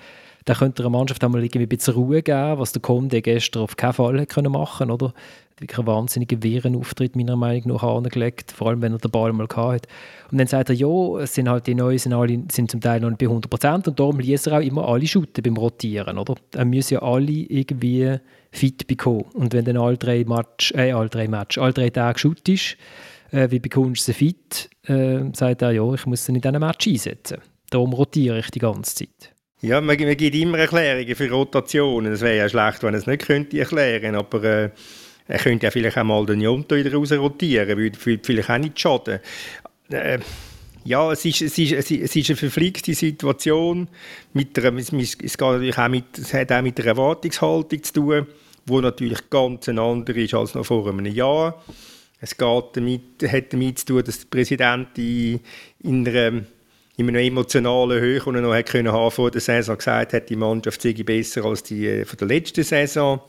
da 0.44 0.54
könnte 0.54 0.82
er 0.82 0.84
der 0.84 0.90
Mannschaft 0.90 1.24
einmal 1.24 1.42
irgendwie 1.42 1.64
ein 1.64 1.68
bisschen 1.68 1.94
Ruhe 1.94 2.22
geben, 2.22 2.58
was 2.58 2.72
der 2.72 2.82
Conde 2.82 3.22
gestern 3.22 3.62
auf 3.62 3.76
keinen 3.76 3.94
Fall 3.94 4.20
hätte 4.20 4.34
können 4.34 4.52
machen 4.52 4.90
oder? 4.90 5.14
Wirklich 5.58 5.78
einen 5.78 5.86
wahnsinnigen 5.86 6.42
wirren 6.42 6.76
Auftritt 6.76 7.14
meiner 7.14 7.36
Meinung 7.36 7.68
nach 7.68 7.82
angelegt, 7.82 8.52
vor 8.52 8.68
allem 8.68 8.82
wenn 8.82 8.92
er 8.92 8.98
den 8.98 9.10
Ball 9.10 9.32
mal 9.32 9.46
hat. 9.48 9.86
Und 10.30 10.38
dann 10.38 10.46
sagt 10.48 10.70
er, 10.70 10.74
ja, 10.74 11.20
es 11.20 11.34
sind 11.34 11.48
halt 11.48 11.66
die 11.66 11.74
Neuen, 11.74 11.98
sind, 11.98 12.12
alle, 12.12 12.42
sind 12.50 12.70
zum 12.70 12.80
Teil 12.80 13.00
noch 13.00 13.10
nicht 13.10 13.18
bei 13.18 13.26
100 13.26 13.48
Prozent 13.48 13.88
und 13.88 14.00
darum 14.00 14.18
ließ 14.18 14.48
er 14.48 14.58
auch 14.58 14.62
immer 14.62 14.88
alle 14.88 15.06
shooten 15.06 15.42
beim 15.42 15.56
Rotieren, 15.56 16.18
oder? 16.18 16.34
Er 16.54 16.64
müssen 16.64 16.94
ja 16.94 17.02
alle 17.02 17.30
irgendwie 17.30 18.16
fit 18.50 18.86
bekommen. 18.86 19.26
Und 19.34 19.52
wenn 19.52 19.64
dann 19.64 19.76
alle 19.76 19.96
drei 19.96 20.24
Match, 20.24 20.72
äh, 20.72 20.92
alle 20.92 21.08
drei 21.08 21.28
Match, 21.28 21.58
alle 21.58 21.72
drei 21.72 21.90
Tage 21.90 22.18
shoot 22.18 22.48
ist, 22.48 22.76
äh, 23.30 23.50
wie 23.50 23.60
bekommst 23.60 24.08
du 24.08 24.12
sie 24.12 24.18
fit, 24.18 24.70
äh, 24.86 25.20
sagt 25.34 25.62
er, 25.62 25.72
ja, 25.72 25.92
ich 25.94 26.06
muss 26.06 26.24
sie 26.24 26.32
in 26.32 26.40
diesem 26.40 26.60
Match 26.60 26.86
einsetzen. 26.86 27.38
Darum 27.70 27.92
rotiere 27.92 28.38
ich 28.38 28.50
die 28.50 28.60
ganze 28.60 28.94
Zeit. 28.94 29.34
Ja, 29.60 29.80
man, 29.80 29.96
man 29.98 30.16
gibt 30.16 30.34
immer 30.34 30.58
Erklärungen 30.58 31.14
für 31.14 31.30
Rotationen. 31.30 32.12
Es 32.12 32.20
wäre 32.20 32.36
ja 32.36 32.48
schlecht, 32.48 32.82
wenn 32.82 32.94
es 32.94 33.06
nicht 33.06 33.26
könnte 33.26 33.58
erklären 33.58 34.14
aber 34.14 34.44
äh, 34.44 34.70
er 35.26 35.38
könnte 35.38 35.66
ja 35.66 35.70
vielleicht 35.70 35.96
auch 35.96 36.04
mal 36.04 36.26
den 36.26 36.40
Jonto 36.40 36.76
wieder 36.76 36.92
raus 36.92 37.12
rotieren, 37.12 37.78
würde 37.78 38.20
vielleicht 38.22 38.50
auch 38.50 38.58
nicht 38.58 38.78
schaden. 38.78 39.20
Äh, 39.90 40.18
ja, 40.84 41.10
es 41.12 41.24
ist, 41.24 41.40
es, 41.40 41.56
ist, 41.56 41.72
es 41.72 41.90
ist 41.90 42.30
eine 42.30 42.36
verflickte 42.36 42.94
Situation. 42.94 43.88
Mit 44.34 44.58
einer, 44.58 44.78
es, 44.78 44.92
es, 44.92 45.40
auch 45.40 45.88
mit, 45.88 46.18
es 46.18 46.34
hat 46.34 46.52
auch 46.52 46.62
mit 46.62 46.76
der 46.76 46.86
Erwartungshaltung 46.86 47.82
zu 47.82 47.92
tun 47.92 48.26
wo 48.66 48.80
natürlich 48.80 49.30
ganz 49.30 49.68
ein 49.68 49.78
anderer 49.78 50.16
ist 50.16 50.34
als 50.34 50.54
noch 50.54 50.64
vor 50.64 50.88
einem 50.88 51.06
Jahr. 51.06 51.62
Es 52.20 52.36
geht 52.36 52.64
damit, 52.72 53.02
hat 53.26 53.52
damit 53.52 53.80
zu 53.80 53.86
tun, 53.86 54.04
dass 54.04 54.20
der 54.20 54.26
Präsident 54.30 54.96
in, 54.96 55.40
in 55.82 56.08
einer 56.08 56.42
in 56.96 57.08
einer 57.08 57.18
emotionalen 57.18 58.00
Höhe, 58.00 58.20
die 58.20 58.30
er 58.30 58.40
noch 58.40 58.54
hat 58.54 59.12
vor 59.12 59.28
der 59.28 59.40
Saison 59.40 59.76
gesagt 59.76 60.12
hat, 60.12 60.30
die 60.30 60.36
Mannschaft 60.36 60.80
sei 60.80 60.92
besser 60.92 61.44
als 61.44 61.64
die 61.64 61.88
äh, 61.88 62.04
von 62.04 62.16
der 62.18 62.28
letzten 62.28 62.62
Saison 62.62 63.20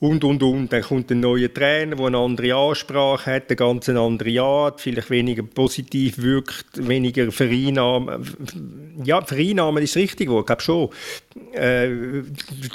und, 0.00 0.24
und, 0.24 0.42
und. 0.42 0.72
Dann 0.72 0.82
kommt 0.82 1.10
ein 1.10 1.20
neuer 1.20 1.52
Trainer, 1.52 1.94
der 1.94 2.06
eine 2.06 2.18
andere 2.18 2.54
Ansprache 2.54 3.34
hat, 3.34 3.48
eine 3.48 3.56
ganz 3.56 3.88
andere 3.88 4.40
Art, 4.40 4.80
vielleicht 4.80 5.10
weniger 5.10 5.42
positiv 5.42 6.18
wirkt, 6.18 6.66
weniger 6.88 7.30
Vereinnahmen. 7.30 8.26
Ja, 9.04 9.22
Vereinnahmen 9.22 9.82
ist 9.82 9.96
richtig, 9.96 10.30
ich 10.30 10.46
glaube 10.46 10.62
schon. 10.62 10.88
Äh, 11.52 12.22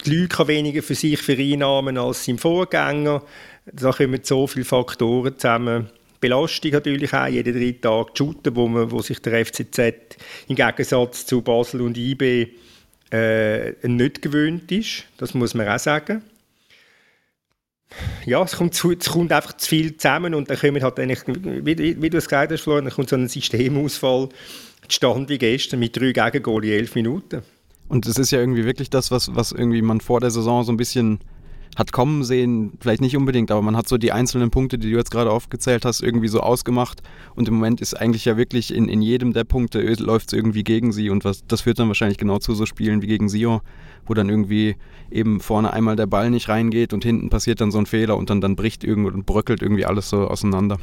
die 0.05 0.15
Leute 0.15 0.35
kann 0.35 0.47
weniger 0.47 0.83
für 0.83 0.95
sich 0.95 1.19
vereinnahmen 1.21 1.97
als 1.97 2.25
sein 2.25 2.37
Vorgänger. 2.37 3.23
Da 3.73 3.91
kommen 3.91 4.19
so 4.21 4.45
viele 4.45 4.65
Faktoren 4.65 5.37
zusammen. 5.37 5.89
Belastung 6.21 6.71
natürlich 6.71 7.13
auch, 7.13 7.27
jeden 7.27 7.53
drei 7.53 7.75
Tage 7.79 8.11
shooten, 8.15 8.55
wo, 8.55 8.67
man, 8.67 8.89
wo 8.89 9.01
sich 9.01 9.19
der 9.19 9.45
FCZ 9.45 9.79
im 10.47 10.55
Gegensatz 10.55 11.25
zu 11.25 11.41
Basel 11.41 11.81
und 11.81 11.97
IB 11.97 12.47
äh, 13.11 13.87
nicht 13.87 14.21
gewöhnt 14.21 14.71
ist. 14.71 15.05
Das 15.17 15.33
muss 15.33 15.53
man 15.53 15.67
auch 15.67 15.79
sagen 15.79 16.21
ja, 18.25 18.41
es 18.43 18.55
kommt, 18.55 18.73
zu, 18.73 18.91
es 18.91 19.09
kommt 19.09 19.31
einfach 19.31 19.53
zu 19.57 19.69
viel 19.69 19.97
zusammen 19.97 20.33
und 20.33 20.49
dann 20.49 20.57
kommt 20.57 20.81
halt 20.81 20.99
eigentlich, 20.99 21.19
wie, 21.27 22.01
wie 22.01 22.09
du 22.09 22.17
es 22.17 22.25
gesagt 22.25 22.51
hast, 22.51 22.61
Florian, 22.61 22.85
dann 22.85 22.93
kommt 22.93 23.09
so 23.09 23.15
ein 23.15 23.27
Systemausfall 23.27 24.29
zustande 24.87 25.29
wie 25.29 25.37
gestern 25.37 25.79
mit 25.79 25.95
drei 25.95 26.11
Gegengol 26.11 26.65
in 26.65 26.71
elf 26.71 26.95
Minuten. 26.95 27.41
Und 27.87 28.07
es 28.07 28.17
ist 28.17 28.31
ja 28.31 28.39
irgendwie 28.39 28.65
wirklich 28.65 28.89
das, 28.89 29.11
was, 29.11 29.35
was 29.35 29.51
irgendwie 29.51 29.81
man 29.81 30.01
vor 30.01 30.19
der 30.19 30.31
Saison 30.31 30.63
so 30.63 30.71
ein 30.71 30.77
bisschen 30.77 31.19
hat 31.75 31.91
kommen 31.91 32.23
sehen, 32.23 32.73
vielleicht 32.79 33.01
nicht 33.01 33.17
unbedingt, 33.17 33.51
aber 33.51 33.61
man 33.61 33.75
hat 33.75 33.87
so 33.87 33.97
die 33.97 34.11
einzelnen 34.11 34.49
Punkte, 34.49 34.77
die 34.77 34.91
du 34.91 34.97
jetzt 34.97 35.11
gerade 35.11 35.31
aufgezählt 35.31 35.83
hast, 35.85 36.01
irgendwie 36.01 36.29
so 36.29 36.39
ausgemacht. 36.39 37.01
Und 37.35 37.47
im 37.47 37.55
Moment 37.55 37.81
ist 37.81 37.93
eigentlich 37.95 38.25
ja 38.25 38.37
wirklich 38.37 38.73
in, 38.73 38.87
in 38.87 39.01
jedem 39.01 39.33
der 39.33 39.43
Punkte 39.43 39.81
läuft 39.95 40.27
es 40.27 40.33
irgendwie 40.33 40.63
gegen 40.63 40.93
sie. 40.93 41.09
Und 41.09 41.25
was, 41.25 41.45
das 41.45 41.61
führt 41.61 41.79
dann 41.79 41.87
wahrscheinlich 41.87 42.17
genau 42.17 42.39
zu 42.39 42.53
so 42.55 42.65
Spielen 42.65 43.01
wie 43.01 43.07
gegen 43.07 43.27
Sion, 43.27 43.61
wo 44.05 44.13
dann 44.13 44.29
irgendwie 44.29 44.77
eben 45.11 45.41
vorne 45.41 45.73
einmal 45.73 45.95
der 45.95 46.07
Ball 46.07 46.29
nicht 46.29 46.47
reingeht 46.47 46.93
und 46.93 47.03
hinten 47.03 47.29
passiert 47.29 47.59
dann 47.59 47.71
so 47.71 47.77
ein 47.77 47.85
Fehler 47.85 48.17
und 48.17 48.29
dann, 48.29 48.41
dann 48.41 48.55
bricht 48.55 48.83
irgendwo 48.83 49.09
und 49.09 49.25
bröckelt 49.25 49.61
irgendwie 49.61 49.85
alles 49.85 50.09
so 50.09 50.27
auseinander. 50.27 50.79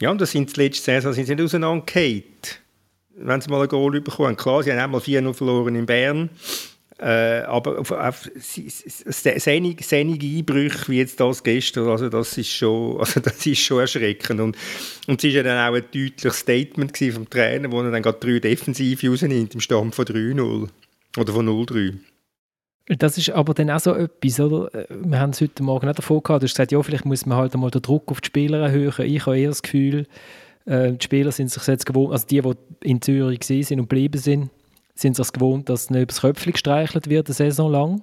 Ja, 0.00 0.10
und 0.10 0.20
das 0.20 0.30
sind 0.30 0.56
die 0.56 0.60
letzte 0.62 0.84
Saison 0.84 1.12
sind 1.12 1.26
sie 1.26 1.34
nicht 1.34 1.44
auseinandergefallen. 1.44 2.24
Wenn 3.16 3.40
sie 3.42 3.50
mal 3.50 3.60
ein 3.60 3.68
Goal 3.68 4.00
bekommen. 4.00 4.34
Klar, 4.34 4.62
sie 4.62 4.72
haben 4.72 4.78
einmal 4.78 5.00
4-0 5.00 5.34
verloren 5.34 5.74
in 5.74 5.84
Bern. 5.84 6.30
Äh, 7.00 7.44
aber 7.46 7.78
auf, 7.78 7.92
auf 7.92 8.30
sehnige, 8.36 9.82
sehnige 9.82 10.26
Einbrüche 10.26 10.92
wie 10.92 10.98
jetzt 10.98 11.18
das 11.18 11.42
gestern, 11.42 11.88
also 11.88 12.10
das 12.10 12.36
ist 12.36 12.50
schon, 12.50 12.96
also 13.00 13.20
das 13.20 13.46
ist 13.46 13.60
schon 13.60 13.80
erschreckend. 13.80 14.38
Und, 14.38 14.56
und 15.06 15.24
es 15.24 15.24
war 15.24 15.30
ja 15.30 15.42
dann 15.42 15.68
auch 15.70 15.74
ein 15.74 15.84
deutliches 15.84 16.40
Statement 16.40 16.96
vom 16.98 17.30
Trainer, 17.30 17.72
wo 17.72 17.80
er 17.80 17.90
dann 17.90 18.02
gerade 18.02 18.18
drei 18.18 18.38
Defensive 18.38 19.08
rausnimmt 19.08 19.54
im 19.54 19.60
Stand 19.60 19.94
von 19.94 20.04
3-0 20.04 20.68
oder 21.16 21.32
von 21.32 21.48
0-3. 21.48 21.94
Das 22.98 23.16
ist 23.16 23.30
aber 23.30 23.54
dann 23.54 23.70
auch 23.70 23.80
so 23.80 23.94
etwas, 23.94 24.40
oder? 24.40 24.86
Wir 24.90 25.20
haben 25.20 25.30
es 25.30 25.40
heute 25.40 25.62
Morgen 25.62 25.88
auch 25.88 25.94
davon 25.94 26.22
gehabt, 26.22 26.42
du 26.42 26.46
hast 26.46 26.54
gesagt, 26.54 26.72
ja, 26.72 26.82
vielleicht 26.82 27.06
muss 27.06 27.24
man 27.24 27.38
halt 27.38 27.54
einmal 27.54 27.70
den 27.70 27.82
Druck 27.82 28.10
auf 28.10 28.20
die 28.20 28.26
Spieler 28.26 28.58
erhöhen. 28.58 28.92
Ich 29.06 29.24
habe 29.24 29.38
eher 29.38 29.48
das 29.48 29.62
Gefühl, 29.62 30.06
äh, 30.66 30.92
die 30.92 31.04
Spieler 31.04 31.32
sind 31.32 31.50
sich 31.50 31.66
jetzt 31.66 31.86
gewohnt, 31.86 32.12
also 32.12 32.26
die, 32.26 32.42
die 32.42 32.54
in 32.82 33.00
Zürich 33.00 33.44
sind 33.44 33.80
und 33.80 33.88
geblieben 33.88 34.20
sind, 34.20 34.50
sind 35.00 35.16
sich 35.16 35.32
gewohnt, 35.32 35.68
dass 35.68 35.90
nicht 35.90 36.02
übers 36.02 36.20
Köpfchen 36.20 36.52
gestreichelt 36.52 37.08
wird, 37.08 37.28
eine 37.28 37.34
Saison 37.34 37.70
lang. 37.70 38.02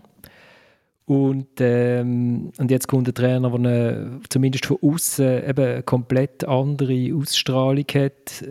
Und, 1.05 1.61
ähm, 1.61 2.51
und 2.57 2.69
jetzt 2.69 2.87
kommt 2.87 3.07
der 3.07 3.13
Trainer, 3.13 3.49
der 3.49 3.59
eine, 3.59 4.19
zumindest 4.29 4.65
von 4.65 4.77
außen 4.81 5.49
eben 5.49 5.65
eine 5.65 5.83
komplett 5.83 6.43
andere 6.43 7.13
Ausstrahlung 7.15 7.85
hat. 7.93 8.43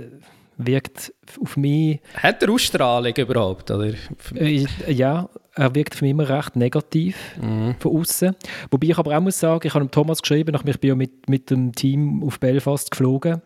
wirkt 0.56 1.12
auf 1.38 1.58
mich... 1.58 2.00
Hat 2.14 2.42
er 2.42 2.50
Ausstrahlung 2.50 3.12
überhaupt? 3.14 3.70
Oder? 3.70 3.92
Äh, 4.34 4.66
ja, 4.88 5.28
er 5.54 5.74
wirkt 5.74 5.94
für 5.94 6.04
mich 6.04 6.12
immer 6.12 6.28
recht 6.28 6.56
negativ 6.56 7.16
mhm. 7.40 7.74
von 7.78 8.00
außen. 8.00 8.34
Wobei 8.70 8.86
ich 8.86 8.98
aber 8.98 9.16
auch 9.16 9.20
muss 9.20 9.38
sagen, 9.38 9.66
ich 9.66 9.74
habe 9.74 9.90
Thomas 9.90 10.22
geschrieben, 10.22 10.52
nach 10.52 10.64
ich 10.64 10.80
bin 10.80 10.88
ja 10.88 10.94
mit, 10.94 11.28
mit 11.28 11.50
dem 11.50 11.74
Team 11.74 12.22
auf 12.24 12.40
Belfast 12.40 12.90
geflogen 12.90 13.42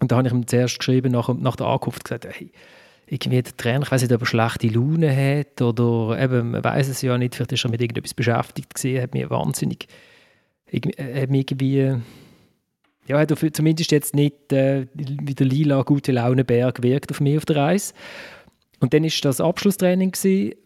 und 0.00 0.10
da 0.10 0.16
habe 0.16 0.26
ich 0.26 0.34
ihm 0.34 0.46
zuerst 0.46 0.80
geschrieben, 0.80 1.12
nach, 1.12 1.28
nach 1.28 1.54
der 1.54 1.66
Ankunft 1.66 2.04
gesagt, 2.04 2.26
hey, 2.28 2.50
irgendwie 3.12 3.42
der 3.42 3.56
Trainer, 3.56 3.82
ich 3.82 3.92
weiß 3.92 4.02
nicht, 4.02 4.12
ob 4.12 4.22
er 4.22 4.26
schlechte 4.26 4.68
Laune 4.68 5.14
hat 5.14 5.60
oder 5.60 6.18
eben, 6.18 6.52
man 6.52 6.64
weiß 6.64 6.88
es 6.88 7.02
ja 7.02 7.18
nicht, 7.18 7.34
vielleicht 7.34 7.52
ist 7.52 7.64
er 7.64 7.70
mit 7.70 7.82
irgendetwas 7.82 8.14
beschäftigt 8.14 8.74
gewesen, 8.74 9.02
hat 9.02 9.12
mir 9.12 9.28
wahnsinnig, 9.28 9.86
hat 10.72 11.30
mir 11.30 11.38
irgendwie, 11.38 11.94
ja, 13.06 13.18
hat 13.18 13.30
er 13.30 13.52
zumindest 13.52 13.92
jetzt 13.92 14.14
nicht 14.14 14.50
äh, 14.52 14.86
wie 14.94 15.34
der 15.34 15.46
lila 15.46 15.82
gute 15.82 16.12
Launenberg 16.12 16.76
gewirkt 16.76 17.10
auf 17.10 17.20
mich 17.20 17.36
auf 17.36 17.44
der 17.44 17.56
Reise. 17.56 17.92
Und 18.80 18.94
dann 18.94 19.04
war 19.04 19.10
das 19.22 19.40
Abschlusstraining 19.40 20.12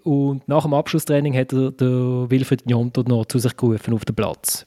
und 0.05 0.47
nach 0.49 0.62
dem 0.62 0.72
Abschlusstraining 0.72 1.36
hat 1.36 1.53
er 1.53 1.72
der 1.72 2.30
Wilfried 2.30 2.64
Njonto 2.64 3.03
noch 3.03 3.26
zu 3.26 3.40
sich 3.40 3.57
gerufen 3.57 3.92
auf 3.92 4.05
den 4.05 4.14
Platz. 4.14 4.66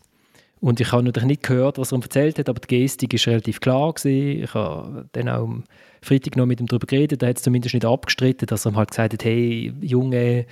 Und 0.61 0.79
ich 0.81 0.91
habe 0.91 1.03
natürlich 1.03 1.27
nicht 1.27 1.43
gehört, 1.43 1.77
was 1.77 1.91
er 1.91 1.97
ihm 1.97 2.01
erzählt 2.01 2.37
hat, 2.37 2.49
aber 2.49 2.59
die 2.59 2.67
Gestik 2.67 3.13
war 3.13 3.33
relativ 3.33 3.61
klar. 3.61 3.93
Gewesen. 3.93 4.43
Ich 4.43 4.53
habe 4.53 5.07
dann 5.13 5.29
auch 5.29 5.43
am 5.43 5.63
Freitag 6.01 6.35
noch 6.35 6.45
mit 6.45 6.59
ihm 6.59 6.67
darüber 6.67 6.85
geredet. 6.85 7.23
Er 7.23 7.29
hat 7.29 7.37
es 7.37 7.43
zumindest 7.43 7.73
nicht 7.73 7.85
abgestritten, 7.85 8.45
dass 8.45 8.65
er 8.65 8.71
ihm 8.71 8.77
halt 8.77 8.91
gesagt 8.91 9.13
hat, 9.13 9.23
hey, 9.23 9.73
Junge, 9.81 10.45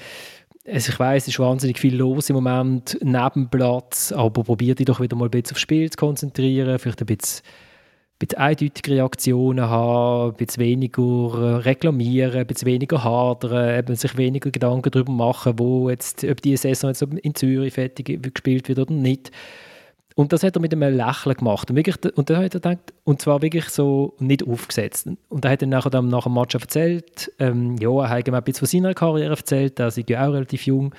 also 0.65 0.91
ich 0.91 0.99
weiß, 0.99 1.23
es 1.23 1.29
ist 1.29 1.39
wahnsinnig 1.39 1.79
viel 1.79 1.95
los 1.95 2.29
im 2.29 2.35
Moment 2.35 2.97
neben 3.01 3.49
Platz, 3.49 4.11
aber 4.11 4.43
probier 4.43 4.75
dich 4.75 4.85
doch 4.85 4.99
wieder 4.99 5.15
mal 5.15 5.25
ein 5.25 5.31
bisschen 5.31 5.55
aufs 5.55 5.61
Spiel 5.61 5.89
zu 5.89 5.97
konzentrieren, 5.97 6.77
vielleicht 6.77 7.01
ein 7.01 7.05
bisschen, 7.05 7.45
ein 7.45 8.19
bisschen 8.19 8.39
eindeutige 8.39 8.91
Reaktionen 8.91 9.69
haben, 9.69 10.31
ein 10.31 10.35
bisschen 10.35 10.63
weniger 10.63 11.01
äh, 11.03 11.55
reklamieren, 11.57 12.35
ein 12.35 12.47
bisschen 12.47 12.67
weniger 12.67 13.03
hadern, 13.03 13.79
eben 13.79 13.95
sich 13.95 14.17
weniger 14.17 14.51
Gedanken 14.51 14.91
darüber 14.91 15.13
machen, 15.13 15.53
wo 15.57 15.89
jetzt, 15.89 16.25
ob 16.25 16.41
die 16.41 16.57
Saison 16.57 16.89
jetzt 16.89 17.01
in 17.01 17.35
Zürich 17.35 17.73
fertig 17.73 18.21
gespielt 18.21 18.67
wird 18.67 18.79
oder 18.79 18.93
nicht. 18.93 19.31
Und 20.17 20.33
das 20.33 20.41
hat 20.41 20.55
er 20.55 20.61
mit 20.61 20.73
einem 20.73 20.97
Lächeln 20.97 21.35
gemacht. 21.35 21.69
Und, 21.69 21.75
wirklich, 21.75 22.17
und 22.17 22.27
dann 22.27 22.37
hat 22.37 22.55
er 22.55 22.59
gedacht, 22.59 22.91
und 23.03 23.21
zwar 23.21 23.43
wirklich 23.43 23.69
so 23.69 24.15
nicht 24.17 24.47
aufgesetzt. 24.47 25.07
Und 25.29 25.45
er 25.45 25.51
hat 25.51 25.61
dann 25.61 25.69
nachher 25.69 25.91
dann 25.91 26.07
nach 26.07 26.23
dem 26.23 26.33
Match 26.33 26.55
erzählt, 26.55 27.31
ähm, 27.37 27.75
ja, 27.77 27.91
er 28.01 28.09
hat 28.09 28.27
ihm 28.27 28.33
bisschen 28.33 28.55
von 28.55 28.67
seiner 28.67 28.95
Karriere 28.95 29.35
erzählt, 29.35 29.79
er 29.79 29.91
sei 29.91 30.03
ja 30.09 30.27
auch 30.27 30.33
relativ 30.33 30.65
jung 30.65 30.95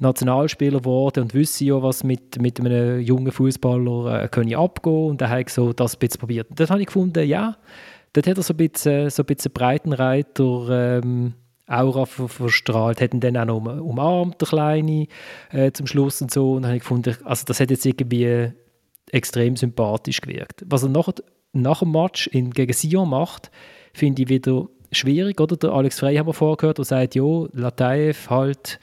Nationalspieler 0.00 0.80
geworden 0.80 1.22
und 1.22 1.34
wüsste 1.34 1.64
ja, 1.64 1.82
was 1.82 2.04
mit, 2.04 2.42
mit 2.42 2.60
einem 2.60 3.00
jungen 3.00 3.32
Fußballer 3.32 4.24
äh, 4.24 4.28
können 4.28 4.54
abgehen 4.54 5.06
und 5.06 5.22
er 5.22 5.30
hat 5.30 5.48
so 5.48 5.72
das 5.72 5.96
ein 5.96 6.00
bisschen 6.00 6.20
probiert. 6.20 6.50
Und 6.50 6.60
dann 6.60 6.68
habe 6.68 6.80
ich 6.80 6.88
gefunden, 6.88 7.26
ja, 7.26 7.56
dort 8.12 8.26
hat 8.26 8.36
er 8.36 8.42
so 8.42 8.52
ein 8.52 8.58
bisschen, 8.58 9.08
so 9.08 9.22
ein 9.22 9.26
bisschen 9.26 9.50
Breitenreiter 9.50 10.98
ähm, 10.98 11.32
Aura 11.68 12.06
verstrahlt, 12.06 13.00
hat 13.00 13.14
ihn 13.14 13.20
dann 13.20 13.36
auch 13.36 13.44
noch 13.60 13.80
umarmt, 13.80 14.40
der 14.40 14.48
Kleine, 14.48 15.06
äh, 15.50 15.70
zum 15.72 15.86
Schluss 15.86 16.22
und 16.22 16.30
so. 16.30 16.54
Und 16.54 16.62
dann 16.62 16.70
habe 16.70 16.76
ich 16.76 16.82
gefunden, 16.82 17.16
also 17.24 17.44
das 17.44 17.60
hat 17.60 17.70
jetzt 17.70 17.84
irgendwie 17.84 18.52
extrem 19.12 19.56
sympathisch 19.56 20.20
gewirkt. 20.20 20.64
Was 20.66 20.82
er 20.82 20.88
nach, 20.88 21.10
nach 21.52 21.80
dem 21.80 21.92
Match 21.92 22.26
in, 22.28 22.50
gegen 22.50 22.72
Sion 22.72 23.10
macht, 23.10 23.50
finde 23.92 24.22
ich 24.22 24.28
wieder 24.28 24.66
schwierig, 24.92 25.40
oder? 25.40 25.56
Der 25.56 25.70
Alex 25.70 26.00
Frey 26.00 26.16
haben 26.16 26.26
wir 26.26 26.34
vorgehört, 26.34 26.78
der 26.78 26.84
sagt, 26.84 27.14
ja, 27.14 27.46
Lataev 27.52 28.30
halt, 28.30 28.78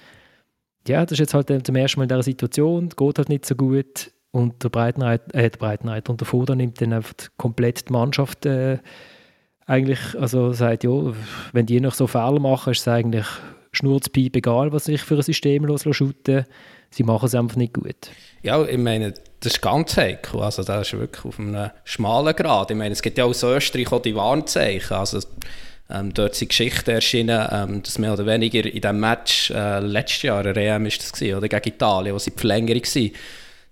ja, 0.88 1.04
das 1.04 1.14
ist 1.14 1.20
jetzt 1.20 1.34
halt 1.34 1.66
zum 1.66 1.76
ersten 1.76 2.00
Mal 2.00 2.04
in 2.04 2.10
dieser 2.10 2.24
Situation, 2.24 2.90
geht 2.90 3.18
halt 3.18 3.30
nicht 3.30 3.46
so 3.46 3.56
gut. 3.56 4.12
Und 4.32 4.64
der 4.64 4.70
Breitenreiter, 4.70 5.34
äh, 5.34 5.50
der 5.50 5.58
Breitenreiter 5.58 6.12
und 6.12 6.20
der 6.20 6.28
Foda 6.28 6.56
nimmt 6.56 6.82
dann 6.82 6.94
einfach 6.94 7.14
komplett 7.38 7.88
die 7.88 7.94
Mannschaft 7.94 8.46
äh, 8.46 8.80
eigentlich 9.66 10.00
also 10.20 10.54
sagt, 10.54 10.84
ja, 10.84 10.92
wenn 11.54 11.66
die 11.66 11.80
noch 11.80 11.94
so 11.94 12.08
Fehler 12.08 12.40
machen, 12.40 12.72
ist 12.72 12.82
es 12.82 12.88
eigentlich 12.88 13.26
schnurzpiep 13.72 14.36
egal, 14.36 14.72
was 14.72 14.88
ich 14.88 15.02
für 15.02 15.16
ein 15.16 15.22
System 15.22 15.66
loslasse. 15.66 16.46
Sie 16.90 17.04
machen 17.04 17.26
es 17.26 17.36
einfach 17.36 17.58
nicht 17.58 17.74
gut. 17.74 18.10
Ja, 18.42 18.64
ich 18.64 18.78
meine, 18.78 19.14
das 19.42 19.54
ist 19.54 19.62
ganz 19.62 19.98
heikel. 19.98 20.42
Also, 20.42 20.64
das 20.64 20.88
ist 20.88 21.00
wirklich 21.00 21.26
auf 21.26 21.40
einem 21.40 21.72
schmalen 21.84 22.36
Grad. 22.36 22.72
Ich 22.72 22.78
meine, 22.78 22.94
es 22.94 23.02
gibt 23.02 23.18
ja 23.18 23.26
aus 23.26 23.44
Österreich 23.44 23.92
auch 23.92 24.02
die 24.02 24.16
Warnzeichen. 24.16 24.96
Also, 24.96 25.20
ähm, 25.90 26.14
dort 26.14 26.36
sind 26.36 26.50
Geschichten 26.50 26.92
erschienen, 26.92 27.48
ähm, 27.52 27.84
dass 27.84 28.00
mehr 28.00 28.14
oder 28.14 28.26
weniger 28.26 28.66
in 28.66 28.82
diesem 28.82 29.00
Match 29.00 29.52
äh, 29.52 29.80
letztes 29.80 30.24
Jahr, 30.24 30.46
eine 30.46 30.56
EM 30.56 30.86
ist 30.86 31.02
das 31.02 31.14
gewesen, 31.14 31.38
oder 31.38 31.48
gegen 31.48 31.76
Italien, 31.76 32.16
wo 32.16 32.20
sie 32.20 32.32
die 32.32 32.40
Verlängerung 32.40 32.82
waren, 32.82 33.12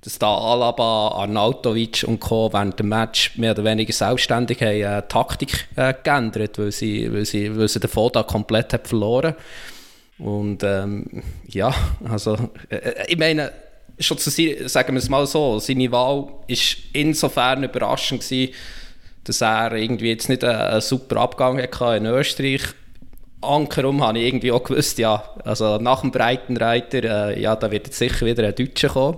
dass 0.04 0.20
da 0.20 0.36
Alaba, 0.38 1.10
Arnautovic 1.10 2.04
und 2.06 2.20
Co. 2.20 2.52
während 2.52 2.78
dem 2.78 2.90
Match 2.90 3.38
mehr 3.38 3.52
oder 3.52 3.64
weniger 3.64 3.94
selbstständig 3.94 4.62
haben, 4.62 4.82
äh, 4.82 5.02
Taktik 5.08 5.68
äh, 5.78 5.94
geändert, 6.04 6.60
weil 6.60 6.72
sie, 6.74 7.12
weil, 7.12 7.26
sie, 7.26 7.58
weil 7.58 7.70
sie 7.70 7.80
den 7.80 7.90
Foda 7.90 8.24
komplett 8.24 8.74
hat 8.74 8.88
verloren 8.88 9.34
Und 10.18 10.62
ähm, 10.64 11.24
ja, 11.48 11.74
also 12.04 12.38
äh, 12.70 12.76
äh 12.76 13.06
ich 13.08 13.18
meine, 13.18 13.54
schon 13.98 14.18
zu 14.18 14.30
sagen 14.30 14.94
wir 14.94 15.00
es 15.00 15.10
mal 15.10 15.26
so, 15.26 15.60
seine 15.60 15.92
Wahl 15.92 16.28
war 16.28 16.46
insofern 16.92 17.64
überraschend 17.64 18.22
gewesen, 18.22 18.54
dass 19.24 19.42
er 19.42 19.72
irgendwie 19.74 20.10
jetzt 20.10 20.28
nicht 20.28 20.44
einen, 20.44 20.60
einen 20.60 20.82
super 20.82 21.18
Abgang 21.22 21.62
hatte 21.62 21.96
in 21.96 22.06
Österreich. 22.08 22.62
Ankerum 23.40 24.04
habe 24.04 24.20
ich 24.20 24.28
irgendwie 24.28 24.52
auch 24.52 24.64
gewusst, 24.64 24.98
ja, 25.00 25.24
also 25.46 25.78
nach 25.78 26.02
dem 26.02 26.12
Breitenreiter, 26.12 27.30
äh, 27.30 27.42
ja, 27.42 27.56
da 27.56 27.72
wird 27.72 27.88
jetzt 27.88 28.00
sicher 28.00 28.26
wieder 28.26 28.46
ein 28.46 28.56
Deutscher 28.56 28.90
kommen. 28.90 29.18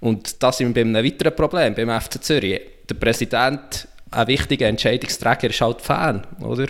Und 0.00 0.42
das 0.42 0.58
sind 0.58 0.74
wir 0.74 0.84
bei 0.84 0.88
einem 0.88 1.04
weiteren 1.04 1.34
Problem 1.34 1.74
beim 1.74 2.00
FC 2.00 2.22
Zürich. 2.22 2.60
Der 2.88 2.94
Präsident, 2.94 3.88
ein 4.10 4.26
wichtiger 4.26 4.68
Entscheidungsträger, 4.68 5.50
ist 5.50 5.60
halt 5.60 5.80
Fan, 5.80 6.26
oder? 6.40 6.66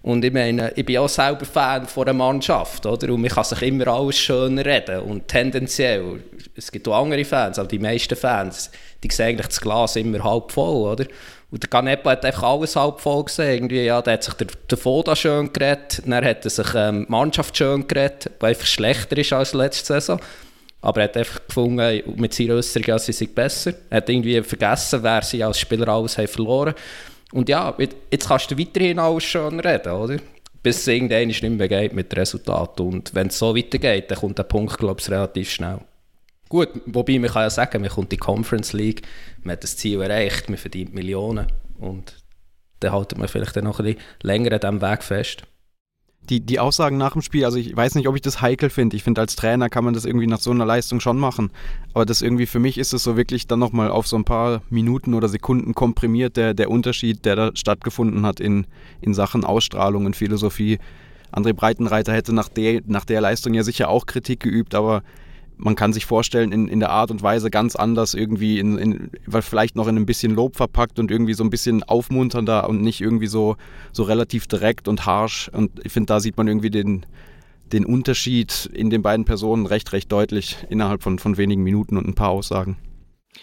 Und 0.00 0.24
ich 0.24 0.32
meine, 0.32 0.72
ich 0.76 0.86
bin 0.86 0.98
auch 0.98 1.08
selber 1.08 1.44
Fan 1.44 1.86
von 1.86 2.04
einer 2.04 2.12
Mannschaft, 2.12 2.86
oder? 2.86 3.12
Und 3.12 3.20
man 3.20 3.30
kann 3.30 3.44
sich 3.44 3.62
immer 3.62 3.88
alles 3.88 4.16
schön 4.16 4.58
reden. 4.58 5.00
Und 5.00 5.26
tendenziell, 5.26 6.22
es 6.54 6.70
gibt 6.70 6.86
auch 6.86 7.02
andere 7.02 7.24
Fans, 7.24 7.58
aber 7.58 7.68
die 7.68 7.80
meisten 7.80 8.16
Fans, 8.16 8.70
die 9.02 9.10
sehen 9.10 9.30
eigentlich 9.30 9.48
das 9.48 9.60
Glas 9.60 9.96
immer 9.96 10.22
halb 10.22 10.52
voll, 10.52 10.92
oder? 10.92 11.04
Und 11.50 11.62
der 11.62 11.70
Canepa 11.70 12.10
hat 12.10 12.24
einfach 12.24 12.44
alles 12.44 12.76
halb 12.76 13.00
voll 13.00 13.24
gesehen. 13.24 13.54
Irgendwie, 13.54 13.84
ja, 13.84 14.00
da 14.00 14.12
hat 14.12 14.22
sich 14.22 14.34
der, 14.34 14.46
der 14.70 14.78
Foda 14.78 15.16
schön 15.16 15.52
geredet, 15.52 16.02
dann 16.06 16.24
hat 16.24 16.44
er 16.44 16.50
sich 16.50 16.74
ähm, 16.74 17.06
die 17.06 17.10
Mannschaft 17.10 17.56
schön 17.56 17.86
geredet, 17.88 18.30
die 18.40 18.46
einfach 18.46 18.66
schlechter 18.66 19.16
ist 19.16 19.32
als 19.32 19.52
letzte 19.52 19.94
Saison. 19.94 20.20
Aber 20.80 21.00
er 21.00 21.04
hat 21.04 21.16
einfach 21.16 21.46
gefunden, 21.46 22.02
mit 22.16 22.32
seiner 22.32 22.54
Äußerung, 22.54 22.86
ja, 22.86 22.98
sie 22.98 23.12
sind 23.12 23.34
besser. 23.34 23.74
Er 23.90 23.98
hat 23.98 24.08
irgendwie 24.08 24.40
vergessen, 24.42 25.02
wer 25.02 25.22
sie 25.22 25.42
als 25.42 25.58
Spieler 25.58 25.88
alles 25.88 26.16
haben 26.18 26.28
verloren 26.28 26.74
Und 27.32 27.48
ja, 27.48 27.76
jetzt 28.10 28.28
kannst 28.28 28.50
du 28.50 28.58
weiterhin 28.58 28.98
alles 28.98 29.24
schon 29.24 29.58
reden, 29.58 29.92
oder? 29.92 30.16
Bis 30.62 30.78
es 30.78 30.86
irgendwann 30.86 31.28
nicht 31.28 31.42
mehr 31.42 31.68
geht 31.68 31.92
mit 31.92 32.12
dem 32.12 32.18
Resultat. 32.18 32.80
Und 32.80 33.14
wenn 33.14 33.28
es 33.28 33.38
so 33.38 33.56
weitergeht, 33.56 34.10
dann 34.10 34.18
kommt 34.18 34.38
der 34.38 34.44
Punkt, 34.44 34.78
glaube 34.78 35.00
ich, 35.00 35.10
relativ 35.10 35.50
schnell. 35.50 35.80
Gut, 36.48 36.68
wobei 36.86 37.18
man 37.18 37.30
kann 37.30 37.42
ja 37.42 37.50
sagen, 37.50 37.80
man 37.80 37.90
kommt 37.90 38.06
in 38.06 38.10
die 38.10 38.16
Conference 38.16 38.72
League, 38.72 39.02
man 39.42 39.52
hat 39.52 39.64
das 39.64 39.76
Ziel 39.76 40.00
erreicht, 40.00 40.48
man 40.48 40.56
verdient 40.56 40.94
Millionen 40.94 41.46
und 41.78 42.16
dann 42.80 42.92
haltet 42.92 43.18
man 43.18 43.28
vielleicht 43.28 43.56
dann 43.56 43.64
noch 43.64 43.80
ein 43.80 43.84
bisschen 43.84 44.00
länger 44.22 44.52
an 44.52 44.60
diesem 44.60 44.80
Weg 44.80 45.02
fest 45.02 45.42
die, 46.28 46.40
die 46.40 46.60
Aussagen 46.60 46.96
nach 46.96 47.12
dem 47.12 47.22
Spiel, 47.22 47.44
also 47.44 47.58
ich 47.58 47.74
weiß 47.74 47.94
nicht, 47.94 48.08
ob 48.08 48.14
ich 48.14 48.22
das 48.22 48.40
heikel 48.40 48.70
finde. 48.70 48.96
Ich 48.96 49.02
finde, 49.02 49.20
als 49.20 49.36
Trainer 49.36 49.68
kann 49.68 49.84
man 49.84 49.94
das 49.94 50.04
irgendwie 50.04 50.26
nach 50.26 50.40
so 50.40 50.50
einer 50.50 50.66
Leistung 50.66 51.00
schon 51.00 51.18
machen. 51.18 51.50
Aber 51.94 52.04
das 52.04 52.22
irgendwie 52.22 52.46
für 52.46 52.58
mich 52.58 52.78
ist 52.78 52.92
es 52.92 53.02
so 53.02 53.16
wirklich 53.16 53.46
dann 53.46 53.58
nochmal 53.58 53.90
auf 53.90 54.06
so 54.06 54.16
ein 54.16 54.24
paar 54.24 54.62
Minuten 54.70 55.14
oder 55.14 55.28
Sekunden 55.28 55.74
komprimiert, 55.74 56.36
der, 56.36 56.54
der 56.54 56.70
Unterschied, 56.70 57.24
der 57.24 57.36
da 57.36 57.50
stattgefunden 57.54 58.26
hat 58.26 58.40
in, 58.40 58.66
in 59.00 59.14
Sachen 59.14 59.44
Ausstrahlung 59.44 60.06
und 60.06 60.16
Philosophie. 60.16 60.78
André 61.32 61.52
Breitenreiter 61.52 62.12
hätte 62.12 62.34
nach 62.34 62.48
der, 62.48 62.82
nach 62.86 63.04
der 63.04 63.20
Leistung 63.20 63.54
ja 63.54 63.62
sicher 63.62 63.88
auch 63.88 64.06
Kritik 64.06 64.40
geübt, 64.40 64.74
aber 64.74 65.02
man 65.58 65.74
kann 65.74 65.92
sich 65.92 66.06
vorstellen, 66.06 66.52
in, 66.52 66.68
in 66.68 66.80
der 66.80 66.90
Art 66.90 67.10
und 67.10 67.22
Weise 67.22 67.50
ganz 67.50 67.76
anders 67.76 68.14
irgendwie, 68.14 68.58
in, 68.58 68.78
in, 68.78 69.10
vielleicht 69.40 69.76
noch 69.76 69.88
in 69.88 69.96
ein 69.96 70.06
bisschen 70.06 70.34
Lob 70.34 70.56
verpackt 70.56 70.98
und 70.98 71.10
irgendwie 71.10 71.34
so 71.34 71.44
ein 71.44 71.50
bisschen 71.50 71.82
aufmunternder 71.82 72.68
und 72.68 72.80
nicht 72.80 73.00
irgendwie 73.00 73.26
so, 73.26 73.56
so 73.92 74.04
relativ 74.04 74.46
direkt 74.46 74.88
und 74.88 75.04
harsh. 75.04 75.50
Und 75.52 75.84
ich 75.84 75.92
finde, 75.92 76.06
da 76.06 76.20
sieht 76.20 76.36
man 76.36 76.48
irgendwie 76.48 76.70
den, 76.70 77.04
den 77.72 77.84
Unterschied 77.84 78.70
in 78.72 78.88
den 78.88 79.02
beiden 79.02 79.24
Personen 79.24 79.66
recht, 79.66 79.92
recht 79.92 80.10
deutlich 80.10 80.56
innerhalb 80.70 81.02
von, 81.02 81.18
von 81.18 81.36
wenigen 81.36 81.62
Minuten 81.62 81.96
und 81.96 82.06
ein 82.06 82.14
paar 82.14 82.30
Aussagen. 82.30 82.78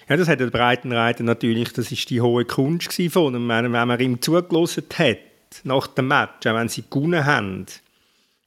Ja, 0.09 0.17
das 0.17 0.27
hat 0.27 0.39
der 0.39 0.47
Breitenreiter 0.47 1.23
natürlich, 1.23 1.73
das 1.73 1.91
ist 1.91 2.09
die 2.09 2.21
hohe 2.21 2.45
Kunst 2.45 2.93
von 3.11 3.35
ihm. 3.35 3.47
Wenn 3.47 3.71
man 3.71 3.99
ihm 3.99 4.21
zugelassen 4.21 4.83
hat, 4.97 5.17
nach 5.63 5.87
dem 5.87 6.07
Match, 6.07 6.47
auch 6.47 6.55
wenn 6.55 6.69
sie 6.69 6.83
gewonnen 6.89 7.25
haben, 7.25 7.65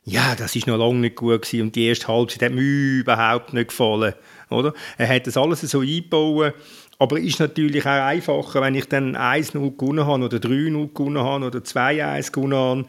ja, 0.09 0.35
das 0.35 0.57
ist 0.57 0.67
noch 0.67 0.79
lange 0.79 1.01
nicht 1.01 1.17
gut 1.17 1.43
gewesen 1.43 1.63
und 1.63 1.77
die 1.77 1.87
erste 1.87 2.09
Halbzeit 2.09 2.43
hat 2.43 2.53
mir 2.53 2.63
überhaupt 2.63 3.53
nicht 3.53 3.69
gefallen, 3.69 4.15
oder? 4.49 4.73
Er 4.97 5.09
hat 5.09 5.27
das 5.27 5.37
alles 5.37 5.61
so 5.61 5.81
eingebaut, 5.81 6.55
aber 6.99 7.19
es 7.19 7.27
ist 7.27 7.41
natürlich 7.41 7.85
auch 7.85 7.91
einfacher, 7.91 8.61
wenn 8.63 8.75
ich 8.75 8.87
dann 8.87 9.17
1-0 9.17 9.77
gewonnen 9.77 10.07
habe 10.07 10.25
oder 10.25 10.39
3-0 10.39 10.95
gewonnen 10.95 11.23
habe 11.23 11.47
oder 11.47 11.59
2-1 11.59 12.33
gewonnen 12.33 12.59
habe, 12.59 12.85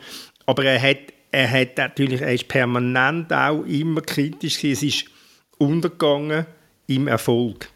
aber 0.45 0.63
er 0.63 0.81
hat, 0.81 0.97
er 1.31 1.51
hat 1.51 1.77
natürlich, 1.77 2.21
er 2.21 2.33
ist 2.33 2.47
permanent 2.47 3.33
auch 3.33 3.63
immer 3.63 4.01
kritisch 4.01 4.61
gewesen. 4.61 4.87
es 4.87 4.95
ist 4.95 5.05
untergegangen 5.57 6.45
im 6.87 7.07
Erfolg. 7.07 7.69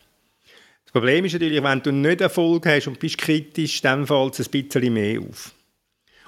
Das 0.86 0.94
Problem 0.94 1.26
ist 1.26 1.34
natürlich, 1.34 1.62
wenn 1.62 1.82
du 1.82 1.92
nicht 1.92 2.22
Erfolg 2.22 2.66
hast 2.66 2.88
und 2.88 3.00
bist 3.00 3.18
kritisch, 3.18 3.82
dann 3.82 4.08
fällt 4.08 4.40
es 4.40 4.48
ein 4.48 4.64
bisschen 4.64 4.94
mehr 4.94 5.20
auf. 5.20 5.54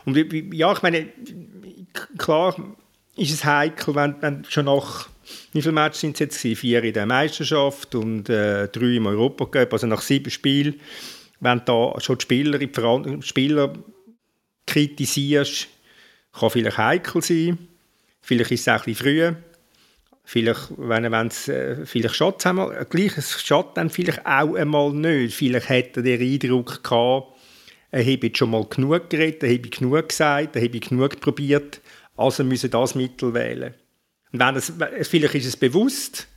Und 0.05 0.17
ja, 0.53 0.71
ich 0.73 0.81
meine, 0.81 1.07
klar 2.17 2.55
ist 3.15 3.31
es 3.31 3.45
heikel, 3.45 3.95
wenn, 3.95 4.15
wenn 4.21 4.45
schon 4.45 4.65
nach, 4.65 5.09
wie 5.53 5.61
viele 5.61 5.73
Matches 5.73 6.01
sind 6.01 6.15
es 6.15 6.19
jetzt 6.19 6.41
gewesen? 6.41 6.59
Vier 6.59 6.83
in 6.83 6.93
der 6.93 7.05
Meisterschaft 7.05 7.95
und 7.95 8.29
äh, 8.29 8.67
drei 8.67 8.95
im 8.95 9.07
Europacup, 9.07 9.73
also 9.73 9.87
nach 9.87 10.01
sieben 10.01 10.29
Spielen, 10.29 10.79
wenn 11.39 11.61
da 11.65 11.93
schon 11.99 12.17
die 12.17 12.23
Spieler, 12.23 12.57
die 12.57 13.21
Spieler 13.21 13.73
kritisierst, 14.65 15.67
kann 16.33 16.49
vielleicht 16.49 16.77
heikel 16.77 17.21
sein. 17.21 17.57
Vielleicht 18.21 18.51
ist 18.51 18.61
es 18.61 18.67
auch 18.67 18.85
ein 18.85 18.95
früh. 18.95 19.31
Vielleicht, 20.27 20.71
wenn 20.77 21.27
es, 21.27 21.47
äh, 21.47 21.85
vielleicht 21.85 22.15
schadet 22.15 22.39
es 22.39 22.45
einmal, 22.47 22.85
gleich, 22.89 23.15
es 23.15 23.39
schadet 23.41 23.77
dann 23.77 23.91
vielleicht 23.91 24.25
auch 24.25 24.55
einmal 24.55 24.91
nicht. 24.91 25.35
Vielleicht 25.35 25.69
hätte 25.69 25.99
er 25.99 26.17
den 26.17 26.33
Eindruck 26.33 26.83
gehabt, 26.83 27.35
er 27.91 28.03
habe 28.03 28.31
schon 28.33 28.49
mal 28.49 28.65
genug 28.65 29.09
geredet, 29.09 29.43
er 29.43 29.53
habe 29.53 29.69
genug 29.69 30.09
gesagt, 30.09 30.55
er 30.55 30.63
habe 30.63 30.79
genug 30.79 31.21
probiert, 31.21 31.79
also 32.15 32.43
müssen 32.43 32.71
das 32.71 32.95
Mittel 32.95 33.33
wählen. 33.33 33.73
Und 34.31 34.39
wenn 34.39 34.55
es, 34.55 34.73
vielleicht 35.07 35.35
ist 35.35 35.45
es 35.45 35.57
bewusst, 35.57 36.27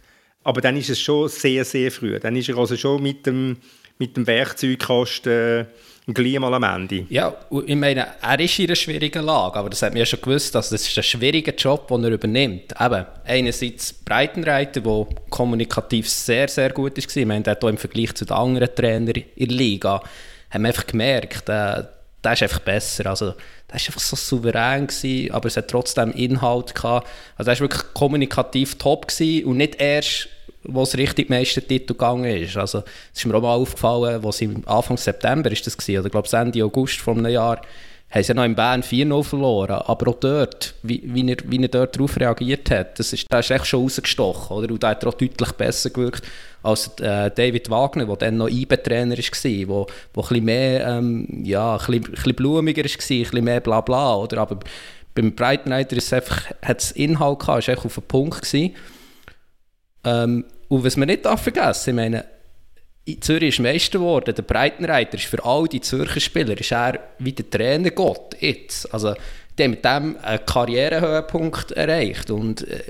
aber 0.45 0.61
dann 0.61 0.77
ist 0.77 0.91
es 0.91 1.01
schon 1.01 1.29
sehr, 1.29 1.65
sehr 1.65 1.91
früh. 1.91 2.19
Dann 2.19 2.37
ist 2.37 2.49
er 2.49 2.57
also 2.57 2.77
schon 2.77 3.03
mit 3.03 3.27
dem, 3.27 3.57
mit 3.99 4.17
dem 4.17 4.27
Werkzeugkasten 4.27 5.67
gleich 6.15 6.39
mal 6.39 6.55
am 6.55 6.63
Ende. 6.63 7.07
Ja, 7.11 7.35
ich 7.67 7.77
meine, 7.77 8.07
er 8.23 8.41
ist 8.41 8.59
in 8.59 8.67
einer 8.67 8.77
schwierigen 8.77 9.25
Lage, 9.25 9.59
aber 9.59 9.69
das 9.69 9.83
hat 9.83 9.93
mir 9.93 10.01
ja 10.01 10.07
schon 10.07 10.21
gewusst, 10.21 10.55
dass 10.55 10.71
das 10.71 10.87
ist 10.89 10.97
ein 10.97 11.03
schwieriger 11.03 11.55
Job, 11.55 11.89
den 11.89 12.05
er 12.05 12.13
übernimmt. 12.13 12.73
Eben, 12.81 13.05
einerseits 13.25 13.93
Breitenreiter, 13.93 14.81
der 14.81 15.07
kommunikativ 15.29 16.09
sehr, 16.09 16.49
sehr 16.49 16.71
gut 16.71 16.95
meine, 17.27 17.43
der 17.43 17.53
hat 17.53 17.65
auch 17.65 17.69
im 17.69 17.77
Vergleich 17.77 18.15
zu 18.15 18.25
den 18.25 18.37
anderen 18.37 18.75
Trainern 18.75 19.23
in 19.37 19.49
der 19.49 19.57
Liga, 19.57 20.03
haben 20.51 20.63
wir 20.63 20.69
einfach 20.69 20.87
gemerkt, 20.87 21.49
äh, 21.49 21.83
der 22.25 22.33
ist 22.33 22.43
einfach 22.43 22.61
besser. 22.61 23.07
Also, 23.07 23.27
der 23.27 23.75
war 23.75 23.75
einfach 23.75 24.01
so 24.01 24.17
souverän, 24.17 24.87
gewesen, 24.87 25.33
aber 25.33 25.47
es 25.47 25.57
hat 25.57 25.69
trotzdem 25.69 26.11
Inhalt 26.13 26.75
gehabt. 26.75 27.09
Also, 27.37 27.51
er 27.51 27.57
war 27.57 27.61
wirklich 27.61 27.95
kommunikativ 27.95 28.77
top 28.77 29.09
gewesen 29.09 29.47
und 29.47 29.57
nicht 29.59 29.81
erst 29.81 30.29
wo 30.65 30.83
es 30.83 30.97
richtig 30.97 31.31
Meistertitel 31.31 31.95
gegangen 31.95 32.25
ist. 32.25 32.57
Also, 32.57 32.83
es 33.13 33.21
ist 33.21 33.27
mir 33.27 33.35
auch 33.35 33.43
mal 33.43 33.55
aufgefallen, 33.55 34.23
wo 34.23 34.33
sie 34.33 34.55
Anfang 34.67 34.97
September 34.97 35.51
ist 35.51 35.67
das 35.67 35.77
gewesen, 35.77 35.99
oder 35.99 36.07
ich 36.07 36.13
glaube 36.13 36.29
Ende 36.37 36.65
August 36.65 37.07
einem 37.09 37.33
Jahr, 37.33 37.63
haben 38.11 38.23
sie 38.23 38.29
ja 38.29 38.35
noch 38.35 38.45
in 38.45 38.55
Bern 38.55 38.83
4-0 38.83 39.23
verloren. 39.23 39.83
Aber 39.85 40.11
auch 40.11 40.21
dort, 40.21 40.75
wie, 40.83 41.03
wie, 41.05 41.31
er, 41.31 41.37
wie 41.45 41.61
er 41.61 41.69
dort 41.69 41.97
darauf 41.97 42.19
reagiert 42.19 42.71
hat, 42.71 42.99
das 42.99 43.13
ist, 43.13 43.27
da 43.29 43.41
ist 43.41 43.51
echt 43.51 43.67
schon 43.67 43.83
rausgestochen. 43.83 44.57
Oder? 44.57 44.73
Und 44.73 44.83
da 44.83 44.91
hat 44.91 45.03
er 45.03 45.11
auch 45.11 45.15
deutlich 45.15 45.53
besser 45.53 45.91
gewirkt 45.91 46.25
als 46.63 46.89
äh, 47.01 47.31
David 47.31 47.71
Wagner, 47.71 48.07
der 48.07 48.17
dann 48.17 48.39
noch 48.39 48.49
IB-Trainer 48.49 49.17
war, 49.17 49.87
ein 49.87 49.87
bisschen 50.15 50.45
mehr, 50.45 50.87
ähm, 50.87 51.43
ja, 51.45 51.73
ein 51.73 51.79
bisschen, 51.79 51.95
ein 52.05 52.11
bisschen 52.13 52.35
blumiger 52.35 52.83
war, 52.83 52.91
bisschen 52.91 53.45
mehr 53.45 53.61
Blabla. 53.61 54.17
Oder? 54.17 54.39
Aber 54.39 54.59
beim 55.15 55.35
Breitenreiter 55.35 55.97
hat 56.63 56.81
es 56.81 56.93
Inhalt 56.93 57.41
gehabt, 57.41 57.69
war 57.69 57.75
echt 57.75 57.85
auf 57.85 57.95
den 57.95 58.05
Punkt. 58.05 58.55
Ähm, 60.05 60.45
und 60.69 60.85
was 60.85 60.97
man 60.97 61.09
nicht 61.09 61.27
vergessen 61.27 61.91
ich 61.91 61.97
meine, 61.97 62.25
Zürich 63.17 63.55
ist 63.55 63.61
Meister 63.61 63.99
geworden, 63.99 64.35
der 64.35 64.43
Breitenreiter 64.43 65.15
ist 65.15 65.27
für 65.27 65.45
all 65.45 65.67
die 65.67 65.81
Zürcher 65.81 66.21
Spieler 66.21 66.59
ist 66.59 66.73
er 66.73 66.99
wie 67.19 67.33
der 67.33 67.49
Trainer 67.49 67.91
Gott 67.91 68.37
jetzt. 68.41 68.93
Also, 68.93 69.15
die 69.59 69.65
haben 69.65 69.71
mit 69.71 69.85
dem 69.85 70.17
einen 70.23 70.47
Karrierehöhepunkt 70.47 71.73
erreicht 71.73 72.31
und 72.31 72.67
äh, 72.69 72.83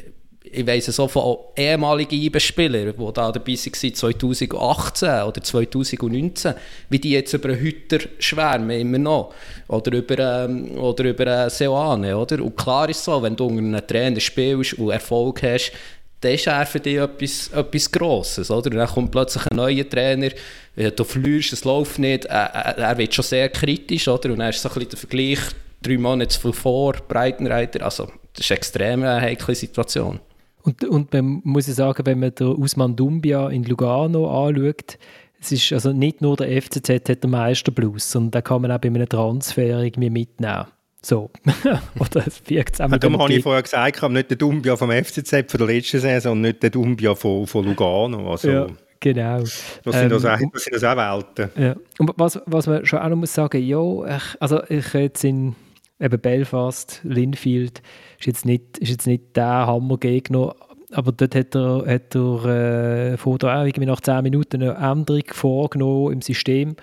ich 0.52 0.66
weiss 0.66 0.86
so 0.86 1.08
von 1.08 1.36
ehemaligen 1.56 2.14
IBE-Spielern, 2.14 2.94
die 2.96 3.12
da 3.12 3.32
dabei 3.32 3.52
waren 3.52 3.94
2018 3.94 5.08
oder 5.22 5.42
2019, 5.42 6.54
wie 6.88 6.98
die 6.98 7.10
jetzt 7.10 7.32
über 7.34 7.50
Hütter 7.50 7.98
schwärmen, 8.18 8.80
immer 8.80 8.98
noch. 8.98 9.34
Oder 9.68 9.92
über, 9.92 10.18
ähm, 10.18 10.78
oder 10.78 11.04
über 11.04 11.26
äh, 11.26 11.50
Seoane, 11.50 12.16
oder? 12.16 12.42
Und 12.42 12.56
klar 12.56 12.88
ist 12.88 13.04
so, 13.04 13.22
wenn 13.22 13.36
du 13.36 13.46
unter 13.46 13.62
einem 13.62 13.86
Trainer 13.86 14.20
spielst 14.20 14.74
und 14.74 14.90
Erfolg 14.90 15.42
hast, 15.42 15.72
dann 16.20 16.32
ist 16.32 16.46
er 16.46 16.66
für 16.66 16.80
dich 16.80 16.96
etwas, 16.96 17.48
etwas 17.48 17.90
Grosses. 17.90 18.50
Oder? 18.50 18.70
Dann 18.70 18.88
kommt 18.88 19.10
plötzlich 19.10 19.44
ein 19.50 19.56
neuer 19.56 19.88
Trainer, 19.88 20.30
äh, 20.76 20.90
du 20.90 21.04
verlierst, 21.04 21.52
es 21.52 21.64
läuft 21.64 21.98
nicht, 21.98 22.24
er, 22.24 22.46
er 22.46 22.98
wird 22.98 23.14
schon 23.14 23.24
sehr 23.24 23.48
kritisch. 23.48 24.08
Oder? 24.08 24.30
Und 24.30 24.38
dann 24.38 24.50
ist 24.50 24.60
so 24.60 24.68
ein 24.68 24.74
bisschen 24.74 24.90
der 24.90 24.98
Vergleich, 24.98 25.38
drei 25.82 25.98
Monate 25.98 26.28
zuvor, 26.28 26.94
Breitenreiter, 27.06 27.84
also 27.84 28.10
das 28.32 28.44
ist 28.44 28.50
eine 28.50 28.58
extrem 28.58 29.04
heikle 29.04 29.54
Situation. 29.54 30.20
Und, 30.62 30.84
und 30.84 31.12
man 31.12 31.40
muss 31.44 31.66
ja 31.66 31.74
sagen, 31.74 32.04
wenn 32.04 32.20
man 32.20 32.34
den 32.34 32.48
Usman 32.48 32.94
Dumbia 32.94 33.48
in 33.48 33.64
Lugano 33.64 34.46
anschaut, 34.46 34.98
es 35.40 35.52
ist 35.52 35.72
also 35.72 35.92
nicht 35.92 36.20
nur 36.20 36.36
der 36.36 36.60
FCZ 36.60 37.08
hat 37.08 37.22
den 37.22 37.30
Meisterblues, 37.30 38.10
sondern 38.10 38.32
da 38.32 38.42
kann 38.42 38.62
man 38.62 38.72
auch 38.72 38.78
bei 38.78 38.88
einem 38.88 39.08
Transfer 39.08 39.82
irgendwie 39.82 40.10
mitnehmen. 40.10 40.66
So. 41.08 41.30
Oder 41.98 42.26
es 42.26 42.42
wirkt 42.48 42.76
zusammen. 42.76 43.00
Darum 43.00 43.18
habe 43.18 43.32
ich 43.32 43.42
vorher 43.42 43.62
gesagt, 43.62 43.96
ich 43.96 44.02
habe 44.02 44.12
nicht 44.12 44.30
den 44.30 44.36
Dumbia 44.36 44.76
vom 44.76 44.90
FCZ 44.90 45.50
von 45.50 45.58
der 45.58 45.66
letzten 45.66 46.00
Saison 46.00 46.32
und 46.32 46.42
nicht 46.42 46.62
den 46.62 46.70
Dumbia 46.70 47.14
von, 47.14 47.46
von 47.46 47.64
Lugano. 47.64 48.30
Also, 48.30 48.50
ja, 48.50 48.66
genau. 49.00 49.38
Das 49.40 49.62
sind, 49.84 49.94
ähm, 49.94 50.08
das 50.10 50.24
auch, 50.26 50.38
das 50.52 50.64
sind 50.64 50.74
das 50.76 50.84
auch 50.84 50.96
Welten. 50.96 51.50
Ja. 51.56 51.76
Und 51.98 52.12
was, 52.18 52.38
was 52.44 52.66
man 52.66 52.84
schon 52.84 52.98
auch 52.98 53.08
noch 53.08 53.16
muss 53.16 53.32
sagen, 53.32 53.62
ja, 53.62 54.16
ich, 54.16 54.22
also 54.38 54.62
ich 54.68 54.92
jetzt 54.92 55.24
in 55.24 55.56
eben 55.98 56.20
Belfast, 56.20 57.00
Linfield, 57.04 57.80
ist 58.18 58.26
jetzt 58.26 58.44
nicht, 58.44 58.76
ist 58.76 58.90
jetzt 58.90 59.06
nicht 59.06 59.34
der 59.34 59.66
Hammergegner, 59.66 60.54
aber 60.92 61.12
dort 61.12 61.34
hat 61.34 61.54
er, 61.54 61.86
hat 61.86 62.14
er 62.14 62.44
äh, 62.44 63.16
vor 63.16 63.38
der 63.38 63.64
irgendwie 63.64 63.86
nach 63.86 64.02
10 64.02 64.24
Minuten 64.24 64.62
eine 64.62 64.74
Änderung 64.74 65.24
vorgenommen 65.32 66.12
im 66.12 66.20
System. 66.20 66.76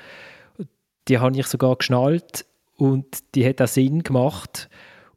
Die 1.07 1.19
habe 1.19 1.37
ich 1.37 1.45
sogar 1.45 1.75
geschnallt 1.75 2.47
und 2.75 3.05
die 3.35 3.47
hat 3.47 3.61
auch 3.61 3.67
Sinn 3.67 4.03
gemacht 4.03 4.69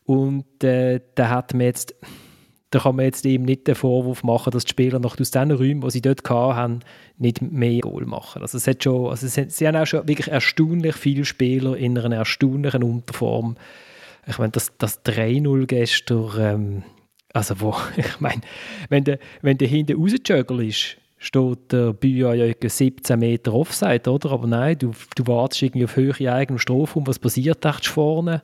und 0.04 0.64
äh, 0.64 1.00
da 1.14 1.28
hat 1.28 1.54
man 1.54 1.62
jetzt 1.62 1.94
da 2.70 2.80
kann 2.80 2.96
man 2.96 3.06
jetzt 3.06 3.24
eben 3.24 3.44
nicht 3.44 3.66
den 3.66 3.74
Vorwurf 3.74 4.22
machen, 4.22 4.50
dass 4.50 4.64
die 4.64 4.70
Spieler 4.70 4.98
noch 4.98 5.18
aus 5.18 5.30
den 5.30 5.50
Räumen, 5.50 5.80
die 5.80 5.90
sie 5.90 6.02
dort 6.02 6.28
hatten, 6.28 6.80
nicht 7.16 7.40
mehr 7.40 7.80
Goal 7.80 8.04
machen. 8.04 8.42
Also 8.42 8.59
es 8.59 8.66
hat 8.66 8.84
schon, 8.84 9.09
also 9.09 9.26
es 9.26 9.38
hat, 9.38 9.50
sie 9.50 9.66
haben 9.66 9.76
auch 9.76 9.86
schon 9.86 10.06
wirklich 10.06 10.28
erstaunlich 10.28 10.94
viele 10.94 11.24
Spieler 11.24 11.76
in 11.76 11.96
einer 11.96 12.16
erstaunlichen 12.16 12.82
Unterform. 12.82 13.56
Ich 14.26 14.38
meine, 14.38 14.52
das, 14.52 14.72
das 14.76 15.02
3-0 15.04 15.66
gestern, 15.66 16.30
ähm, 16.38 16.82
also 17.32 17.59
wo, 17.61 17.74
ich 17.96 18.20
meine, 18.20 18.42
wenn 18.90 19.04
der, 19.04 19.18
wenn 19.40 19.56
der 19.56 19.68
hinten 19.68 19.98
rausjoggelst, 19.98 20.97
steht 21.18 21.72
der 21.72 21.92
Bühler 21.92 22.34
ja 22.34 22.54
17 22.62 23.18
Meter 23.18 23.52
Offside, 23.52 24.10
oder? 24.10 24.30
Aber 24.30 24.46
nein, 24.46 24.78
du, 24.78 24.92
du 25.16 25.26
wartest 25.26 25.62
irgendwie 25.62 25.84
auf 25.84 25.96
Höhe 25.96 26.32
eigenem 26.32 26.58
Strafraum, 26.58 27.06
was 27.06 27.18
passiert 27.18 27.64
da 27.64 27.72
vorne? 27.72 28.42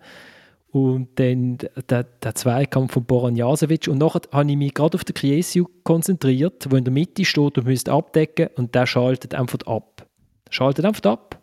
Und 0.73 1.21
dann 1.21 1.59
der, 1.89 2.03
der 2.03 2.35
Zweikampf 2.35 2.95
von 2.95 3.05
Boran 3.05 3.37
Jasovic. 3.37 3.87
Und 3.87 3.99
nachher 3.99 4.23
habe 4.33 4.51
ich 4.51 4.57
mich 4.57 4.75
gerade 4.75 4.97
auf 4.97 5.05
den 5.05 5.15
Kriesiu 5.15 5.67
konzentriert, 5.85 6.65
der 6.65 6.79
in 6.79 6.85
der 6.85 6.93
Mitte 6.93 7.25
steht 7.25 7.57
und 7.57 7.67
müsste 7.67 7.93
abdecken 7.93 8.49
und 8.57 8.75
der 8.75 8.87
schaltet 8.87 9.37
einfach 9.37 9.61
ab. 9.67 10.05
Schaltet 10.51 10.85
einfach 10.85 11.09
ab. 11.09 11.41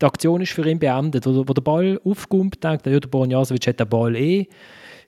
Die 0.00 0.06
Aktion 0.06 0.40
ist 0.40 0.52
für 0.52 0.66
ihn 0.66 0.78
beendet. 0.78 1.26
Wo, 1.26 1.46
wo 1.46 1.52
der 1.52 1.60
Ball 1.60 2.00
aufkommt, 2.04 2.64
denkt 2.64 2.86
er, 2.86 2.94
ja, 2.94 3.00
der 3.00 3.08
Boran 3.08 3.30
Jasovic 3.30 3.66
hat 3.66 3.80
den 3.80 3.88
Ball 3.88 4.16
eh. 4.16 4.46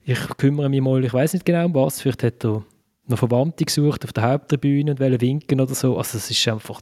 Ich 0.04 0.20
kümmere 0.36 0.68
mich 0.68 0.82
mal, 0.82 1.02
ich 1.02 1.14
weiß 1.14 1.32
nicht 1.32 1.46
genau 1.46 1.64
um 1.64 1.74
was, 1.74 2.02
vielleicht 2.02 2.24
hat 2.24 2.44
er 2.44 2.62
noch 3.08 3.18
Verwandte 3.18 3.64
gesucht 3.64 4.04
auf 4.04 4.12
der 4.12 4.24
Haupttribüne 4.24 4.92
und 4.92 5.00
wollen 5.00 5.20
winken 5.20 5.60
oder 5.60 5.74
so. 5.74 5.96
Also 5.96 6.18
es 6.18 6.30
ist 6.30 6.48
einfach... 6.48 6.80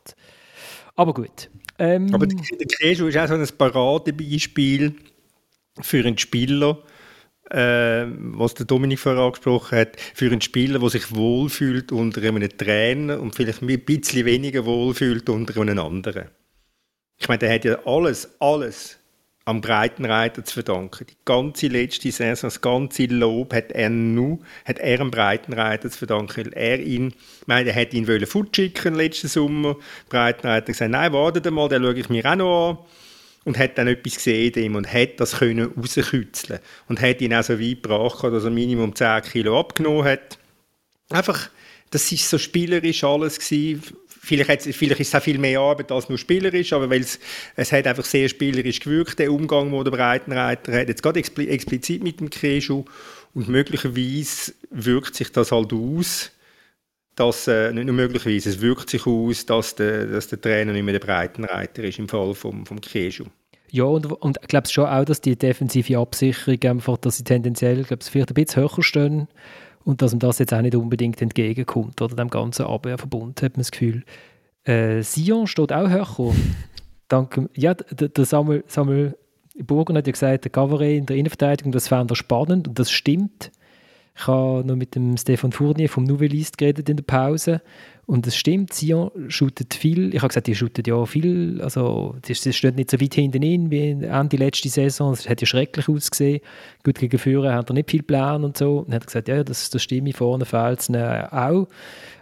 Aber 0.97 1.13
gut. 1.13 1.51
Ähm, 1.79 2.15
Aber 2.15 2.27
der, 2.27 2.39
Keschu 2.79 3.07
ist 3.07 3.19
auch 3.19 3.27
so 3.27 3.35
ein 3.35 3.47
Paradebeispiel 3.59 4.95
für 5.81 6.07
einen 6.07 6.19
Spieler, 6.19 6.79
äh, 7.51 8.07
was 8.07 8.55
der 8.55 8.67
Dominik 8.67 9.01
vorher 9.01 9.23
angesprochen 9.23 9.79
hat, 9.79 10.01
für 10.15 10.31
einen 10.31 10.41
Spieler, 10.41 10.79
der 10.79 10.89
sich 10.91 11.15
wohlfühlt 11.15 11.91
unter 11.91 12.23
einem 12.23 12.49
Trainer 12.57 13.21
und 13.21 13.35
vielleicht 13.35 13.63
ein 13.63 13.85
bisschen 13.85 14.25
weniger 14.25 14.65
wohlfühlt 14.65 15.29
unter 15.29 15.61
einem 15.61 15.79
anderen. 15.81 16.29
Ich 17.19 17.29
meine, 17.29 17.39
der 17.39 17.55
hat 17.55 17.65
ja 17.65 17.79
alles, 17.87 18.41
alles 18.41 18.99
am 19.47 19.61
Breitenreiter 19.61 20.45
zu 20.45 20.55
verdanken. 20.55 21.07
Die 21.07 21.17
ganze 21.25 21.67
letzte 21.69 22.11
Saison, 22.11 22.49
das 22.49 22.61
ganze 22.61 23.05
Lob 23.07 23.53
hat 23.53 23.73
er 23.73 23.91
nur, 23.91 24.39
hat 24.65 24.79
er 24.79 25.01
am 25.01 25.11
Breitenreiter 25.11 25.91
zu 25.91 25.99
verdanken, 25.99 26.47
weil 26.47 26.53
er 26.55 26.81
ihn, 26.81 27.13
meine, 27.47 27.69
er 27.69 27.75
hätte 27.75 27.97
ihn 27.97 28.09
wollen 28.09 28.27
fortschicken 28.27 28.95
letzten 28.95 29.29
Sommer. 29.29 29.77
Breitenreiter 30.09 30.73
gesagt, 30.73 30.91
nein, 30.91 31.13
wartet 31.13 31.51
mal, 31.51 31.69
den 31.69 31.83
schaue 31.83 31.95
ich 31.95 32.09
mir 32.09 32.25
auch 32.25 32.37
noch 32.37 32.71
an. 32.71 32.79
Und 33.45 33.59
hat 33.59 33.77
dann 33.77 33.89
etwas 33.89 34.15
gesehen 34.15 34.55
ihm 34.55 34.75
und 34.75 34.91
hat 34.91 35.21
das 35.21 35.37
können 35.37 35.71
rauskützeln. 35.77 36.61
Und 36.89 37.03
hat 37.03 37.21
ihn 37.21 37.35
auch 37.35 37.43
so 37.43 37.61
weit 37.61 37.83
gebracht, 37.83 38.25
dass 38.25 38.45
er 38.45 38.51
Minimum 38.51 38.95
10 38.95 39.21
Kilo 39.21 39.61
abgenommen 39.61 40.05
hat. 40.05 40.39
Einfach, 41.11 41.51
das 41.91 42.11
ist 42.11 42.31
so 42.31 42.39
spielerisch 42.39 43.05
alles 43.05 43.39
gewesen 43.39 43.83
Vielleicht, 44.25 44.63
vielleicht 44.63 45.01
ist 45.01 45.09
es 45.09 45.15
auch 45.15 45.23
viel 45.23 45.39
mehr 45.39 45.61
Arbeit 45.61 45.93
als 45.93 46.09
nur 46.09 46.19
spielerisch, 46.19 46.73
aber 46.73 46.89
weil 46.89 47.03
es, 47.03 47.21
es 47.57 47.73
hat 47.73 47.87
einfach 47.87 48.05
sehr 48.05 48.29
spielerisch 48.29 48.81
gewirkt, 48.81 49.19
der 49.19 49.31
Umgang, 49.31 49.71
den 49.71 49.85
der 49.85 49.91
Breitenreiter 49.91 50.73
hat. 50.73 50.89
Jetzt 50.89 51.03
gerade 51.03 51.19
expli 51.19 51.49
explizit 51.49 52.03
mit 52.03 52.21
dem 52.21 52.31
Keschu 52.31 52.85
und 53.35 53.49
möglicherweise 53.49 54.55
wirkt 54.71 55.15
sich 55.15 55.31
das 55.31 55.53
halt 55.53 55.73
aus, 55.73 56.33
dass, 57.17 57.47
äh, 57.47 57.73
nicht 57.73 57.85
nur 57.85 57.95
möglicherweise, 57.95 58.49
es 58.49 58.61
wirkt 58.61 58.91
sich 58.91 59.07
aus, 59.07 59.47
dass 59.47 59.75
der, 59.75 60.07
dass 60.07 60.29
der 60.29 60.41
Trainer 60.41 60.73
nicht 60.73 60.85
mehr 60.85 60.99
der 60.99 61.07
Breitenreiter 61.07 61.85
ist 61.85 61.99
im 61.99 62.09
Fall 62.09 62.35
vom, 62.35 62.65
vom 62.65 62.81
Keschu. 62.81 63.25
Ja, 63.71 63.85
und, 63.85 64.07
und 64.07 64.39
ich 64.41 64.49
glaube 64.49 64.69
schon 64.69 64.87
auch, 64.87 65.05
dass 65.05 65.21
die 65.21 65.37
defensive 65.37 65.99
Absicherung 65.99 66.63
einfach, 66.63 66.97
dass 66.97 67.19
sie 67.19 67.25
tendenziell, 67.25 67.83
glaube 67.83 68.03
ich, 68.03 68.11
vielleicht 68.11 68.31
ein 68.31 68.35
bisschen 68.35 68.63
höher 68.63 68.83
stehen 68.83 69.29
und 69.85 70.03
dass 70.03 70.13
ihm 70.13 70.19
das 70.19 70.39
jetzt 70.39 70.53
auch 70.55 70.63
nicht 70.63 70.75
unbedingt 70.75 71.21
entgegenkommt 71.21 72.01
oder 72.01 72.17
dem 72.17 72.31
ganzen 72.31 72.67
Abwehrverbund, 72.67 73.43
hat 73.43 73.53
man 73.53 73.61
das 73.61 73.71
Gefühl. 73.71 74.05
Äh, 74.65 75.03
Sion 75.03 75.47
steht 75.47 75.73
auch 75.73 75.89
höher. 75.89 76.35
Dank, 77.09 77.51
ja, 77.55 77.75
der, 77.75 78.09
der 78.09 78.25
Samuel, 78.25 78.65
Samuel 78.67 79.17
Burger 79.57 79.95
hat 79.95 80.07
ja 80.07 80.13
gesagt, 80.13 80.45
der 80.45 80.51
Gavare 80.51 80.93
in 80.93 81.07
der 81.07 81.17
Innenverteidigung, 81.17 81.71
das 81.71 81.89
fand 81.89 82.11
er 82.11 82.17
spannend 82.17 82.67
und 82.67 82.79
das 82.79 82.91
stimmt. 82.91 83.53
Ich 84.17 84.29
habe 84.29 84.65
noch 84.65 84.77
mit 84.77 84.95
dem 84.95 85.17
Stefan 85.17 85.51
Fournier 85.51 85.89
vom 85.89 86.05
Nouvelliste 86.05 86.57
geredet 86.57 86.89
in 86.89 86.97
der 86.97 87.05
Pause 87.05 87.61
und 88.07 88.27
es 88.27 88.37
stimmt, 88.37 88.73
Sion 88.73 89.11
shootet 89.29 89.75
viel. 89.75 90.15
Ich 90.15 90.21
habe 90.21 90.29
gesagt, 90.29 90.47
die 90.47 90.55
shootet 90.55 90.87
ja 90.87 91.05
viel, 91.07 91.61
also 91.63 92.17
sie 92.23 92.35
steht 92.53 92.77
nicht 92.77 92.91
so 92.91 93.01
weit 93.01 93.15
hinten 93.15 93.43
in 93.43 93.71
wie 93.71 93.91
Ende 93.91 94.37
letzte 94.37 94.69
Saison. 94.69 95.13
Es 95.13 95.29
hat 95.29 95.41
ja 95.41 95.47
schrecklich 95.47 95.89
ausgesehen. 95.89 96.41
Gut 96.85 96.99
gegen 96.99 97.19
Führer 97.19 97.55
hat 97.55 97.71
er 97.71 97.75
nicht 97.75 97.91
viel 97.91 98.03
Plan 98.03 98.45
und 98.45 98.59
so. 98.59 98.81
Und 98.81 98.91
er 98.91 98.97
hat 98.97 99.07
gesagt, 99.07 99.29
ja, 99.29 99.43
das, 99.43 99.71
das 99.71 99.83
stimmt, 99.83 100.15
vorne 100.17 100.45
fehlt 100.45 100.81
es 100.81 100.91
auch. 100.91 101.67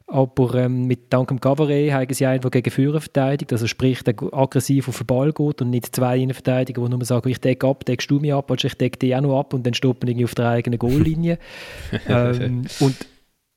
Aber 0.07 0.55
ähm, 0.55 0.87
mit 0.87 1.13
dank 1.13 1.29
dem 1.29 1.41
Gavare 1.41 1.93
haben 1.93 2.13
sie 2.13 2.27
einen, 2.27 2.41
der 2.41 2.51
gegen 2.51 2.71
Führer 2.71 3.01
verteidigt, 3.01 3.53
also 3.53 3.67
sprich, 3.67 4.03
der 4.03 4.15
aggressiv 4.33 4.89
auf 4.89 4.99
den 4.99 5.07
Ball 5.07 5.33
geht 5.33 5.63
und 5.63 5.71
nicht 5.71 5.95
zwei 5.95 6.19
Innenverteidiger, 6.19 6.83
die 6.83 6.91
nur 6.91 7.05
sagen, 7.05 7.29
ich 7.29 7.41
decke 7.41 7.67
ab, 7.67 7.85
deckst 7.85 8.11
du 8.11 8.19
mich 8.19 8.33
ab, 8.33 8.51
also 8.51 8.67
ich 8.67 8.75
decke 8.75 8.99
dich 8.99 9.15
auch 9.17 9.21
noch 9.21 9.39
ab 9.39 9.55
und 9.55 9.67
dann 9.67 9.75
stoppen 9.75 10.09
irgendwie 10.09 10.25
auf 10.25 10.35
der 10.35 10.49
eigenen 10.49 10.79
Goallinie. 10.79 11.39
ähm, 12.09 12.65
und, 12.81 12.97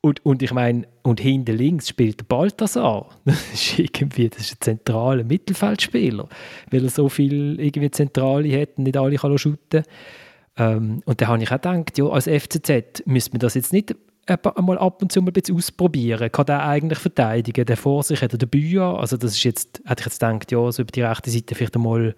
und, 0.01 0.25
und 0.25 0.43
ich 0.43 0.53
meine, 0.53 0.87
und 1.01 1.19
hinten 1.19 1.57
links 1.57 1.89
spielt 1.89 2.19
der 2.19 2.25
Balthasar. 2.25 3.09
Das 3.25 3.53
ist 3.53 3.79
irgendwie 3.79 4.29
das 4.29 4.41
ist 4.41 4.53
ein 4.53 4.61
zentraler 4.61 5.23
Mittelfeldspieler, 5.23 6.29
weil 6.71 6.83
er 6.83 6.89
so 6.89 7.09
viel 7.09 7.59
irgendwie 7.59 7.91
Zentrale 7.91 8.61
hat 8.61 8.77
und 8.77 8.83
nicht 8.83 8.97
alle 8.97 9.17
kann 9.17 9.37
shooten. 9.37 9.83
Ähm, 10.57 11.01
und 11.05 11.21
da 11.21 11.27
habe 11.27 11.43
ich 11.43 11.51
auch 11.51 11.55
gedacht, 11.55 11.97
ja, 11.97 12.05
als 12.05 12.27
FCZ 12.27 13.03
müsste 13.05 13.31
man 13.31 13.39
das 13.39 13.55
jetzt 13.55 13.73
nicht 13.73 13.95
einmal 14.27 14.77
ab 14.77 15.01
und 15.01 15.11
zu 15.11 15.21
mal 15.21 15.29
ein 15.29 15.33
bisschen 15.33 15.55
ausprobieren. 15.55 16.31
Kann 16.31 16.45
der 16.45 16.65
eigentlich 16.65 16.99
verteidigen? 16.99 17.65
Der 17.65 17.77
vor 17.77 18.03
sich 18.03 18.21
hat 18.21 18.39
den 18.39 18.49
Bücher. 18.49 18.99
Also 18.99 19.17
das 19.17 19.33
ist 19.33 19.43
jetzt, 19.43 19.81
hätte 19.85 20.01
ich 20.01 20.05
jetzt 20.05 20.19
gedacht, 20.19 20.51
ja, 20.51 20.71
so 20.71 20.81
über 20.81 20.91
die 20.91 21.01
rechte 21.01 21.29
Seite 21.29 21.55
vielleicht 21.55 21.75
einmal, 21.75 22.15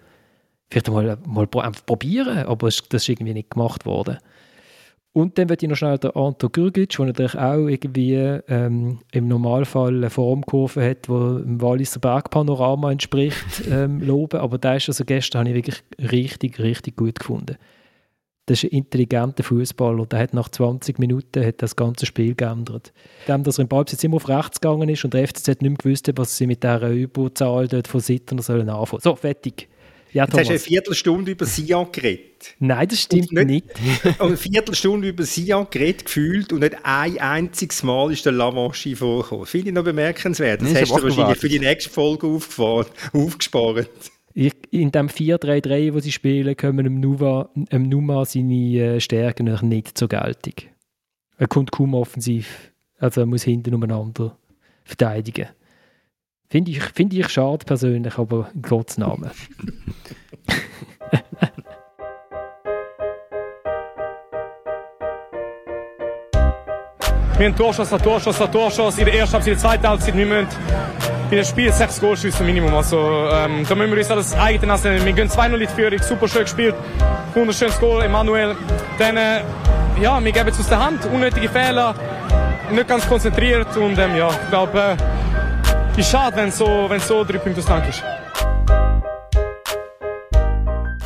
vielleicht 0.70 0.88
einmal, 0.88 1.18
mal 1.26 1.48
einfach 1.54 1.84
probieren. 1.84 2.46
Aber 2.46 2.68
das 2.68 2.82
ist 2.90 3.08
irgendwie 3.08 3.34
nicht 3.34 3.50
gemacht 3.50 3.84
worden. 3.84 4.18
Und 5.12 5.36
dann 5.36 5.48
wird 5.48 5.62
ich 5.62 5.68
noch 5.68 5.76
schnell 5.76 5.98
der 5.98 6.16
Anto 6.16 6.48
Gürgic, 6.48 6.90
der 6.90 7.06
natürlich 7.06 7.34
auch 7.34 7.66
irgendwie 7.66 8.14
ähm, 8.14 9.00
im 9.10 9.26
Normalfall 9.26 9.96
eine 9.96 10.10
Formkurve 10.10 10.90
hat, 10.90 11.08
die 11.08 11.42
dem 11.42 11.60
Walliser 11.60 11.98
Bergpanorama 11.98 12.92
entspricht, 12.92 13.66
ähm, 13.70 14.00
loben. 14.00 14.40
Aber 14.40 14.58
da 14.58 14.74
ist 14.74 14.88
also 14.88 15.04
gestern 15.04 15.40
habe 15.40 15.50
ich 15.50 15.56
wirklich 15.56 15.82
richtig, 16.10 16.58
richtig 16.58 16.96
gut 16.96 17.18
gefunden 17.18 17.56
das 18.48 18.64
ist 18.64 18.72
ein 18.72 18.78
intelligenter 18.78 19.42
Fußballer. 19.42 20.06
Der 20.06 20.18
hat 20.20 20.34
nach 20.34 20.48
20 20.48 20.98
Minuten 20.98 21.44
hat 21.44 21.60
das 21.62 21.76
ganze 21.76 22.06
Spiel 22.06 22.34
geändert. 22.34 22.92
Dem, 23.26 23.44
dass 23.44 23.58
er 23.58 23.62
im 23.62 23.68
Ballbesitz 23.68 24.04
immer 24.04 24.16
auf 24.16 24.28
rechts 24.28 24.60
gegangen 24.60 24.88
ist 24.88 25.04
und 25.04 25.14
der 25.14 25.28
FCZ 25.28 25.48
nicht 25.48 25.62
mehr 25.62 25.74
gewusst 25.74 26.08
hat, 26.08 26.18
was 26.18 26.36
sie 26.36 26.46
mit 26.46 26.62
dieser 26.62 26.90
Überzahl 26.90 27.68
dort 27.68 27.88
von 27.88 28.00
Sittern 28.00 28.38
sollen 28.40 28.68
anfangen. 28.70 29.02
So, 29.02 29.14
fertig. 29.16 29.68
Ja, 30.10 30.24
Jetzt 30.24 30.38
hast 30.38 30.46
du 30.46 30.50
eine 30.52 30.58
Viertelstunde 30.58 31.32
über 31.32 31.44
Sion 31.44 31.92
geredet. 31.92 32.54
Nein, 32.58 32.88
das 32.88 33.02
stimmt 33.02 33.30
und 33.30 33.46
nicht. 33.46 33.66
nicht. 33.82 34.20
eine 34.20 34.38
Viertelstunde 34.38 35.08
über 35.08 35.24
Sion 35.24 35.66
geredet 35.70 36.06
gefühlt 36.06 36.50
und 36.50 36.60
nicht 36.60 36.76
ein 36.82 37.18
einziges 37.18 37.82
Mal 37.82 38.10
ist 38.12 38.24
der 38.24 38.32
Lavanchi 38.32 38.96
vorgekommen. 38.96 39.44
Finde 39.44 39.68
ich 39.68 39.74
noch 39.74 39.84
bemerkenswert. 39.84 40.62
Das 40.62 40.74
hast 40.74 40.90
du 40.90 41.02
wahrscheinlich 41.02 41.38
für 41.38 41.50
die 41.50 41.60
nächste 41.60 41.90
Folge 41.90 42.26
aufgespart 42.26 42.90
in 44.70 44.92
dem 44.92 45.08
4-3-3, 45.08 45.94
wo 45.94 45.98
sie 45.98 46.12
spielen, 46.12 46.56
kommen 46.56 46.84
dem 46.84 47.00
Numa, 47.00 47.48
dem 47.54 47.88
Numa 47.88 48.24
seine 48.24 48.54
äh, 48.54 49.00
Stärken 49.00 49.58
nicht 49.62 49.98
zur 49.98 50.08
Geltung. 50.08 50.54
Er 51.38 51.48
kommt 51.48 51.72
kaum 51.72 51.94
offensiv, 51.94 52.72
also 52.98 53.22
er 53.22 53.26
muss 53.26 53.42
hinten 53.42 53.74
umeinander 53.74 54.36
verteidigen. 54.84 55.48
Finde 56.48 56.70
ich, 56.70 56.80
find 56.82 57.12
ich 57.14 57.28
schade 57.28 57.64
persönlich, 57.64 58.16
aber 58.16 58.48
in 58.54 58.62
Gottes 58.62 58.96
Namen. 58.98 59.30
Wir 67.36 67.46
haben 67.46 67.56
Torschuss 67.56 67.90
Torschuss 67.90 68.38
Torschuss 68.38 68.98
in 68.98 69.04
der 69.04 69.14
ersten 69.14 69.34
Halbzeit, 69.34 69.46
in 69.46 69.54
der 69.54 69.58
zweiten 69.58 69.88
Halbzeit. 69.88 70.16
Wir 70.16 70.26
müssen 70.26 71.17
in 71.30 71.36
dem 71.36 71.44
Spiel 71.44 71.72
sechs 71.72 72.00
Goalschüsse 72.00 72.42
Minimum. 72.42 72.74
Also, 72.74 73.28
ähm, 73.30 73.64
da 73.68 73.74
müssen 73.74 73.90
wir 73.92 73.98
uns 73.98 74.10
alles 74.10 74.34
eigene 74.34 74.72
lassen. 74.72 75.04
Wir 75.04 75.12
gehen 75.12 75.28
2-0 75.28 75.54
in 75.54 75.60
die 75.60 75.66
Führung, 75.66 75.98
super 76.00 76.26
schön 76.28 76.42
gespielt. 76.42 76.74
Wunderschönes 77.34 77.78
Goal, 77.78 78.02
Emanuel. 78.02 78.56
Dann, 78.98 79.16
äh, 79.16 79.42
ja, 80.00 80.22
wir 80.22 80.32
geben 80.32 80.48
es 80.48 80.58
aus 80.58 80.68
der 80.68 80.84
Hand. 80.84 81.04
Unnötige 81.12 81.48
Fehler, 81.48 81.94
nicht 82.70 82.88
ganz 82.88 83.06
konzentriert. 83.06 83.76
Und 83.76 83.98
ähm, 83.98 84.16
ja, 84.16 84.28
ich 84.28 84.50
glaube, 84.50 84.96
äh, 85.96 86.00
ist 86.00 86.10
schade, 86.10 86.36
wenn 86.36 86.50
so, 86.50 86.86
wenn 86.88 87.00
so 87.00 87.24
drei 87.24 87.38
Punkte 87.38 87.62
Dank 87.62 87.88
ist. 87.88 88.02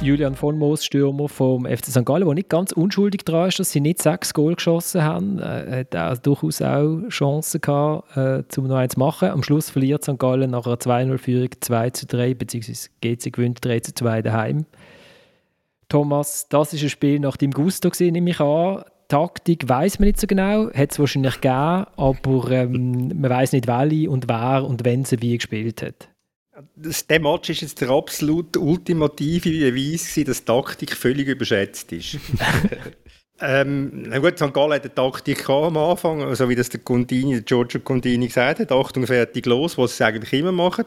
Julian 0.02 0.34
von 0.34 0.58
Moos, 0.58 0.84
Stürmer 0.84 1.28
vom 1.28 1.64
FC 1.64 1.86
St. 1.86 2.04
Gallen, 2.04 2.24
der 2.24 2.34
nicht 2.34 2.48
ganz 2.48 2.72
unschuldig 2.72 3.22
daran 3.24 3.50
ist, 3.50 3.60
dass 3.60 3.70
sie 3.70 3.80
nicht 3.80 4.02
sechs 4.02 4.34
Goal 4.34 4.56
geschossen 4.56 5.04
haben. 5.04 5.38
Er 5.38 5.78
hat 5.80 5.94
auch 5.94 6.18
durchaus 6.18 6.60
auch 6.60 7.02
Chancen 7.08 7.60
gehabt, 7.60 8.16
äh, 8.16 8.42
um 8.58 8.66
noch 8.66 8.76
eins 8.76 8.94
zu 8.94 8.98
machen. 8.98 9.28
Am 9.28 9.44
Schluss 9.44 9.70
verliert 9.70 10.02
St. 10.02 10.18
Gallen 10.18 10.50
nach 10.50 10.66
einer 10.66 10.74
2-0-Führung 10.74 11.50
2 11.60 11.90
zu 11.90 12.06
3, 12.06 12.34
beziehungsweise 12.34 12.88
GC 13.00 13.32
gewinnt 13.32 13.64
3 13.64 13.78
zu 13.78 13.94
2 13.94 14.22
daheim. 14.22 14.66
Thomas, 15.88 16.48
das 16.48 16.74
ist 16.74 16.82
ein 16.82 16.90
Spiel 16.90 17.20
nach 17.20 17.36
dem 17.36 17.52
Gusto 17.52 17.88
gesehen, 17.88 18.14
nehme 18.14 18.30
ich 18.30 18.40
an. 18.40 18.82
Taktik 19.06 19.68
weiß 19.68 20.00
man 20.00 20.08
nicht 20.08 20.20
so 20.20 20.26
genau, 20.26 20.68
hat 20.72 20.90
es 20.90 20.98
wahrscheinlich 20.98 21.34
gegeben, 21.40 21.86
aber 21.96 22.50
ähm, 22.50 23.20
man 23.20 23.30
weiß 23.30 23.52
nicht, 23.52 23.68
welche 23.68 24.10
und 24.10 24.28
wer 24.28 24.64
und 24.64 24.84
wenn 24.84 25.04
sie 25.04 25.22
wie 25.22 25.36
gespielt 25.36 25.80
hat 25.80 26.11
der 26.76 27.20
Match 27.20 27.50
ist 27.50 27.62
jetzt 27.62 27.80
der 27.80 27.90
absolut 27.90 28.56
ultimative 28.56 29.50
Beweis 29.50 30.08
gewesen, 30.08 30.24
dass 30.24 30.44
Taktik 30.44 30.96
völlig 30.96 31.28
überschätzt 31.28 31.92
ist. 31.92 32.18
ähm, 33.40 34.04
na 34.08 34.18
gut, 34.18 34.38
St. 34.38 34.52
Gallen 34.52 34.72
hat 34.72 34.84
eine 34.84 34.94
Taktik 34.94 35.48
am 35.48 35.76
Anfang, 35.76 36.22
also 36.22 36.48
wie 36.48 36.54
das 36.54 36.68
der 36.68 36.80
Contini, 36.80 37.32
der 37.34 37.42
Giorgio 37.42 37.80
Contini 37.80 38.26
gesagt 38.28 38.60
hat, 38.60 38.72
Achtung, 38.72 39.06
fertig, 39.06 39.46
los, 39.46 39.78
was 39.78 39.96
sie 39.96 40.04
eigentlich 40.04 40.32
immer 40.32 40.52
machen. 40.52 40.86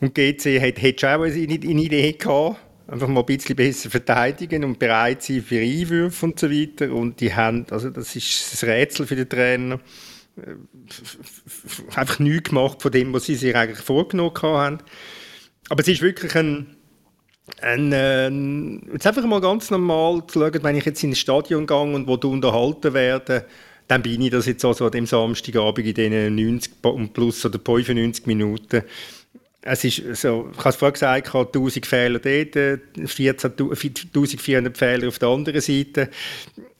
Und 0.00 0.14
GC 0.14 0.60
hat, 0.60 0.82
hat 0.82 1.00
schon 1.00 1.10
auch 1.10 1.22
eine, 1.22 1.34
eine 1.34 1.82
Idee 1.82 2.12
gehabt, 2.12 2.58
einfach 2.86 3.08
mal 3.08 3.20
ein 3.20 3.26
bisschen 3.26 3.56
besser 3.56 3.90
verteidigen 3.90 4.64
und 4.64 4.78
bereit 4.78 5.22
sein 5.22 5.42
für 5.42 5.60
Einwürfe 5.60 6.26
und 6.26 6.38
so 6.38 6.50
weiter. 6.50 6.92
Und 6.92 7.20
die 7.20 7.34
haben, 7.34 7.66
also 7.70 7.90
das 7.90 8.14
ist 8.14 8.52
das 8.52 8.64
Rätsel 8.64 9.06
für 9.06 9.16
den 9.16 9.28
Trainer, 9.28 9.80
einfach 11.94 12.18
nichts 12.18 12.50
gemacht 12.50 12.82
von 12.82 12.92
dem, 12.92 13.12
was 13.12 13.24
sie 13.24 13.34
sich 13.36 13.54
eigentlich 13.54 13.80
vorgenommen 13.80 14.34
haben. 14.42 14.78
Aber 15.68 15.80
es 15.80 15.88
ist 15.88 16.02
wirklich 16.02 16.34
ein, 16.34 16.76
ein, 17.60 17.92
äh, 17.92 18.92
jetzt 18.92 19.06
einfach 19.06 19.24
mal 19.24 19.40
ganz 19.40 19.70
normal 19.70 20.26
zu 20.26 20.40
schauen, 20.40 20.62
wenn 20.62 20.76
ich 20.76 20.84
jetzt 20.84 21.02
in 21.02 21.10
ein 21.10 21.16
Stadion 21.16 21.66
gehe 21.66 21.76
und 21.76 22.06
wo 22.06 22.16
du 22.16 22.32
unterhalten 22.32 22.94
werde, 22.94 23.46
dann 23.88 24.02
bin 24.02 24.22
ich 24.22 24.30
das 24.30 24.46
jetzt 24.46 24.64
also 24.64 24.86
an 24.86 24.92
dem 24.92 25.06
Samstagabend 25.06 25.86
in 25.86 25.94
diesen 25.94 26.34
90 26.34 27.12
plus 27.12 27.44
oder 27.44 27.58
95 27.58 28.26
Minuten 28.26 28.82
es 29.66 29.82
ist 29.82 30.20
so, 30.20 30.50
ich 30.52 30.58
habe 30.58 30.68
es 30.68 30.76
vorhin 30.76 30.92
gesagt, 30.92 31.34
1000 31.34 31.86
Fehler 31.86 32.18
dort, 32.18 32.54
14.400 32.54 34.76
Fehler 34.76 35.08
auf 35.08 35.18
der 35.18 35.30
anderen 35.30 35.62
Seite. 35.62 36.10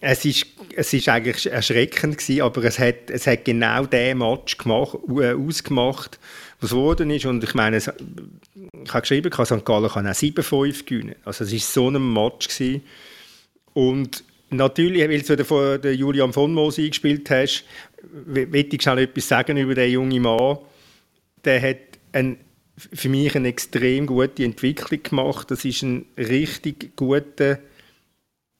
Es 0.00 0.26
ist, 0.26 0.44
es 0.76 0.92
ist 0.92 1.08
eigentlich 1.08 1.50
erschreckend 1.50 2.18
gewesen, 2.18 2.42
aber 2.42 2.62
es 2.64 2.78
hat, 2.78 3.08
es 3.08 3.26
hat 3.26 3.46
genau 3.46 3.86
den 3.86 4.18
Match 4.18 4.58
gemacht, 4.58 4.98
äh, 5.18 5.32
ausgemacht, 5.32 6.18
was 6.60 6.70
geworden 6.70 7.08
ist. 7.08 7.24
Und 7.24 7.42
ich 7.42 7.54
meine, 7.54 7.76
es, 7.76 7.88
ich 7.88 8.92
habe 8.92 9.00
geschrieben, 9.00 9.32
St. 9.32 9.64
Gallen 9.64 9.88
kann 9.88 10.06
auch 10.06 10.12
7-5 10.12 10.84
gewinnen. 10.84 11.14
Also 11.24 11.44
es 11.44 11.52
war 11.52 11.60
so 11.60 11.88
ein 11.88 12.12
Match. 12.12 12.48
Gewesen. 12.48 12.82
Und 13.72 14.24
natürlich, 14.50 15.08
weil 15.08 15.22
du 15.36 15.44
von 15.46 15.80
der 15.80 15.96
Julian 15.96 16.34
von 16.34 16.52
Moos 16.52 16.78
eingespielt 16.78 17.30
hast, 17.30 17.64
will 18.26 18.54
ich 18.54 18.82
schnell 18.82 18.98
etwas 18.98 19.26
sagen 19.26 19.56
über 19.56 19.74
den 19.74 19.90
jungen 19.90 20.20
Mann. 20.20 20.58
Der 21.46 21.62
hat 21.62 21.78
einen 22.12 22.43
für 22.76 23.08
mich 23.08 23.36
eine 23.36 23.48
extrem 23.48 24.06
gute 24.06 24.44
Entwicklung 24.44 25.02
gemacht. 25.02 25.50
Das 25.50 25.64
ist 25.64 25.82
ein 25.82 26.06
richtig 26.18 26.96
guter 26.96 27.58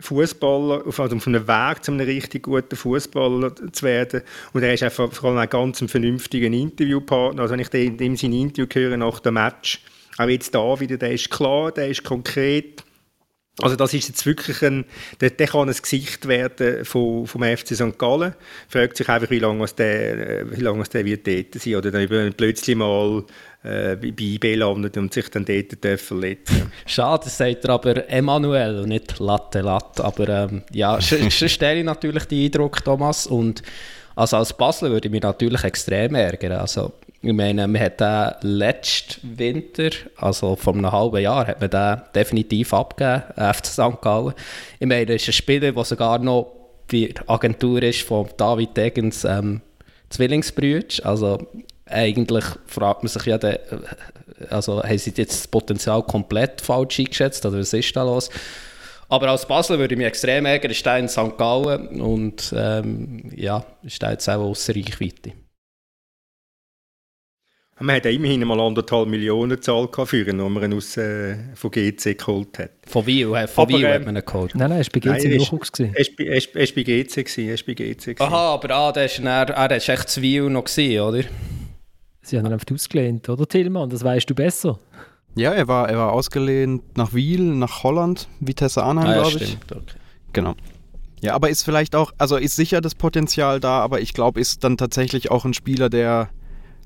Fußballer, 0.00 0.84
also 0.86 1.02
auf 1.02 1.26
einem 1.26 1.48
Weg 1.48 1.84
zu 1.84 1.92
einem 1.92 2.06
richtig 2.06 2.44
guten 2.44 2.76
Fußballer 2.76 3.54
zu 3.72 3.84
werden. 3.84 4.22
Und 4.52 4.62
er 4.62 4.74
ist 4.74 4.82
einfach 4.82 5.12
vor 5.12 5.30
allem 5.30 5.38
ein 5.38 5.48
ganz 5.48 5.82
vernünftiger 5.86 6.46
Interviewpartner. 6.46 7.42
Also 7.42 7.52
wenn 7.52 7.60
ich 7.60 7.72
in 7.74 7.96
dem 7.96 8.16
sein 8.16 8.32
Interview 8.32 8.66
höre 8.72 8.96
nach 8.96 9.20
dem 9.20 9.34
Match, 9.34 9.82
auch 10.18 10.28
jetzt 10.28 10.54
da 10.54 10.78
wieder, 10.78 10.96
der 10.96 11.12
ist 11.12 11.30
klar, 11.30 11.72
der 11.72 11.88
ist 11.88 12.04
konkret, 12.04 12.83
Also 13.62 13.76
das 13.76 13.94
ist 13.94 14.08
jetzt 14.08 14.26
wirklich 14.26 14.62
ein, 14.62 14.84
der, 15.20 15.30
der 15.30 15.46
kann 15.46 15.68
ein 15.68 15.74
Gesicht 15.74 16.26
werden 16.26 16.84
vom, 16.84 17.24
vom 17.26 17.42
FC 17.44 17.76
St. 17.76 17.96
Gallen. 17.98 18.34
Fragt 18.68 18.96
sich 18.96 19.08
einfach, 19.08 19.30
wie 19.30 19.38
lange 19.38 19.64
der, 19.78 20.40
äh, 20.40 20.50
wie 20.50 20.60
lange 20.60 20.82
der 20.84 21.04
wird 21.04 21.26
dort 21.26 21.62
sein 21.62 21.76
oder 21.76 21.92
dann 21.92 22.34
plötzlich 22.36 22.76
mal 22.76 23.22
äh, 23.62 23.94
bei 23.94 24.08
IB 24.18 24.56
landet 24.56 24.96
und 24.96 25.14
sich 25.14 25.28
dann 25.28 25.44
dort 25.44 26.00
verletzen 26.00 26.72
Schade, 26.84 27.24
das 27.24 27.38
sagt 27.38 27.64
er 27.64 27.70
aber 27.70 28.08
Emanuel 28.10 28.80
und 28.80 28.88
nicht 28.88 29.20
Latte 29.20 29.60
Latte. 29.60 30.04
Aber 30.04 30.28
ähm, 30.28 30.62
ja, 30.72 31.00
stelle 31.00 31.78
ich 31.78 31.84
natürlich 31.84 32.24
den 32.24 32.46
Eindruck, 32.46 32.84
Thomas. 32.84 33.28
Und 33.28 33.62
also 34.16 34.36
als 34.36 34.52
Basler 34.52 34.90
würde 34.90 35.06
ich 35.06 35.12
mich 35.12 35.22
natürlich 35.22 35.62
extrem 35.62 36.16
ärgern. 36.16 36.52
Also 36.52 36.92
ich 37.24 37.32
meine, 37.32 37.66
man 37.66 37.80
hat 37.80 38.00
den 38.00 38.32
letzten 38.42 39.38
Winter, 39.38 39.90
also 40.16 40.56
vor 40.56 40.74
einem 40.74 40.90
halben 40.90 41.22
Jahr, 41.22 41.46
hat 41.46 41.60
man 41.60 41.70
den 41.70 42.02
definitiv 42.14 42.74
abgegeben, 42.74 43.22
FC 43.36 43.66
St. 43.66 44.00
Gallen. 44.02 44.34
Ich 44.78 44.86
meine, 44.86 45.06
das 45.06 45.22
ist 45.22 45.28
ein 45.28 45.32
Spieler, 45.32 45.72
der 45.72 45.84
sogar 45.84 46.18
noch 46.18 46.52
der 46.92 47.10
Agentur 47.26 47.82
ist 47.82 48.02
von 48.02 48.28
David 48.36 48.76
Degens 48.76 49.24
ähm, 49.24 49.62
Zwillingsbrüder. 50.10 51.06
Also 51.06 51.38
eigentlich 51.86 52.44
fragt 52.66 53.02
man 53.02 53.08
sich 53.08 53.24
ja, 53.24 53.38
de, 53.38 53.58
also 54.50 54.82
haben 54.82 54.98
sie 54.98 55.12
jetzt 55.16 55.32
das 55.40 55.48
Potenzial 55.48 56.02
komplett 56.02 56.60
falsch 56.60 57.00
eingeschätzt 57.00 57.44
oder 57.46 57.58
was 57.58 57.72
ist 57.72 57.96
da 57.96 58.02
los? 58.02 58.30
Aber 59.08 59.28
als 59.28 59.46
Basler 59.46 59.78
würde 59.78 59.94
ich 59.94 59.98
mich 59.98 60.06
extrem 60.06 60.46
ärgern, 60.46 60.70
ist 60.70 60.84
der 60.84 60.98
in 60.98 61.08
St. 61.08 61.36
Gallen 61.38 62.00
und 62.00 62.54
ähm, 62.56 63.30
ja, 63.34 63.64
ist 63.82 64.02
der 64.02 64.12
jetzt 64.12 64.28
auch 64.28 64.40
außer 64.40 64.74
Reichweite. 64.74 65.32
Man 67.80 67.96
hat 67.96 68.04
ja 68.04 68.12
immerhin 68.12 68.46
mal 68.46 68.60
anderthalb 68.60 69.08
Millionen 69.08 69.60
Zahl 69.60 69.88
für 70.04 70.18
ihn, 70.18 70.38
die 70.38 70.44
man 70.44 70.72
aus, 70.74 70.96
äh, 70.96 71.36
von 71.54 71.72
GC 71.72 72.16
geholt 72.16 72.58
hat. 72.58 72.70
Von 72.86 73.04
Wien, 73.04 73.34
äh, 73.34 73.48
von 73.48 73.68
Wien 73.68 73.84
ähm, 73.84 73.92
hat 73.94 74.04
man 74.04 74.16
ihn 74.16 74.24
geholt? 74.24 74.54
Nein, 74.54 74.70
nein, 74.70 74.80
er 74.80 74.86
war 74.86 74.92
bei 74.92 75.18
GC 75.18 75.24
im 75.24 75.38
Nachwuchs. 75.38 75.70
Er 75.80 75.88
war 75.88 75.94
bei 76.74 76.82
GC. 76.82 77.66
Bei 77.66 77.74
GC 77.74 78.20
Aha, 78.20 78.54
aber 78.54 78.70
ah, 78.70 78.92
der 78.92 79.06
ist, 79.06 79.18
er, 79.18 79.50
er 79.50 79.76
ist 79.76 79.88
echt 79.88 80.08
zu 80.08 80.22
Wien 80.22 80.52
noch 80.52 80.64
gewesen, 80.64 81.00
oder? 81.00 81.22
Sie 82.22 82.38
haben 82.38 82.46
ihn 82.46 82.52
einfach 82.52 82.72
ausgelehnt, 82.72 83.28
oder 83.28 83.46
Tillmann? 83.46 83.90
Das 83.90 84.04
weißt 84.04 84.30
du 84.30 84.34
besser. 84.34 84.78
Ja, 85.34 85.52
er 85.52 85.66
war, 85.66 85.88
er 85.88 85.98
war 85.98 86.12
ausgelehnt 86.12 86.96
nach 86.96 87.12
Wiel, 87.12 87.42
nach 87.42 87.82
Holland, 87.82 88.28
Vitesse 88.38 88.84
Arnhem, 88.84 89.04
ah, 89.04 89.16
ja, 89.16 89.22
glaube 89.22 89.44
ich. 89.44 89.58
Okay. 89.68 89.80
Genau. 90.32 90.54
Ja, 91.20 91.34
aber 91.34 91.50
ist 91.50 91.64
vielleicht 91.64 91.96
auch, 91.96 92.12
also 92.18 92.36
ist 92.36 92.54
sicher 92.54 92.80
das 92.80 92.94
Potenzial 92.94 93.58
da, 93.58 93.80
aber 93.80 94.00
ich 94.00 94.14
glaube, 94.14 94.40
ist 94.40 94.62
dann 94.62 94.76
tatsächlich 94.76 95.30
auch 95.30 95.44
ein 95.44 95.54
Spieler, 95.54 95.88
der 95.90 96.28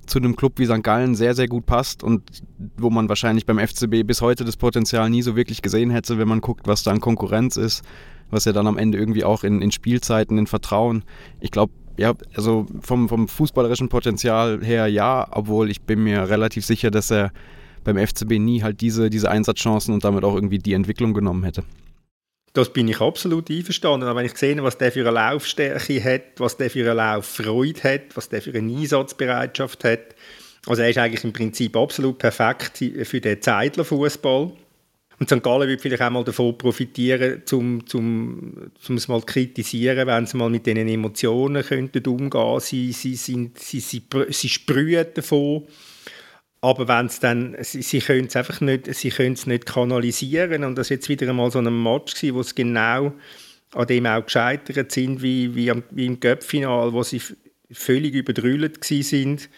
zu 0.08 0.18
einem 0.18 0.36
Club 0.36 0.54
wie 0.56 0.66
St. 0.66 0.82
Gallen 0.82 1.14
sehr, 1.14 1.34
sehr 1.34 1.48
gut 1.48 1.66
passt 1.66 2.02
und 2.02 2.42
wo 2.76 2.90
man 2.90 3.08
wahrscheinlich 3.08 3.46
beim 3.46 3.58
FCB 3.58 4.06
bis 4.06 4.20
heute 4.20 4.44
das 4.44 4.56
Potenzial 4.56 5.08
nie 5.10 5.22
so 5.22 5.36
wirklich 5.36 5.62
gesehen 5.62 5.90
hätte, 5.90 6.18
wenn 6.18 6.28
man 6.28 6.40
guckt, 6.40 6.66
was 6.66 6.82
da 6.82 6.90
an 6.90 7.00
Konkurrenz 7.00 7.56
ist, 7.56 7.84
was 8.30 8.44
ja 8.44 8.52
dann 8.52 8.66
am 8.66 8.78
Ende 8.78 8.98
irgendwie 8.98 9.24
auch 9.24 9.44
in, 9.44 9.62
in 9.62 9.70
Spielzeiten, 9.70 10.38
in 10.38 10.46
Vertrauen. 10.46 11.04
Ich 11.40 11.50
glaube, 11.50 11.72
ja, 11.98 12.14
also 12.34 12.66
vom, 12.80 13.08
vom 13.08 13.28
fußballerischen 13.28 13.88
Potenzial 13.88 14.60
her 14.62 14.86
ja, 14.86 15.26
obwohl 15.30 15.70
ich 15.70 15.82
bin 15.82 16.04
mir 16.04 16.28
relativ 16.28 16.64
sicher, 16.64 16.90
dass 16.90 17.10
er 17.10 17.32
beim 17.84 17.96
FCB 17.96 18.38
nie 18.38 18.62
halt 18.62 18.80
diese, 18.80 19.10
diese 19.10 19.30
Einsatzchancen 19.30 19.94
und 19.94 20.04
damit 20.04 20.24
auch 20.24 20.34
irgendwie 20.34 20.58
die 20.58 20.74
Entwicklung 20.74 21.14
genommen 21.14 21.44
hätte. 21.44 21.64
Das 22.52 22.72
bin 22.72 22.88
ich 22.88 23.00
absolut 23.00 23.50
einverstanden. 23.50 24.08
Aber 24.08 24.18
wenn 24.18 24.26
ich 24.26 24.36
sehe, 24.36 24.62
was 24.62 24.78
der 24.78 24.92
für 24.92 25.00
eine 25.00 25.10
Laufstärke 25.10 26.02
hat, 26.02 26.22
was 26.38 26.56
der 26.56 26.70
für 26.70 26.80
eine 26.80 26.94
Lauffreude 26.94 27.82
hat, 27.82 28.16
was 28.16 28.28
der 28.28 28.42
für 28.42 28.54
eine 28.54 28.72
Einsatzbereitschaft 28.72 29.84
hat, 29.84 30.14
also 30.66 30.82
er 30.82 30.90
ist 30.90 30.98
eigentlich 30.98 31.24
im 31.24 31.32
Prinzip 31.32 31.76
absolut 31.76 32.18
perfekt 32.18 32.84
für 33.04 33.20
den 33.20 33.40
Zeitler-Fußball. 33.40 34.52
Und 35.20 35.28
St. 35.28 35.42
Gallen 35.42 35.68
wird 35.68 35.80
vielleicht 35.80 36.02
auch 36.02 36.10
mal 36.10 36.22
davon 36.22 36.56
profitieren, 36.56 37.42
um 37.52 37.84
zum, 37.86 38.70
zum 38.80 38.96
es 38.96 39.08
mal 39.08 39.20
kritisieren, 39.22 40.06
wenn 40.06 40.26
sie 40.26 40.36
mal 40.36 40.48
mit 40.48 40.66
diesen 40.66 40.86
Emotionen 40.86 41.64
könnten 41.64 42.06
umgehen. 42.06 42.60
Sie, 42.60 42.92
sie, 42.92 43.16
sind, 43.16 43.58
sie, 43.58 43.80
sie, 43.80 44.02
sie 44.28 44.48
sprühen 44.48 45.06
davon. 45.14 45.64
Aber 46.60 46.88
wenn 46.88 47.06
es 47.06 47.20
dann, 47.20 47.56
sie, 47.60 47.82
sie 47.82 48.00
können 48.00 48.26
es 48.26 48.36
einfach 48.36 48.60
nicht, 48.60 48.92
sie 48.92 49.10
können 49.10 49.34
es 49.34 49.46
nicht 49.46 49.66
kanalisieren 49.66 50.64
und 50.64 50.76
das 50.76 50.88
jetzt 50.88 51.08
wieder 51.08 51.28
einmal 51.28 51.50
so 51.50 51.60
ein 51.60 51.82
Match 51.82 52.14
gewesen, 52.14 52.34
wo 52.34 52.40
es 52.40 52.54
genau 52.54 53.12
an 53.74 53.86
dem 53.86 54.06
auch 54.06 54.24
gescheitert 54.24 54.90
sind, 54.90 55.22
wie, 55.22 55.54
wie, 55.54 55.70
am, 55.70 55.84
wie 55.90 56.06
im 56.06 56.18
Göppfinal, 56.18 56.92
wo 56.92 57.02
sie 57.02 57.22
völlig 57.70 58.14
überdrüllt 58.14 58.82
sind, 58.82 59.48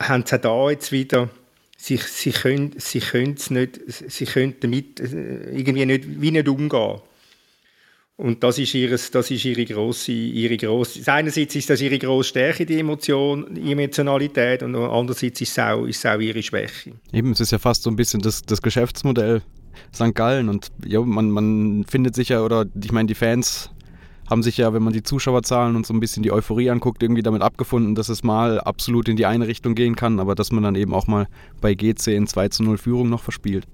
haben 0.00 0.24
sie 0.24 0.38
da 0.38 0.70
jetzt 0.70 0.92
wieder, 0.92 1.28
sie, 1.76 1.96
sie 1.96 2.32
können 2.32 2.74
sie 2.78 3.02
es 3.12 3.50
nicht, 3.50 3.80
sie 3.86 4.24
können 4.24 4.54
damit 4.60 5.00
äh, 5.00 5.50
irgendwie 5.50 5.84
nicht, 5.84 6.20
wie 6.20 6.30
nicht 6.30 6.48
umgehen. 6.48 7.00
Und 8.16 8.44
das 8.44 8.58
ist, 8.58 8.72
ihres, 8.74 9.10
das 9.10 9.30
ist 9.32 9.44
ihre 9.44 9.64
grosse, 9.64 10.12
ihre 10.12 10.56
grosse, 10.56 11.00
einerseits 11.12 11.56
ist 11.56 11.68
das 11.68 11.80
ihre 11.80 11.98
grosse 11.98 12.28
Stärke, 12.28 12.64
die 12.64 12.78
Emotion, 12.78 13.56
Emotionalität, 13.56 14.62
und 14.62 14.76
andererseits 14.76 15.40
ist 15.40 15.50
es 15.50 15.58
auch, 15.58 15.84
ist 15.84 15.98
es 15.98 16.06
auch 16.06 16.20
ihre 16.20 16.40
Schwäche. 16.40 16.92
Eben, 17.12 17.32
es 17.32 17.40
ist 17.40 17.50
ja 17.50 17.58
fast 17.58 17.82
so 17.82 17.90
ein 17.90 17.96
bisschen 17.96 18.20
das, 18.20 18.42
das 18.42 18.62
Geschäftsmodell 18.62 19.42
St. 19.92 20.14
Gallen 20.14 20.48
und 20.48 20.68
ja, 20.86 21.00
man, 21.00 21.30
man 21.30 21.84
findet 21.88 22.14
sich 22.14 22.28
ja, 22.28 22.42
oder 22.42 22.66
ich 22.80 22.92
meine, 22.92 23.08
die 23.08 23.16
Fans 23.16 23.70
haben 24.30 24.44
sich 24.44 24.56
ja, 24.58 24.72
wenn 24.72 24.82
man 24.82 24.92
die 24.92 25.02
Zuschauerzahlen 25.02 25.74
und 25.74 25.84
so 25.84 25.92
ein 25.92 26.00
bisschen 26.00 26.22
die 26.22 26.32
Euphorie 26.32 26.70
anguckt, 26.70 27.02
irgendwie 27.02 27.22
damit 27.22 27.42
abgefunden, 27.42 27.96
dass 27.96 28.08
es 28.08 28.22
mal 28.22 28.60
absolut 28.60 29.08
in 29.08 29.16
die 29.16 29.26
eine 29.26 29.48
Richtung 29.48 29.74
gehen 29.74 29.96
kann, 29.96 30.20
aber 30.20 30.36
dass 30.36 30.52
man 30.52 30.62
dann 30.62 30.76
eben 30.76 30.94
auch 30.94 31.08
mal 31.08 31.26
bei 31.60 31.74
GC 31.74 32.08
in 32.08 32.26
2 32.28 32.48
zu 32.48 32.62
0 32.62 32.78
Führung 32.78 33.10
noch 33.10 33.22
verspielt. 33.22 33.66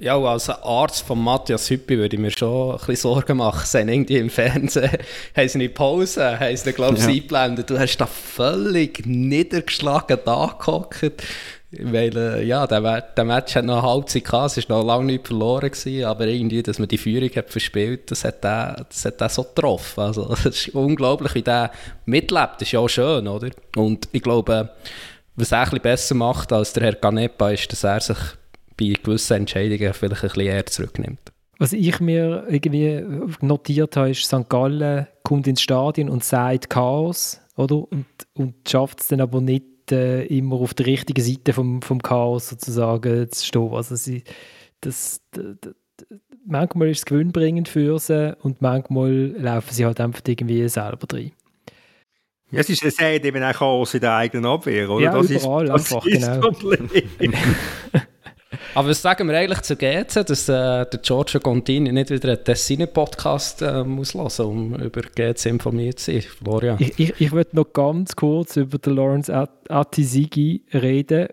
Ja, 0.00 0.16
als 0.16 0.48
Arzt 0.48 1.04
von 1.04 1.22
Matthias 1.22 1.68
Hüppi 1.70 1.98
würde 1.98 2.14
ich 2.14 2.22
mir 2.22 2.30
schon 2.30 2.70
ein 2.70 2.76
bisschen 2.78 2.96
Sorgen 2.96 3.38
machen. 3.38 3.66
Sie 3.66 3.78
haben 3.78 3.88
irgendwie 3.88 4.18
im 4.18 4.30
Fernsehen 4.30 4.90
haben 5.36 5.48
sie 5.48 5.58
eine 5.58 5.68
Pause, 5.70 6.38
haben 6.38 6.56
sie, 6.56 6.72
glaube 6.72 6.96
ich, 6.96 7.02
ja. 7.02 7.08
eingeblendet. 7.08 7.68
Du 7.68 7.76
hast 7.76 7.96
da 7.96 8.06
völlig 8.06 9.04
niedergeschlagen 9.06 10.18
da 10.24 10.54
gehockt. 10.56 11.24
Weil, 11.70 12.16
äh, 12.16 12.44
ja, 12.44 12.66
der, 12.66 13.02
der 13.02 13.24
Match 13.24 13.56
hat 13.56 13.64
noch 13.64 13.82
eine 13.82 13.90
Halbzeit 13.90 14.24
gehabt, 14.24 14.56
es 14.56 14.70
war 14.70 14.78
noch 14.78 14.86
lange 14.86 15.04
nicht 15.04 15.26
verloren 15.26 15.70
gewesen, 15.70 16.04
aber 16.04 16.26
irgendwie, 16.26 16.62
dass 16.62 16.78
man 16.78 16.88
die 16.88 16.96
Führung 16.96 17.28
hat 17.36 17.50
verspielt, 17.50 18.10
das 18.10 18.24
hat 18.24 18.42
der, 18.42 18.86
das 18.88 19.04
hat 19.04 19.20
der 19.20 19.28
so 19.28 19.42
getroffen. 19.42 20.00
Also, 20.00 20.32
es 20.32 20.46
ist 20.46 20.68
unglaublich, 20.70 21.34
wie 21.34 21.42
der 21.42 21.72
mitlebt. 22.06 22.54
Das 22.54 22.62
ist 22.62 22.72
ja 22.72 22.80
auch 22.80 22.88
schön, 22.88 23.26
oder? 23.26 23.50
Und 23.76 24.08
ich 24.12 24.22
glaube, 24.22 24.70
was 25.34 25.52
er 25.52 25.58
ein 25.58 25.64
bisschen 25.64 25.82
besser 25.82 26.14
macht 26.14 26.52
als 26.52 26.72
der 26.72 26.84
Herr 26.84 26.94
Canepa, 26.94 27.50
ist, 27.50 27.70
dass 27.70 27.84
er 27.84 28.00
sich 28.00 28.16
bei 28.78 28.94
gewissen 29.02 29.38
Entscheidungen 29.38 29.92
vielleicht 29.92 30.22
ein 30.22 30.28
bisschen 30.28 30.40
eher 30.40 30.66
zurücknimmt. 30.66 31.32
Was 31.58 31.72
ich 31.72 31.98
mir 32.00 32.44
irgendwie 32.48 33.02
notiert 33.40 33.96
habe, 33.96 34.10
ist, 34.10 34.24
St. 34.24 34.48
Gallen 34.48 35.08
kommt 35.24 35.46
ins 35.48 35.60
Stadion 35.60 36.08
und 36.08 36.22
sagt 36.22 36.70
Chaos, 36.70 37.40
oder? 37.56 37.76
Und, 37.76 38.06
und 38.34 38.54
schafft 38.68 39.00
es 39.00 39.08
dann 39.08 39.20
aber 39.20 39.40
nicht 39.40 39.90
äh, 39.90 40.24
immer 40.26 40.56
auf 40.56 40.74
der 40.74 40.86
richtigen 40.86 41.20
Seite 41.20 41.52
vom, 41.52 41.82
vom 41.82 42.00
Chaos 42.00 42.50
sozusagen 42.50 43.30
zu 43.30 43.44
stehen. 43.44 43.72
Also 43.72 43.96
sie, 43.96 44.22
das, 44.80 45.20
das, 45.32 45.56
das, 45.60 45.74
manchmal 46.46 46.90
ist 46.90 46.98
es 46.98 47.04
gewinnbringend 47.06 47.68
für 47.68 47.98
sie 47.98 48.36
und 48.40 48.62
manchmal 48.62 49.34
laufen 49.36 49.72
sie 49.72 49.84
halt 49.84 50.00
einfach 50.00 50.22
irgendwie 50.26 50.68
selber 50.68 51.06
drin. 51.08 51.32
Ja, 52.50 52.60
es 52.60 52.70
ist 52.70 52.82
eine 52.82 52.92
Serie 52.92 53.22
eben 53.22 53.42
auch 53.42 53.52
Chaos 53.52 53.92
in 53.94 54.00
der 54.00 54.14
eigenen 54.14 54.46
Abwehr, 54.46 54.88
oder? 54.88 55.04
Ja, 55.04 55.12
das 55.12 55.28
überall 55.30 55.64
ist, 55.64 55.72
das 55.72 55.92
einfach, 55.92 56.06
ist 56.06 57.18
genau. 57.18 57.40
Aber 58.78 58.90
was 58.90 59.02
sagen 59.02 59.26
wir 59.28 59.36
eigentlich 59.36 59.62
zu 59.62 59.74
GC, 59.74 60.24
dass 60.24 60.48
äh, 60.48 60.86
der 60.86 61.00
Giorgio 61.02 61.40
Contini 61.40 61.90
nicht 61.90 62.10
wieder 62.10 62.28
einen 62.28 62.44
Tessine-Podcast 62.44 63.60
äh, 63.62 63.82
muss 63.82 64.14
hören, 64.14 64.46
um 64.46 64.74
über 64.76 65.00
GC 65.00 65.46
informiert 65.46 65.98
zu 65.98 66.12
sein? 66.12 66.22
Florian? 66.22 66.76
Ich, 66.78 66.96
ich, 66.96 67.20
ich 67.20 67.32
würde 67.32 67.56
noch 67.56 67.72
ganz 67.72 68.14
kurz 68.14 68.54
über 68.54 68.78
den 68.78 68.94
Lawrence 68.94 69.34
Atisigi 69.68 70.62
reden, 70.72 71.26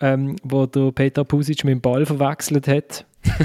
ähm, 0.00 0.34
wo 0.42 0.66
der 0.66 0.90
Peter 0.90 1.22
Pusic 1.22 1.62
mit 1.62 1.74
dem 1.74 1.80
Ball 1.80 2.04
verwechselt 2.04 2.66
hat. 2.66 3.06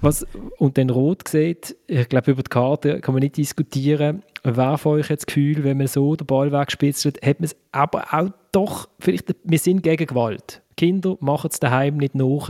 Was, 0.00 0.26
und 0.56 0.78
dann 0.78 0.88
rot 0.88 1.28
sieht, 1.28 1.76
ich 1.86 2.08
glaube, 2.08 2.30
über 2.30 2.42
die 2.44 2.48
Karte 2.48 3.00
kann 3.00 3.12
man 3.12 3.20
nicht 3.20 3.36
diskutieren. 3.36 4.22
Wer 4.42 4.78
von 4.78 4.92
euch 4.92 5.10
hat 5.10 5.18
das 5.18 5.26
Gefühl, 5.26 5.64
wenn 5.64 5.76
man 5.76 5.86
so 5.86 6.16
den 6.16 6.26
Ball 6.26 6.50
wegspitzelt, 6.50 7.20
hat 7.20 7.40
man 7.40 7.44
es 7.44 7.56
aber 7.72 8.06
auch 8.10 8.30
doch, 8.52 8.88
vielleicht, 8.98 9.34
wir 9.44 9.58
sind 9.58 9.82
gegen 9.82 10.06
Gewalt. 10.06 10.61
Kinder 10.82 11.16
machen 11.20 11.48
es 11.48 11.60
daheim 11.60 11.96
nicht 11.96 12.16
nach, 12.16 12.48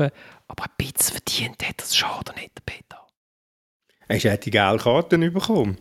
aber 0.49 0.64
ein 0.64 0.70
bisschen 0.78 1.20
verdient 1.22 1.68
hat 1.68 1.74
das 1.76 1.95
schon, 1.95 2.09
oder 2.18 2.33
nicht, 2.33 2.64
Peter? 2.64 3.07
Hast 4.09 4.24
du 4.24 4.39
die 4.39 4.51
gelbe 4.51 4.78
Karten 4.78 5.30
bekommen? 5.30 5.76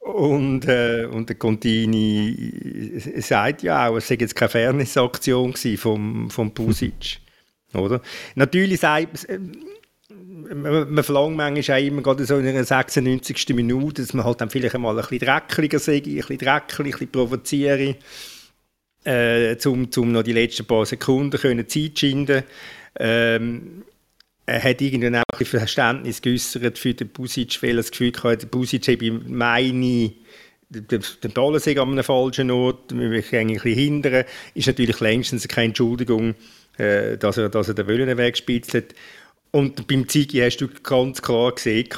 und, 0.00 0.68
äh, 0.68 1.06
und 1.06 1.30
der 1.30 1.36
Contini 1.36 3.00
sagt 3.16 3.62
ja 3.62 3.88
auch, 3.88 3.96
es 3.96 4.08
sei 4.08 4.16
jetzt 4.16 4.36
keine 4.36 4.50
Fairness-Aktion 4.50 5.54
vom, 5.78 6.28
vom 6.28 6.52
Pusic. 6.52 7.20
oder? 7.72 8.02
Natürlich 8.34 8.80
sagt 8.80 9.26
äh, 9.30 9.38
man, 10.54 10.92
man 10.92 11.02
verlangt 11.02 11.34
manchmal 11.34 11.82
immer 11.82 12.02
gerade 12.02 12.26
so 12.26 12.36
in 12.36 12.46
einer 12.46 12.64
96. 12.64 13.54
Minute, 13.54 14.02
dass 14.02 14.12
man 14.12 14.26
halt 14.26 14.42
dann 14.42 14.50
vielleicht 14.50 14.74
einmal 14.74 14.98
ein 14.98 15.00
bisschen 15.00 15.26
dreckliger 15.26 15.78
sei, 15.78 15.96
ein 15.96 16.02
bisschen 16.02 16.36
dreckig, 16.36 16.78
ein 16.78 16.90
bisschen 16.90 17.10
provoziere 17.10 17.96
äh, 19.08 19.56
um, 19.66 19.88
um 19.96 20.12
noch 20.12 20.22
die 20.22 20.32
letzten 20.32 20.66
paar 20.66 20.84
Sekunden 20.84 21.38
können 21.38 21.66
Zeit 21.68 21.96
zu 21.96 22.06
schinden. 22.06 22.42
Ähm, 22.98 23.84
er 24.44 24.62
hat 24.62 24.80
irgendwann 24.80 25.16
auch 25.16 25.40
ein 25.40 25.46
Verständnis 25.46 26.22
geäußert 26.22 26.78
für 26.78 26.94
den 26.94 27.08
Busic, 27.08 27.62
weil 27.62 27.70
er 27.70 27.76
das 27.76 27.90
Gefühl 27.90 28.12
hatte, 28.22 28.38
der 28.38 28.46
Busic 28.46 28.86
habe 28.88 29.12
meine 29.28 30.12
Dollar 30.70 31.60
sei 31.60 31.80
an 31.80 31.92
einer 31.92 32.02
falschen 32.02 32.48
Not, 32.48 32.92
wir 32.92 33.08
mich 33.08 33.32
ein 33.32 33.46
bisschen 33.48 33.74
hindern, 33.74 34.24
ist 34.54 34.66
natürlich 34.66 35.00
längstens 35.00 35.48
keine 35.48 35.68
Entschuldigung, 35.68 36.34
äh, 36.76 37.16
dass, 37.16 37.38
er, 37.38 37.48
dass 37.48 37.68
er 37.68 37.74
den 37.74 37.86
Willen 37.86 38.18
wegspitzelt. 38.18 38.94
Und 39.50 39.86
beim 39.86 40.06
Ziggy 40.06 40.40
hast 40.40 40.58
du 40.58 40.68
ganz 40.82 41.22
klar 41.22 41.54
gesehen, 41.54 41.88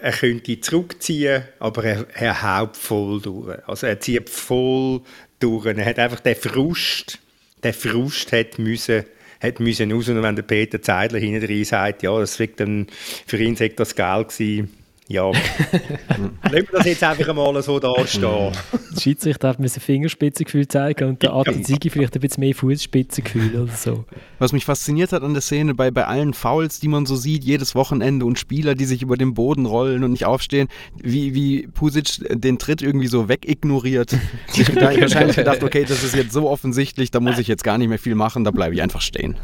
er 0.00 0.12
könnte 0.12 0.60
zurückziehen, 0.60 1.42
aber 1.58 1.84
er, 1.84 2.06
er 2.14 2.42
haut 2.42 2.76
voll 2.76 3.20
durch. 3.20 3.58
Also 3.68 3.86
er 3.86 4.00
zieht 4.00 4.30
voll 4.30 5.02
durch. 5.38 5.66
Er 5.66 5.84
hat 5.84 5.98
einfach 5.98 6.20
den 6.20 6.36
Frust, 6.36 7.18
der 7.62 7.74
Frust 7.74 8.32
hat 8.32 8.58
müssen, 8.58 9.04
hat 9.40 9.60
müssen 9.60 9.92
raus. 9.92 10.08
Und 10.08 10.22
wenn 10.22 10.36
der 10.36 10.42
Peter 10.42 10.80
Zeidler 10.80 11.18
hinten 11.18 11.46
drin 11.46 11.64
sagt, 11.64 12.02
ja, 12.02 12.18
das 12.18 12.36
dann, 12.60 12.86
für 13.26 13.38
ihn 13.38 13.56
sei 13.56 13.68
das 13.68 13.94
Geld 13.94 14.28
gewesen, 14.28 14.77
ja, 15.08 15.30
lassen 16.42 16.52
wir 16.52 16.66
das 16.70 16.84
jetzt 16.84 17.02
einfach 17.02 17.34
mal 17.34 17.62
so 17.62 17.78
da 17.78 17.94
stehen. 18.06 18.52
Der 18.94 19.00
Schiedsrichter 19.00 19.48
hat 19.48 19.58
mir 19.58 19.64
ein 19.64 19.80
Fingerspitzengefühl 19.80 20.68
zeigen 20.68 21.08
und 21.08 21.22
der 21.22 21.32
Adi 21.32 21.64
Sigi 21.64 21.88
vielleicht 21.88 22.14
ein 22.14 22.20
bisschen 22.20 22.42
mehr 22.42 22.54
Fußspitzengefühl 22.54 23.62
oder 23.62 23.72
so. 23.72 24.04
Was 24.38 24.52
mich 24.52 24.66
fasziniert 24.66 25.12
hat 25.12 25.22
an 25.22 25.32
der 25.32 25.40
Szene, 25.40 25.74
bei, 25.74 25.90
bei 25.90 26.04
allen 26.04 26.34
Fouls, 26.34 26.78
die 26.78 26.88
man 26.88 27.06
so 27.06 27.16
sieht, 27.16 27.42
jedes 27.42 27.74
Wochenende 27.74 28.26
und 28.26 28.38
Spieler, 28.38 28.74
die 28.74 28.84
sich 28.84 29.00
über 29.00 29.16
den 29.16 29.32
Boden 29.32 29.64
rollen 29.64 30.04
und 30.04 30.10
nicht 30.10 30.26
aufstehen, 30.26 30.68
wie, 31.02 31.34
wie 31.34 31.66
Pusic 31.68 32.20
den 32.28 32.58
Tritt 32.58 32.82
irgendwie 32.82 33.08
so 33.08 33.30
wegignoriert. 33.30 34.14
ich 34.54 34.76
wahrscheinlich 34.76 35.36
gedacht, 35.36 35.62
okay, 35.62 35.86
das 35.88 36.04
ist 36.04 36.14
jetzt 36.14 36.32
so 36.32 36.50
offensichtlich, 36.50 37.10
da 37.10 37.20
muss 37.20 37.38
ich 37.38 37.48
jetzt 37.48 37.64
gar 37.64 37.78
nicht 37.78 37.88
mehr 37.88 37.98
viel 37.98 38.14
machen, 38.14 38.44
da 38.44 38.50
bleibe 38.50 38.74
ich 38.74 38.82
einfach 38.82 39.00
stehen. 39.00 39.36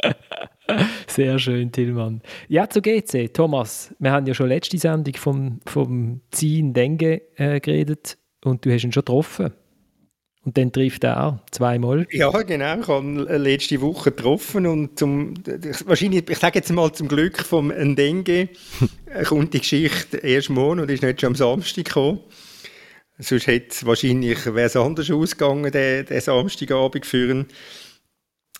Sehr 1.06 1.38
schön, 1.38 1.72
Tillmann. 1.72 2.22
Ja, 2.48 2.68
zu 2.68 2.80
GC. 2.80 3.32
Thomas, 3.32 3.94
wir 3.98 4.12
haben 4.12 4.26
ja 4.26 4.34
schon 4.34 4.48
letzte 4.48 4.78
Sendung 4.78 5.14
vom, 5.14 5.60
vom 5.66 6.20
Ziehen 6.30 6.72
Denge 6.72 7.22
äh, 7.36 7.60
geredet 7.60 8.18
und 8.44 8.64
du 8.64 8.72
hast 8.72 8.84
ihn 8.84 8.92
schon 8.92 9.02
getroffen. 9.02 9.52
Und 10.44 10.58
dann 10.58 10.72
trifft 10.72 11.04
er 11.04 11.24
auch 11.24 11.38
zweimal. 11.52 12.06
Ja, 12.10 12.30
genau. 12.42 12.80
Ich 12.80 12.88
habe 12.88 13.06
ihn 13.06 13.16
letzte 13.42 13.80
Woche 13.80 14.10
getroffen 14.10 14.66
und 14.66 14.98
zum, 14.98 15.34
wahrscheinlich, 15.84 16.28
ich 16.28 16.38
sage 16.38 16.58
jetzt 16.58 16.72
mal 16.72 16.92
zum 16.92 17.06
Glück 17.06 17.38
vom 17.38 17.68
Ndenge, 17.68 18.48
kommt 19.24 19.54
die 19.54 19.60
Geschichte 19.60 20.16
erst 20.16 20.50
morgen 20.50 20.80
und 20.80 20.90
ist 20.90 21.04
nicht 21.04 21.20
schon 21.20 21.28
am 21.28 21.34
Samstag 21.36 21.84
gekommen. 21.84 22.20
Sonst 23.18 23.46
hätte 23.46 23.68
es 23.70 23.86
wahrscheinlich, 23.86 24.44
wäre 24.46 24.66
es 24.66 24.74
anders 24.74 25.08
ausgegangen, 25.12 25.70
den, 25.70 26.06
den 26.06 26.20
Samstagabend 26.20 27.06
führen. 27.06 27.46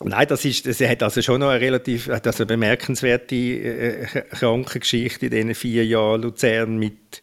Nein, 0.05 0.27
das 0.29 0.45
ist, 0.45 0.67
das 0.67 0.81
hat 0.81 1.03
also 1.03 1.23
schon 1.23 1.41
noch 1.41 1.49
eine 1.49 1.61
relativ, 1.61 2.09
also 2.09 2.31
eine 2.31 2.47
bemerkenswerte 2.47 3.35
äh, 3.35 4.07
Krankengeschichte 4.31 5.27
in 5.27 5.33
diesen 5.33 5.55
vier 5.55 5.87
Jahren 5.87 6.23
Luzern 6.23 6.77
mit 6.77 7.23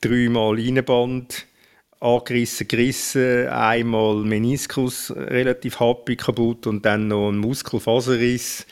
dreimal 0.00 0.58
Innenband 0.58 1.46
angerissen, 2.00 2.66
gerissen, 2.68 3.46
einmal 3.48 4.16
Meniskus 4.16 5.12
relativ 5.16 5.78
happig 5.78 6.18
kaputt 6.18 6.66
und 6.66 6.84
dann 6.84 7.08
noch 7.08 7.30
ein 7.30 7.38
Muskelfaserriss. 7.38 8.66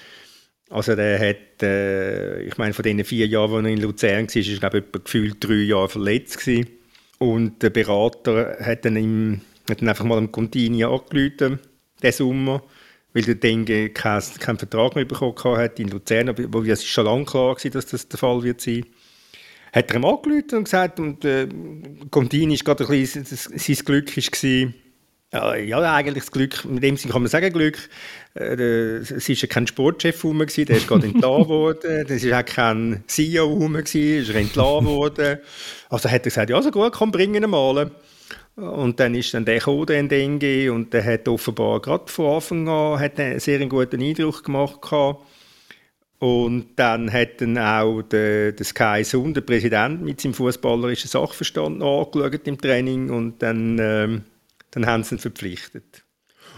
Also 0.69 0.95
der 0.95 1.19
hat, 1.19 1.63
äh, 1.63 2.43
ich 2.43 2.59
meine, 2.59 2.75
von 2.75 2.83
diesen 2.83 3.05
vier 3.05 3.27
Jahren, 3.27 3.51
wo 3.51 3.59
er 3.59 3.67
in 3.67 3.81
Luzern 3.81 4.29
war, 4.29 4.37
ist 4.37 4.61
glaube 4.61 4.79
ich, 4.79 5.03
gefühlt 5.05 5.37
drei 5.41 5.55
Jahre 5.55 5.89
verletzt 5.89 6.39
gewesen. 6.39 6.69
Und 7.19 7.63
der 7.63 7.71
Berater 7.71 8.57
hat 8.61 8.85
dann, 8.85 8.97
im, 8.97 9.41
hat 9.69 9.81
dann 9.81 9.89
einfach 9.89 10.05
mal 10.05 10.19
am 10.19 10.33
Contini 10.33 10.85
angerufen, 10.85 11.61
diesen 12.03 12.13
Sommer 12.13 12.63
weil 13.13 13.23
der 13.23 13.35
Dengue 13.35 13.91
keinen, 13.91 14.23
keinen 14.39 14.59
Vertrag 14.59 14.95
mehr 14.95 15.05
bekommen 15.05 15.59
hat 15.59 15.79
in 15.81 15.89
Luzern, 15.89 16.35
wo 16.53 16.63
es 16.63 16.85
schon 16.85 17.07
lange 17.07 17.25
klar 17.25 17.57
war, 17.57 17.71
dass 17.71 17.87
das 17.87 18.09
der 18.09 18.19
Fall 18.19 18.43
wird 18.43 18.61
sein. 18.61 18.85
Hat 19.73 19.91
er 19.91 19.97
ihm 19.97 20.05
angerufen 20.05 20.59
und 20.59 20.65
gesagt, 20.65 20.99
und 20.99 21.25
äh, 21.25 21.47
Contini 22.11 22.55
ist 22.55 22.65
gerade 22.65 22.85
ein 22.85 22.91
bisschen, 22.91 23.25
sein 23.25 23.77
Glück 23.85 24.17
war, 24.17 24.73
äh, 25.33 25.65
ja, 25.65 25.95
eigentlich 25.95 26.25
das 26.25 26.33
Glück, 26.33 26.65
in 26.65 26.81
dem 26.81 26.97
Sinne 26.97 27.13
kann 27.13 27.23
man 27.23 27.31
sagen 27.31 27.53
Glück, 27.53 27.79
äh, 28.35 28.55
es 28.55 29.13
war 29.29 29.37
ja 29.37 29.47
kein 29.47 29.67
Sportchef 29.69 30.25
rum, 30.25 30.39
der 30.39 30.71
ist 30.71 30.89
gerade 30.89 31.07
entlassen 31.07 31.49
worden, 31.49 32.07
es 32.09 32.29
war 32.29 32.41
auch 32.41 32.45
kein 32.45 33.05
CEO 33.07 33.47
rum, 33.47 33.77
ist 33.77 33.95
er 33.95 34.35
entlassen 34.35 34.87
worden. 34.87 35.39
Also 35.89 36.11
hat 36.11 36.23
er 36.23 36.25
gesagt, 36.25 36.51
ja, 36.51 36.61
so 36.61 36.73
gut, 36.73 36.93
komm, 36.93 37.13
bringen 37.13 37.45
ihn 37.45 37.51
mal. 37.51 37.93
Und 38.57 39.01
dann 39.01 39.15
ist 39.15 39.33
dann 39.33 39.45
der 39.45 39.59
gekommen, 39.59 39.87
der 39.87 40.03
Dengue, 40.03 40.73
und 40.73 40.93
der 40.93 41.05
hat 41.05 41.29
offenbar 41.29 41.81
gerade 41.81 42.11
von 42.11 42.35
Anfang 42.35 42.69
an 42.69 43.01
hat 43.01 43.19
einen 43.19 43.41
sehr 43.41 43.65
guten 43.67 44.03
Eindruck 44.03 44.45
gemacht. 44.45 44.81
Und 46.19 46.67
dann 46.77 47.11
hat 47.11 47.41
dann 47.41 47.57
auch 47.57 48.03
der, 48.03 48.53
der 48.53 48.67
Sky 48.67 49.03
Sun, 49.05 49.33
der 49.33 49.41
Präsident, 49.41 50.03
mit 50.03 50.21
seinem 50.21 50.35
fußballerischen 50.35 51.09
Sachverstand 51.09 51.83
angeschaut 51.83 52.47
im 52.47 52.61
Training 52.61 53.09
und 53.09 53.41
dann, 53.41 53.79
ähm, 53.81 54.23
dann 54.71 54.87
haben 54.87 55.03
sie 55.03 55.15
ihn 55.15 55.19
verpflichtet. 55.19 56.05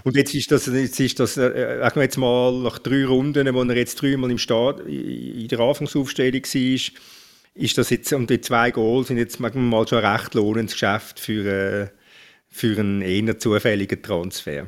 Und 0.02 0.16
jetzt 0.16 0.34
ist 0.34 0.50
das, 0.50 0.66
jetzt 0.66 0.98
ist 0.98 1.20
das 1.20 1.36
äh, 1.36 1.80
jetzt 1.94 2.18
mal 2.18 2.52
nach 2.60 2.78
drei 2.80 3.04
Runden, 3.04 3.54
wo 3.54 3.62
er 3.62 3.76
jetzt 3.76 4.02
dreimal 4.02 4.32
im 4.32 4.38
Start 4.38 4.80
in 4.80 5.46
der 5.46 5.60
Anfangsaufstellung 5.60 6.42
war, 6.42 6.80
ist 7.54 7.78
das 7.78 7.90
jetzt, 7.90 8.12
und 8.12 8.30
die 8.30 8.40
zwei 8.40 8.70
Goals 8.70 9.08
sind 9.08 9.18
jetzt 9.18 9.40
mal 9.40 9.52
schon 9.52 9.98
ein 9.98 10.04
recht 10.04 10.34
lohnendes 10.34 10.74
Geschäft 10.74 11.20
für, 11.20 11.46
äh, 11.46 11.88
für 12.48 12.78
einen 12.78 13.02
eher 13.02 13.38
zufälligen 13.38 14.02
Transfer. 14.02 14.66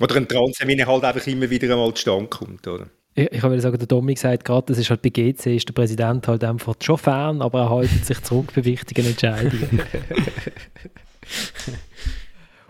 Oder 0.00 0.16
ein 0.16 0.28
Transfer, 0.28 0.66
wenn 0.66 0.78
er 0.78 0.86
halt 0.86 1.04
einfach 1.04 1.26
immer 1.26 1.48
wieder 1.48 1.70
einmal 1.70 1.94
zustande 1.94 2.26
kommt, 2.26 2.66
oder? 2.66 2.88
Ich, 3.14 3.30
ich 3.30 3.42
würde 3.42 3.60
sagen, 3.60 3.78
der 3.78 3.86
Dominik 3.86 4.18
sagt 4.18 4.44
gerade, 4.44 4.66
das 4.66 4.78
ist 4.78 4.90
halt 4.90 5.02
bei 5.02 5.10
GC, 5.10 5.54
ist 5.54 5.68
der 5.68 5.74
Präsident 5.74 6.26
halt 6.26 6.42
einfach 6.42 6.74
schon 6.82 6.98
fern, 6.98 7.42
aber 7.42 7.60
er 7.60 7.76
hält 7.76 8.04
sich 8.04 8.20
zurück 8.22 8.52
bei 8.54 8.64
wichtigen 8.64 9.06
Entscheidungen. 9.06 9.80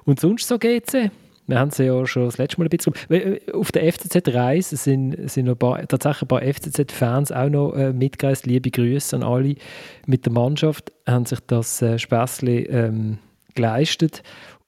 Und 0.04 0.20
sonst 0.20 0.46
so 0.46 0.58
GC? 0.58 1.10
Wir 1.46 1.58
haben 1.58 1.70
sie 1.70 1.84
ja 1.84 2.06
schon 2.06 2.24
das 2.24 2.38
letzte 2.38 2.58
Mal 2.58 2.66
ein 2.66 2.70
bisschen. 2.70 2.94
Äh, 3.10 3.40
auf 3.52 3.70
der 3.70 3.92
FCZ-Reise 3.92 4.76
sind, 4.76 5.30
sind 5.30 5.46
noch 5.46 5.58
paar, 5.58 5.86
tatsächlich 5.86 6.22
ein 6.22 6.28
paar 6.28 6.42
FCZ-Fans 6.42 7.32
auch 7.32 7.50
noch 7.50 7.72
äh, 7.74 7.92
mitgereist. 7.92 8.46
Liebe 8.46 8.70
Grüße 8.70 9.14
an 9.16 9.22
alle 9.22 9.56
mit 10.06 10.24
der 10.24 10.32
Mannschaft. 10.32 10.92
Haben 11.06 11.26
sich 11.26 11.40
das 11.46 11.82
äh, 11.82 11.98
Späßli 11.98 12.62
ähm, 12.64 13.18
geleistet. 13.54 14.22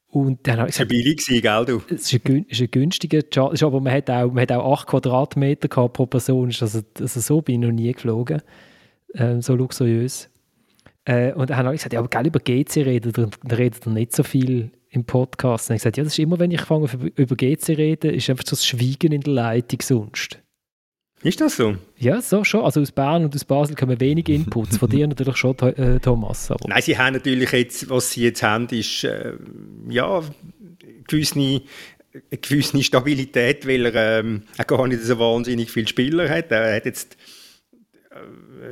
Und 0.08 0.46
dann 0.46 0.58
habe 0.58 0.68
ich 0.68 0.74
gesagt, 0.74 0.88
billig 0.88 1.18
gewesen, 1.18 1.42
gell, 1.42 1.64
du? 1.64 1.82
Es 1.94 2.12
ist 2.12 2.26
ein, 2.26 2.46
ist 2.48 2.60
ein 2.60 2.70
günstiger 2.70 3.22
Charter, 3.22 3.66
aber 3.66 3.80
man 3.80 3.92
hat, 3.92 4.08
auch, 4.08 4.32
man 4.32 4.42
hat 4.42 4.52
auch 4.52 4.80
8 4.80 4.86
Quadratmeter 4.86 5.68
gehabt 5.68 5.94
pro 5.94 6.06
Person. 6.06 6.54
Also, 6.58 6.80
also 6.98 7.20
so 7.20 7.42
bin 7.42 7.62
ich 7.62 7.68
noch 7.68 7.74
nie 7.74 7.92
geflogen. 7.92 8.40
Ähm, 9.14 9.42
so 9.42 9.54
luxuriös. 9.54 10.30
Äh, 11.06 11.32
und 11.32 11.50
dann 11.50 11.58
habe 11.58 11.74
ich 11.74 11.78
gesagt, 11.80 11.92
ja, 11.92 12.00
aber 12.00 12.08
gell, 12.08 12.26
über 12.26 12.40
GC 12.40 12.84
reden, 12.84 13.12
dann 13.12 13.30
redet 13.50 13.86
er 13.86 13.92
nicht 13.92 14.14
so 14.14 14.22
viel 14.22 14.72
im 14.90 15.04
Podcast. 15.04 15.70
Und 15.70 15.76
ich 15.76 15.82
gesagt, 15.82 15.96
ja, 15.96 16.04
das 16.04 16.12
ist 16.12 16.18
immer, 16.18 16.38
wenn 16.38 16.50
ich 16.50 16.60
fange 16.62 16.88
über 17.14 17.36
GC 17.36 17.70
reden, 17.70 18.12
ist 18.12 18.28
einfach 18.28 18.44
so 18.44 18.50
das 18.50 18.66
Schweigen 18.66 19.12
in 19.12 19.20
der 19.20 19.32
Leitung 19.32 19.80
sonst. 19.80 20.40
Ist 21.22 21.40
das 21.40 21.56
so? 21.56 21.76
Ja, 21.96 22.20
so 22.20 22.44
schon. 22.44 22.64
Also 22.64 22.80
aus 22.80 22.92
Bern 22.92 23.24
und 23.24 23.34
aus 23.34 23.44
Basel 23.44 23.74
kommen 23.74 23.98
wenig 24.00 24.28
Inputs. 24.28 24.76
Von 24.76 24.90
dir 24.90 25.06
natürlich 25.08 25.36
schon, 25.36 25.56
äh, 25.58 25.98
Thomas. 26.00 26.50
Aber. 26.50 26.68
Nein, 26.68 26.82
sie 26.82 26.98
haben 26.98 27.14
natürlich 27.14 27.52
jetzt, 27.52 27.88
was 27.88 28.10
sie 28.10 28.24
jetzt 28.24 28.42
haben, 28.42 28.68
ist 28.68 29.04
äh, 29.04 29.32
ja, 29.88 30.22
gewisse, 31.06 31.38
eine 31.38 31.62
gewisse 32.30 32.82
Stabilität, 32.82 33.66
weil 33.66 33.86
er 33.86 34.20
ähm, 34.20 34.42
gar 34.66 34.86
nicht 34.88 35.02
so 35.02 35.18
wahnsinnig 35.18 35.70
viele 35.70 35.86
Spieler 35.86 36.28
hat. 36.28 36.50
Er 36.50 36.76
hat 36.76 36.84
jetzt 36.84 37.16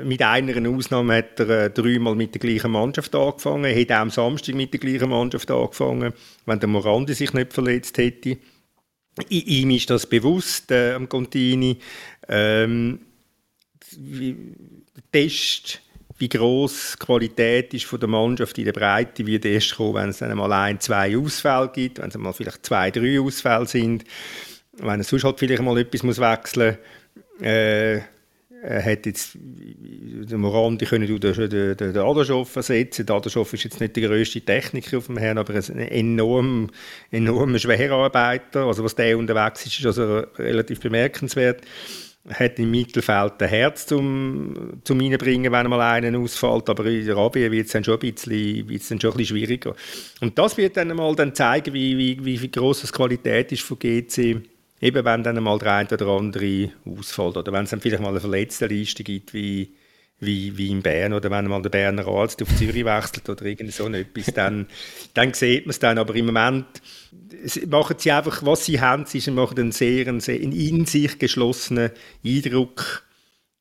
mit 0.05 0.23
einer 0.23 0.69
Ausnahme 0.71 1.17
hat 1.17 1.41
er 1.41 1.65
äh, 1.65 1.71
dreimal 1.71 2.15
mit 2.15 2.35
der 2.35 2.41
gleichen 2.41 2.73
Mannschaft 2.73 3.15
angefangen. 3.15 3.65
Er 3.65 3.75
hätte 3.75 3.97
auch 3.97 4.01
am 4.01 4.11
Samstag 4.11 4.55
mit 4.55 4.73
der 4.73 4.81
gleichen 4.81 5.11
Mannschaft 5.11 5.51
angefangen, 5.51 6.13
wenn 6.47 6.61
der 6.61 6.69
Morandi 6.69 7.15
sich 7.15 7.33
nicht 7.33 7.53
verletzt 7.53 7.99
hätte. 7.99 8.39
I 9.31 9.61
ihm 9.61 9.71
ist 9.71 9.91
das 9.91 10.07
bewusst, 10.07 10.71
äh, 10.71 10.93
am 10.95 11.09
Contini. 11.09 11.79
Ähm, 12.29 13.01
der 13.97 14.35
Test, 15.13 15.81
wie 16.19 16.29
groß 16.29 16.97
die 16.99 17.07
Qualität 17.07 17.75
ist 17.75 17.85
von 17.85 18.01
der 18.01 18.09
Mannschaft 18.09 18.59
in 18.59 18.65
der 18.65 18.73
Breite, 18.73 19.27
wird 19.27 19.45
erst 19.45 19.77
kommen, 19.77 19.95
wenn 19.95 20.09
es 20.09 20.19
dann 20.19 20.37
mal 20.37 20.53
ein, 20.53 20.81
zwei 20.81 21.17
Ausfälle 21.17 21.71
gibt, 21.73 22.01
wenn 22.01 22.09
es 22.09 22.19
mal 22.19 22.33
vielleicht 22.33 22.67
zwei, 22.67 22.91
drei 22.91 23.21
Ausfälle 23.21 23.67
sind, 23.67 24.05
wenn 24.79 25.01
es 25.01 25.09
sonst 25.09 25.25
halt 25.25 25.39
vielleicht 25.39 25.63
mal 25.63 25.79
etwas 25.79 26.19
wechseln 26.19 26.77
muss. 27.39 27.47
Äh, 27.47 28.01
er 28.65 28.83
hat 28.83 29.05
jetzt, 29.05 29.37
der 29.37 30.39
Morandi 30.39 30.87
können 30.87 31.07
den, 31.07 31.21
den, 31.21 31.77
den 31.77 31.97
Adaschow 31.99 32.57
ersetzen. 32.57 33.05
Der 33.05 33.17
Adaschow 33.17 33.53
ist 33.53 33.65
jetzt 33.65 33.81
nicht 33.81 33.95
der 33.95 34.09
grösste 34.09 34.41
Techniker 34.41 34.99
auf 34.99 35.07
dem 35.07 35.19
Herrn, 35.19 35.37
aber 35.37 35.55
ein 35.55 35.79
enorm, 35.79 36.71
enorm 37.11 37.59
schwerer 37.59 37.97
Arbeiter. 37.97 38.65
Also 38.65 38.83
was 38.83 38.95
der 38.95 39.19
unterwegs 39.19 39.67
ist, 39.67 39.79
ist 39.79 39.87
also 39.87 40.21
relativ 40.39 40.81
bemerkenswert. 40.81 41.61
Er 42.27 42.39
hat 42.39 42.59
im 42.59 42.71
Mittelfeld 42.71 43.43
ein 43.43 43.49
Herz 43.51 43.87
zum, 43.87 44.81
zum 44.83 44.99
reinbringen, 44.99 45.53
wenn 45.53 45.69
mal 45.69 45.83
einer 45.83 46.19
ausfällt, 46.19 46.71
aber 46.71 46.87
in 46.87 47.05
der 47.05 47.17
Arabien 47.17 47.53
wird 47.53 47.67
es 47.67 47.73
dann 47.73 47.85
schon 47.85 48.01
ein 48.01 48.13
bisschen, 48.13 48.67
wird's 48.67 48.89
dann 48.89 48.99
schon 48.99 49.11
ein 49.11 49.19
bisschen 49.19 49.37
schwieriger. 49.37 49.75
Und 50.23 50.39
das 50.39 50.57
wird 50.57 50.79
dann 50.79 50.89
mal 50.97 51.15
dann 51.15 51.35
zeigen, 51.35 51.75
wie, 51.75 51.99
wie, 51.99 52.41
wie 52.41 52.51
groß 52.51 52.81
die 52.81 52.93
Qualität 52.93 53.53
ist 53.53 53.63
von 53.63 53.79
GC 53.79 54.41
eben 54.85 55.05
wenn 55.05 55.23
dann 55.23 55.43
mal 55.43 55.59
der 55.59 55.73
eine 55.73 55.89
oder 55.89 56.09
andere 56.09 56.71
ausfällt 56.85 57.39
oder 57.39 57.53
wenn 57.53 57.65
es 57.65 57.71
dann 57.71 57.81
vielleicht 57.81 58.03
mal 58.03 58.11
eine 58.11 58.21
verletzte 58.21 58.67
Liste 58.67 59.03
gibt, 59.03 59.33
wie, 59.33 59.75
wie, 60.21 60.57
wie 60.59 60.71
in 60.71 60.83
Bern 60.83 61.15
oder 61.15 61.31
wenn 61.31 61.47
mal 61.47 61.63
der 61.63 61.71
Berner 61.71 62.07
Arzt 62.07 62.43
auf 62.43 62.55
Zürich 62.57 62.85
wechselt 62.85 63.29
oder 63.31 63.47
irgend 63.47 63.73
so 63.73 63.89
etwas, 63.89 64.27
dann, 64.35 64.67
dann 65.15 65.33
sieht 65.33 65.65
man 65.65 65.71
es 65.71 65.79
dann. 65.79 65.97
Aber 65.97 66.15
im 66.15 66.27
Moment 66.27 66.67
machen 67.67 67.97
sie 67.99 68.13
einfach, 68.13 68.45
was 68.45 68.67
sie 68.67 68.79
haben, 68.79 69.07
sie 69.07 69.31
machen 69.31 69.59
einen 69.59 69.73
sehr, 69.73 70.07
einen 70.07 70.21
sehr 70.21 70.39
in 70.39 70.85
sich 70.85 71.19
geschlossenen 71.19 71.91
Eindruck. 72.23 73.05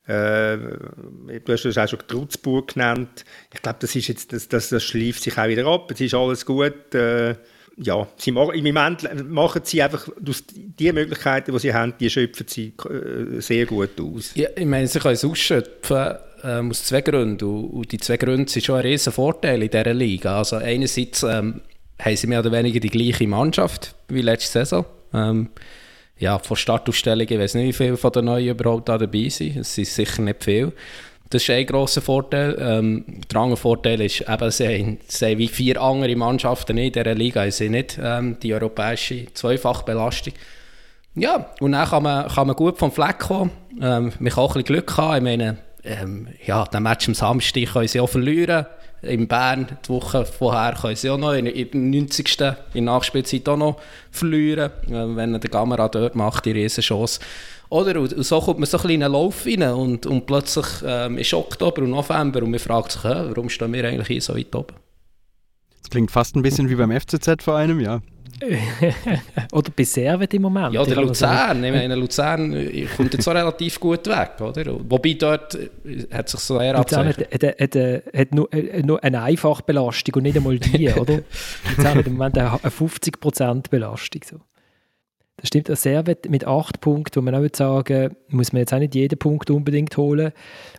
Äh, 0.05 0.57
du 0.57 1.53
hast 1.53 1.63
das 1.63 1.77
auch 1.77 1.87
schon 1.87 1.99
Trutzburg 2.05 2.73
genannt. 2.73 3.23
Ich 3.53 3.61
glaube, 3.61 3.77
das, 3.79 3.95
ist 3.95 4.09
jetzt, 4.09 4.33
das, 4.33 4.49
das, 4.49 4.67
das 4.67 4.83
schleift 4.83 5.23
sich 5.23 5.37
auch 5.37 5.47
wieder 5.47 5.65
ab. 5.67 5.89
Es 5.89 6.01
ist 6.01 6.13
alles 6.13 6.45
gut. 6.45 6.93
Äh, 6.93 7.35
ja, 7.77 8.07
sie 8.17 8.31
machen, 8.31 8.53
im 8.53 8.63
Moment 8.65 9.29
machen 9.29 9.61
sie 9.63 9.81
einfach 9.81 10.07
die 10.27 10.91
Möglichkeiten, 10.91 11.51
die 11.51 11.59
sie 11.59 11.73
haben, 11.73 11.93
die 11.99 12.09
schöpfen 12.09 12.45
sie 12.47 12.73
äh, 12.89 13.39
sehr 13.39 13.65
gut 13.65 13.99
aus. 13.99 14.31
Ja, 14.35 14.49
ich 14.55 14.65
meine, 14.65 14.87
sie 14.87 14.99
können 14.99 15.15
es 15.15 15.25
ausschöpfen 15.25 16.15
ähm, 16.43 16.69
aus 16.69 16.83
zwei 16.83 17.01
Gründen. 17.01 17.45
Und, 17.45 17.91
die 17.91 17.97
zwei 17.97 18.17
Gründe 18.17 18.51
sind 18.51 18.65
schon 18.65 18.75
ein 18.75 18.81
riesen 18.81 19.11
Vorteil 19.13 19.63
in 19.63 19.69
dieser 19.69 19.93
Liga. 19.93 20.37
Also 20.37 20.57
einerseits 20.57 21.23
ähm, 21.23 21.61
haben 21.99 22.15
sie 22.15 22.27
mehr 22.27 22.39
oder 22.39 22.51
weniger 22.51 22.79
die 22.79 22.89
gleiche 22.89 23.27
Mannschaft 23.27 23.95
wie 24.07 24.21
letzte 24.21 24.59
Saison. 24.59 24.85
Ähm, 25.13 25.49
ja, 26.19 26.37
von 26.39 26.55
Startaufstellungen, 26.55 27.33
ich 27.33 27.39
weiß 27.39 27.55
nicht, 27.55 27.67
wie 27.67 27.73
viele 27.73 27.97
von 27.97 28.11
den 28.11 28.25
Neuen 28.25 28.49
überhaupt 28.49 28.87
da 28.87 28.97
dabei 28.97 29.29
sind. 29.29 29.57
Es 29.57 29.73
sind 29.73 29.87
sicher 29.87 30.21
nicht 30.21 30.43
viele. 30.43 30.73
Das 31.33 31.41
ist 31.41 31.49
ein 31.49 31.65
grosser 31.65 32.01
Vorteil. 32.01 32.55
Ähm, 32.59 33.05
der 33.31 33.41
andere 33.41 33.57
Vorteil 33.57 33.99
ist, 34.01 34.21
eben, 34.21 34.51
sie, 34.51 34.67
haben, 34.67 34.99
sie 35.07 35.25
haben 35.25 35.37
wie 35.39 35.47
vier 35.47 35.81
andere 35.81 36.15
Mannschaften 36.15 36.77
in 36.77 36.91
dieser 36.91 37.15
Liga 37.15 37.49
sie 37.49 37.69
nicht 37.69 37.99
ähm, 37.99 38.37
die 38.43 38.53
europäische 38.53 39.33
Zweifachbelastung. 39.33 40.33
Ja, 41.15 41.49
und 41.59 41.71
dann 41.71 41.87
kann 41.87 42.03
man, 42.03 42.27
kann 42.27 42.45
man 42.45 42.55
gut 42.55 42.77
vom 42.77 42.91
Fleck 42.91 43.17
kommen. 43.17 43.49
Ähm, 43.81 44.13
man 44.19 44.31
kann 44.31 44.43
auch 44.43 44.55
ein 44.55 44.61
bisschen 44.61 44.75
Glück 44.75 44.95
haben. 44.95 45.15
Ich 45.15 45.23
meine, 45.23 45.57
ähm, 45.83 46.27
ja, 46.45 46.65
den 46.65 46.83
Match 46.83 47.07
am 47.07 47.15
Samstag 47.15 47.65
können 47.73 47.87
sie 47.87 47.99
auch 47.99 48.09
verlieren. 48.09 48.67
In 49.03 49.27
Bern, 49.27 49.77
die 49.85 49.89
Woche 49.89 50.25
vorher, 50.25 50.75
können 50.79 50.95
sie 50.95 51.09
auch 51.09 51.17
noch 51.17 51.33
in, 51.33 51.45
der 51.45 51.67
90. 51.73 52.37
in 52.73 52.85
Nachspielzeit 52.85 53.47
auch 53.49 53.57
noch 53.57 53.77
verlieren. 54.11 54.71
Äh, 54.87 55.15
wenn 55.15 55.33
der 55.33 55.49
Kamera 55.49 55.87
dort 55.89 56.15
macht, 56.15 56.45
die 56.45 56.51
Riesenchance. 56.51 57.19
Oder? 57.69 57.99
Und 57.99 58.23
so 58.23 58.39
kommt 58.39 58.59
man 58.59 58.67
so 58.67 58.77
ein 58.77 58.83
bisschen 58.83 59.11
Lauf 59.11 59.45
rein 59.45 59.63
und, 59.63 60.05
und 60.05 60.25
plötzlich 60.25 60.65
ähm, 60.85 61.17
ist 61.17 61.33
Oktober 61.33 61.81
und 61.81 61.89
November 61.89 62.43
und 62.43 62.51
man 62.51 62.59
fragt 62.59 62.91
sich, 62.91 63.03
warum 63.03 63.49
stehen 63.49 63.73
wir 63.73 63.83
eigentlich 63.85 64.07
hier 64.07 64.21
so 64.21 64.35
weit 64.35 64.55
oben? 64.55 64.75
Das 65.81 65.89
klingt 65.89 66.11
fast 66.11 66.35
ein 66.35 66.43
bisschen 66.43 66.69
wie 66.69 66.75
beim 66.75 66.91
FCZ 66.91 67.43
vor 67.43 67.57
einem 67.57 67.79
Jahr. 67.79 68.01
oder 69.51 69.71
bei 69.75 69.83
Servet 69.83 70.33
im 70.33 70.41
Moment. 70.43 70.73
Ja, 70.73 70.81
oder 70.81 71.01
Luzern. 71.01 71.63
Ich 71.63 71.71
meine, 71.71 71.95
Luzern 71.95 72.53
äh, 72.53 72.85
kommt 72.95 73.13
jetzt 73.13 73.27
auch 73.27 73.35
relativ 73.35 73.79
gut 73.79 74.07
weg, 74.07 74.31
oder? 74.39 74.75
Wobei 74.89 75.13
dort 75.13 75.55
äh, 75.55 75.69
hat 76.11 76.29
sich 76.29 76.39
so 76.39 76.59
eher 76.59 76.77
Luzern 76.77 77.07
hat, 77.07 77.17
hat, 77.19 77.43
hat, 77.43 77.75
hat 78.15 78.33
nur, 78.33 78.53
äh, 78.53 78.81
nur, 78.83 79.03
eine 79.03 79.21
Einfachbelastung 79.21 80.15
und 80.15 80.23
nicht 80.23 80.37
einmal 80.37 80.59
die, 80.59 80.89
oder? 80.93 81.19
Luzern 81.77 81.97
hat 81.97 82.07
im 82.07 82.13
Moment 82.13 82.37
eine 82.37 82.49
50% 82.49 83.69
Belastung. 83.69 84.21
So. 84.29 84.39
Das 85.37 85.47
stimmt, 85.47 85.67
ein 85.69 85.75
Servet 85.75 86.29
mit 86.29 86.45
8 86.45 86.79
Punkten, 86.79 87.15
wo 87.15 87.21
man 87.21 87.33
auch 87.33 87.49
sagen 87.55 88.15
muss 88.29 88.53
man 88.53 88.59
jetzt 88.59 88.73
auch 88.73 88.77
nicht 88.77 88.93
jeden 88.93 89.17
Punkt 89.17 89.49
unbedingt 89.49 89.97
holen. 89.97 90.31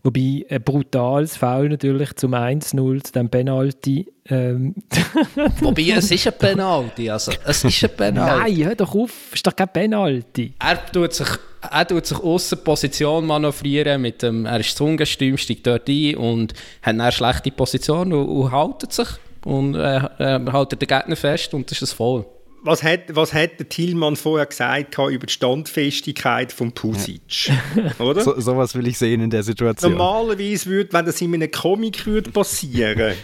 Wobei 0.04 0.46
ein 0.48 0.62
brutales 0.62 1.36
Foul 1.36 1.68
natürlich 1.70 2.14
zum 2.14 2.34
1-0, 2.34 3.02
zu 3.02 3.12
dem 3.12 3.28
Penalty. 3.28 4.06
Ähm. 4.26 4.76
Wobei, 5.60 5.90
es 5.96 6.10
ist 6.10 6.28
ein 6.28 6.34
Penalty, 6.38 7.10
also 7.10 7.32
es 7.44 7.64
ist 7.64 7.84
ein 7.84 7.90
Penalty. 7.96 8.54
Nein, 8.54 8.68
hör 8.68 8.74
doch 8.76 8.94
auf, 8.94 9.10
es 9.30 9.34
ist 9.34 9.46
doch 9.46 9.56
kein 9.56 9.68
Penalty. 9.68 10.54
Er 10.60 10.86
tut 10.86 11.12
sich, 11.12 11.28
er 11.60 11.86
tut 11.86 12.06
sich 12.06 12.18
außer 12.18 12.56
Position 12.56 13.26
manövrieren, 13.26 14.00
mit 14.00 14.22
dem, 14.22 14.46
er 14.46 14.60
ist 14.60 14.76
zu 14.76 14.84
ungestüm, 14.84 15.36
steigt 15.36 15.66
dort 15.66 15.88
ein 15.88 16.16
und 16.16 16.54
hat 16.80 16.94
eine 16.94 17.10
schlechte 17.10 17.50
Position 17.50 18.12
und, 18.12 18.28
und 18.28 18.52
haltet 18.52 18.92
sich 18.92 19.08
und 19.44 19.74
äh, 19.74 19.96
äh, 19.96 20.40
haltet 20.52 20.80
den 20.80 20.88
Gegner 20.88 21.16
fest 21.16 21.52
und 21.54 21.68
das 21.70 21.82
ist 21.82 21.92
ein 21.92 21.96
Foul 21.96 22.24
was 22.64 22.82
hat, 22.82 23.14
was 23.14 23.32
hat 23.32 23.58
der 23.58 23.68
Thielmann 23.68 24.16
vorher 24.16 24.46
gesagt 24.46 24.98
über 24.98 25.26
die 25.26 25.32
Standfestigkeit 25.32 26.52
von 26.52 26.72
Pusic? 26.72 27.52
Oder? 27.98 28.20
So, 28.24 28.40
sowas 28.40 28.74
will 28.74 28.86
ich 28.86 28.98
sehen 28.98 29.20
in 29.20 29.30
der 29.30 29.42
Situation. 29.42 29.92
Normalerweise 29.92 30.66
würde, 30.66 30.92
wenn 30.92 31.04
das 31.04 31.20
in 31.20 31.34
einem 31.34 31.50
Comic 31.50 32.06
würde 32.06 32.30
passieren 32.30 33.14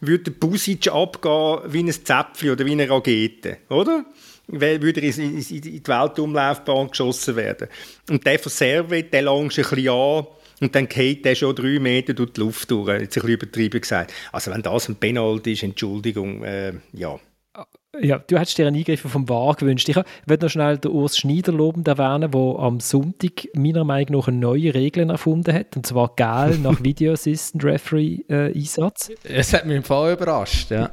würde 0.00 0.24
der 0.24 0.32
Pusic 0.32 0.88
abgehen 0.88 1.60
wie 1.72 1.82
ein 1.82 1.90
Zäpfchen 1.90 2.50
oder 2.50 2.66
wie 2.66 2.72
eine 2.72 2.88
Rakete, 2.88 3.58
oder? 3.68 4.04
Würde 4.46 5.00
er 5.00 5.18
in, 5.18 5.38
die 5.40 5.82
Weltumlaufbahn 5.82 6.90
geschossen 6.90 7.36
werden. 7.36 7.68
Und 8.10 8.26
der 8.26 8.38
von 8.38 8.52
Servet, 8.52 9.12
der 9.12 9.22
langt 9.22 9.58
ein 9.58 9.64
bisschen 9.64 9.88
an 9.88 10.26
und 10.60 10.74
dann 10.74 10.88
geht 10.88 11.24
der 11.24 11.34
schon 11.34 11.56
drei 11.56 11.78
Meter 11.78 12.12
durch 12.12 12.32
die 12.32 12.40
Luft 12.40 12.70
durch. 12.70 12.88
Jetzt 12.88 13.16
ein 13.16 13.22
bisschen 13.22 13.28
übertrieben 13.30 13.80
gesagt. 13.80 14.12
Also 14.32 14.50
wenn 14.50 14.62
das 14.62 14.88
ein 14.88 14.96
Penalty 14.96 15.52
ist, 15.52 15.62
Entschuldigung, 15.62 16.44
äh, 16.44 16.74
ja. 16.92 17.18
Ja, 18.00 18.18
du 18.18 18.38
hättest 18.38 18.58
dir 18.58 18.66
einen 18.66 18.76
Eingriff 18.76 19.00
vom 19.00 19.28
VAR 19.28 19.54
gewünscht. 19.54 19.88
Ich 19.88 19.96
würde 19.96 20.44
noch 20.44 20.50
schnell 20.50 20.78
den 20.78 20.90
Urs 20.90 21.16
Schneider 21.16 21.52
lobend 21.52 21.86
erwähnen, 21.86 22.30
der 22.30 22.40
am 22.58 22.80
Sonntag 22.80 23.48
meiner 23.54 23.84
Meinung 23.84 24.20
nach 24.20 24.28
neue 24.28 24.74
Regeln 24.74 25.10
erfunden 25.10 25.54
hat, 25.54 25.76
und 25.76 25.86
zwar 25.86 26.12
Gel 26.16 26.58
nach 26.62 26.82
Video 26.82 27.12
Assistant 27.12 27.64
Referee 27.64 28.20
äh, 28.28 28.52
Einsatz. 28.54 29.10
Es 29.24 29.52
hat 29.52 29.66
mich 29.66 29.76
im 29.76 29.82
Fall 29.82 30.14
überrascht, 30.14 30.70
ja. 30.70 30.90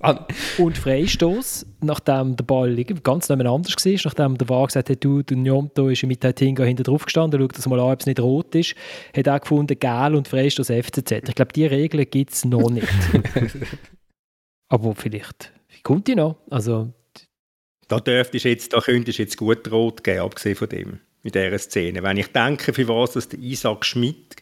und 0.58 0.78
Freistoß, 0.78 1.66
nachdem 1.80 2.36
der 2.36 2.44
Ball 2.44 2.74
ganz 3.02 3.28
nebeneinander 3.28 3.68
war, 3.68 3.92
nachdem 4.04 4.38
der 4.38 4.48
VAR 4.48 4.66
gesagt 4.66 4.90
hat, 4.90 5.04
du, 5.04 5.22
der 5.22 5.36
Njomto 5.36 5.88
ist 5.88 6.02
mit 6.04 6.20
Tinga 6.36 6.64
hinter 6.64 6.84
drauf 6.84 7.04
gestanden, 7.04 7.40
schau 7.40 7.48
das 7.48 7.66
mal 7.66 7.80
an, 7.80 7.92
ob 7.92 8.00
es 8.00 8.06
nicht 8.06 8.20
rot 8.20 8.54
ist, 8.54 8.74
hat 9.16 9.26
er 9.26 9.40
gefunden, 9.40 9.78
Gel 9.78 10.14
und 10.14 10.28
Freistoß 10.28 10.68
FCZ. 10.68 11.28
Ich 11.28 11.34
glaube, 11.34 11.52
diese 11.54 11.70
Regeln 11.70 12.06
gibt 12.10 12.32
es 12.32 12.44
noch 12.44 12.70
nicht. 12.70 12.86
Aber 14.68 14.94
vielleicht 14.94 15.52
wie 15.68 15.82
kommt 15.82 16.08
die 16.08 16.14
noch. 16.14 16.36
Also, 16.50 16.92
da 17.88 18.00
dürftest 18.00 18.44
jetzt, 18.44 18.72
da 18.72 18.80
könntest 18.80 19.18
du 19.18 19.22
jetzt 19.22 19.36
gut 19.36 19.70
rot 19.70 20.02
geben, 20.02 20.20
abgesehen 20.20 20.56
von 20.56 20.68
dem, 20.68 21.00
in 21.22 21.32
dieser 21.32 21.58
Szene. 21.58 22.02
Wenn 22.02 22.16
ich 22.16 22.28
denke, 22.28 22.72
für 22.72 22.88
was 22.88 23.12
dass 23.12 23.28
der 23.28 23.38
Isaac 23.38 23.84
Schmidt 23.84 24.36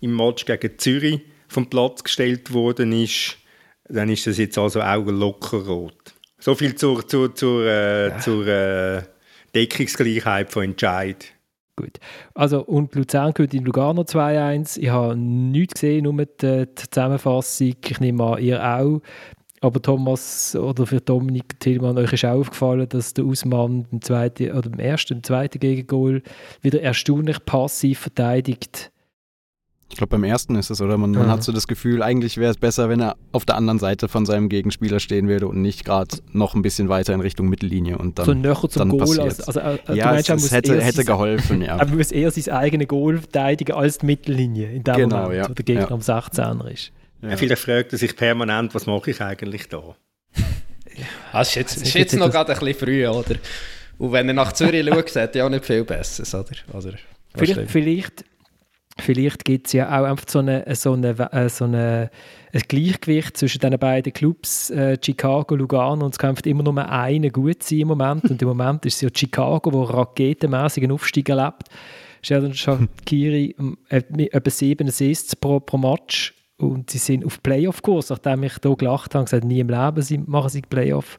im 0.00 0.16
Match 0.16 0.44
gegen 0.44 0.78
Zürich 0.78 1.20
vom 1.48 1.68
Platz 1.68 2.02
gestellt 2.02 2.52
worden 2.52 2.92
ist, 2.92 3.36
dann 3.84 4.08
ist 4.08 4.26
das 4.26 4.38
jetzt 4.38 4.58
also 4.58 4.80
auch 4.80 5.04
locker 5.04 5.58
rot. 5.58 6.14
So 6.38 6.54
viel 6.54 6.74
zur, 6.74 7.06
zur, 7.06 7.34
zur, 7.34 7.64
äh, 7.66 8.08
ja. 8.08 8.18
zur 8.18 8.46
äh, 8.46 9.02
Deckungsgleichheit 9.54 10.50
von 10.50 10.64
Entscheid. 10.64 11.32
Gut. 11.76 11.98
Also, 12.34 12.62
und 12.64 12.94
Luzern 12.94 13.32
gehört 13.32 13.54
in 13.54 13.64
Lugano 13.64 14.02
2-1. 14.02 14.78
Ich 14.78 14.90
habe 14.90 15.16
nichts 15.16 15.74
gesehen, 15.74 16.04
nur 16.04 16.26
die, 16.26 16.66
die 16.66 16.74
Zusammenfassung. 16.74 17.74
Ich 17.88 18.00
nehme 18.00 18.24
an, 18.24 18.42
ihr 18.42 18.62
auch. 18.62 19.00
Aber 19.62 19.80
Thomas 19.80 20.56
oder 20.56 20.86
für 20.86 21.00
Dominik 21.00 21.60
Tillmann, 21.60 21.96
euch 21.96 22.12
ist 22.12 22.24
auch 22.24 22.40
aufgefallen, 22.40 22.88
dass 22.88 23.14
der 23.14 23.24
Ausmann 23.24 23.86
im 23.92 24.02
zweiten 24.02 24.50
oder 24.50 24.68
im 24.68 24.80
ersten, 24.80 25.14
im 25.14 25.22
zweiten 25.22 25.60
Gegengol 25.60 26.22
wieder 26.62 26.82
erstaunlich 26.82 27.44
passiv 27.44 28.00
verteidigt. 28.00 28.90
Ich 29.88 29.98
glaube, 29.98 30.10
beim 30.10 30.24
ersten 30.24 30.56
ist 30.56 30.70
es, 30.70 30.80
oder? 30.80 30.98
Man, 30.98 31.12
man 31.12 31.28
hat 31.28 31.44
so 31.44 31.52
das 31.52 31.68
Gefühl, 31.68 32.02
eigentlich 32.02 32.38
wäre 32.38 32.50
es 32.50 32.56
besser, 32.56 32.88
wenn 32.88 33.00
er 33.00 33.16
auf 33.30 33.44
der 33.44 33.56
anderen 33.56 33.78
Seite 33.78 34.08
von 34.08 34.26
seinem 34.26 34.48
Gegenspieler 34.48 34.98
stehen 34.98 35.28
würde 35.28 35.46
und 35.46 35.60
nicht 35.60 35.84
gerade 35.84 36.16
noch 36.32 36.54
ein 36.54 36.62
bisschen 36.62 36.88
weiter 36.88 37.12
in 37.12 37.20
Richtung 37.20 37.48
Mittellinie 37.48 37.98
und 37.98 38.18
dann. 38.18 38.24
So 38.24 38.34
näher 38.34 38.56
zum 38.68 38.88
Goal. 38.88 39.20
Als, 39.20 39.46
also, 39.46 39.60
also, 39.60 39.92
ja, 39.92 40.06
meinst, 40.06 40.30
es, 40.30 40.44
es 40.46 40.50
hätte, 40.50 40.80
hätte 40.82 41.04
geholfen, 41.04 41.62
ja. 41.62 41.76
Er 41.78 41.86
muss 41.86 42.10
eher 42.10 42.30
sein 42.32 42.52
eigenes 42.52 42.88
Goal 42.88 43.18
verteidigen 43.18 43.74
als 43.74 43.98
die 43.98 44.06
Mittellinie, 44.06 44.72
in 44.72 44.82
dem 44.82 44.96
genau, 44.96 45.22
Moment, 45.24 45.36
ja. 45.36 45.50
wo 45.50 45.54
der 45.54 45.64
Gegner 45.64 45.82
ja. 45.82 45.90
am 45.90 46.00
16er 46.00 46.68
ist. 46.68 46.92
Ja. 47.22 47.36
Vielleicht 47.36 47.62
fragt 47.62 47.92
er 47.92 47.98
sich 47.98 48.16
permanent, 48.16 48.74
was 48.74 48.86
mache 48.86 49.10
ich 49.10 49.20
eigentlich 49.20 49.68
da? 49.68 49.82
Das 51.32 51.48
ist 51.48 51.54
jetzt, 51.54 51.76
ist 51.78 51.94
jetzt 51.94 52.16
noch 52.16 52.30
gerade 52.30 52.52
ein 52.52 52.58
bisschen 52.58 52.78
früh, 52.78 53.06
oder? 53.06 53.36
Und 53.96 54.12
wenn 54.12 54.28
er 54.28 54.34
nach 54.34 54.52
Zürich 54.52 54.86
schaut, 54.86 55.16
hat 55.16 55.34
er 55.34 55.46
auch 55.46 55.48
nicht 55.48 55.64
viel 55.64 55.84
Besseres, 55.84 56.34
oder? 56.34 56.50
oder 56.74 56.92
vielleicht, 57.34 57.70
vielleicht, 57.70 58.24
vielleicht 59.00 59.44
gibt 59.46 59.68
es 59.68 59.72
ja 59.72 59.88
auch 59.88 60.04
einfach 60.04 60.26
so, 60.28 60.40
eine, 60.40 60.64
so, 60.74 60.92
eine, 60.92 61.32
äh, 61.32 61.48
so 61.48 61.64
eine, 61.64 62.10
ein 62.52 62.62
Gleichgewicht 62.68 63.38
zwischen 63.38 63.60
den 63.60 63.78
beiden 63.78 64.12
Clubs, 64.12 64.68
äh, 64.68 64.98
Chicago, 65.02 65.54
Lugano, 65.54 66.04
und 66.04 66.12
es 66.12 66.18
kann 66.18 66.30
einfach 66.30 66.44
immer 66.44 66.62
nur 66.62 66.86
einer 66.86 67.30
gut 67.30 67.62
sein 67.62 67.80
im 67.80 67.88
Moment. 67.88 68.24
Und 68.24 68.42
im 68.42 68.48
Moment 68.48 68.84
ist 68.84 68.96
es 68.96 69.00
ja 69.00 69.08
Chicago, 69.14 69.72
wo 69.72 69.84
raketenmäßig 69.84 70.82
einen 70.82 70.92
Aufstieg 70.92 71.30
erlebt. 71.30 71.68
Sheldon 72.20 72.52
Shakiri 72.52 73.56
äh, 73.88 74.02
etwa 74.08 74.50
sieben 74.50 74.88
Assists 74.88 75.34
pro, 75.34 75.58
pro 75.58 75.78
Match 75.78 76.34
und 76.62 76.90
sie 76.90 76.98
sind 76.98 77.24
auf 77.24 77.42
Playoff-Kurs, 77.42 78.10
nachdem 78.10 78.42
ich 78.44 78.54
hier 78.62 78.76
gelacht 78.76 79.14
habe 79.14 79.20
und 79.20 79.24
gesagt 79.26 79.44
nie 79.44 79.60
im 79.60 79.68
Leben 79.68 80.24
machen 80.26 80.48
sie 80.48 80.62
Playoff. 80.62 81.18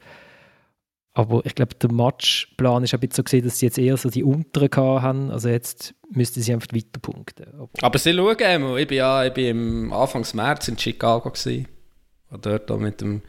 Aber 1.15 1.45
ich 1.45 1.53
glaube, 1.53 1.75
der 1.75 1.91
Matchplan 1.91 2.83
ist 2.83 2.93
ein 2.93 2.99
bisschen 2.99 3.15
so 3.17 3.23
gesehen, 3.23 3.43
dass 3.45 3.59
sie 3.59 3.67
jetzt 3.67 3.77
eher 3.77 3.97
so 3.97 4.09
die 4.09 4.23
unteren 4.23 5.01
haben. 5.01 5.29
Also 5.29 5.47
jetzt 5.47 5.93
müssten 6.09 6.41
sie 6.41 6.53
einfach 6.53 6.73
weiter 6.73 6.99
punkten. 6.99 7.45
Aber, 7.53 7.69
Aber 7.81 7.99
sie 7.99 8.13
schauen 8.13 8.41
einmal. 8.41 8.79
Ich 8.79 8.87
bin 8.87 8.97
ja 8.97 9.23
ich 9.23 9.33
bin 9.33 9.45
im 9.45 9.93
Anfangs 9.93 10.33
März 10.33 10.69
in 10.69 10.77
Chicago. 10.77 11.29
Gewesen. 11.29 11.67
Und 12.31 12.45
dort 12.45 12.69
mit 12.79 13.01
dem 13.01 13.21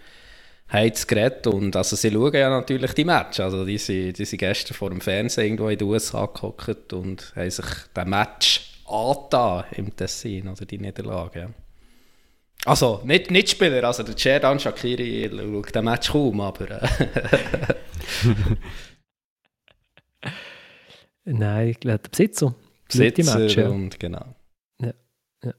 geredet 0.72 1.46
und 1.46 1.76
also 1.76 1.94
sie 1.94 2.10
schauen 2.10 2.34
ja 2.34 2.50
natürlich 2.50 2.94
die 2.94 3.04
Match. 3.04 3.38
Also 3.38 3.64
die 3.64 3.78
sind, 3.78 4.18
die 4.18 4.24
sind 4.24 4.38
gestern 4.38 4.74
vor 4.74 4.90
dem 4.90 5.00
Fernsehen 5.00 5.44
irgendwo 5.44 5.68
in 5.68 5.78
den 5.78 5.86
USA 5.86 6.26
gehockt 6.26 6.92
und 6.92 7.32
haben 7.36 7.50
sich 7.50 7.66
den 7.94 8.08
Match 8.08 8.80
angetan 8.86 9.64
im 9.76 9.94
Tessin 9.94 10.48
oder 10.48 10.64
die 10.64 10.78
Niederlage. 10.78 11.40
Ja. 11.40 11.48
Also, 12.64 13.02
nicht, 13.04 13.30
nicht 13.30 13.50
Spieler, 13.50 13.84
also 13.84 14.02
der 14.02 14.16
Cerdan 14.16 14.58
Shakiri 14.58 15.30
schaut 15.30 15.74
den 15.74 15.84
Match 15.84 16.10
kaum, 16.10 16.40
aber... 16.40 16.82
Äh, 16.82 16.88
Nein, 21.26 21.76
der 21.82 21.98
Besitzer. 21.98 22.54
Besitzer 22.88 23.38
Match, 23.38 23.56
ja. 23.56 23.68
und 23.68 24.00
genau. 24.00 24.34
Ja, 24.80 24.92
ja. 25.42 25.52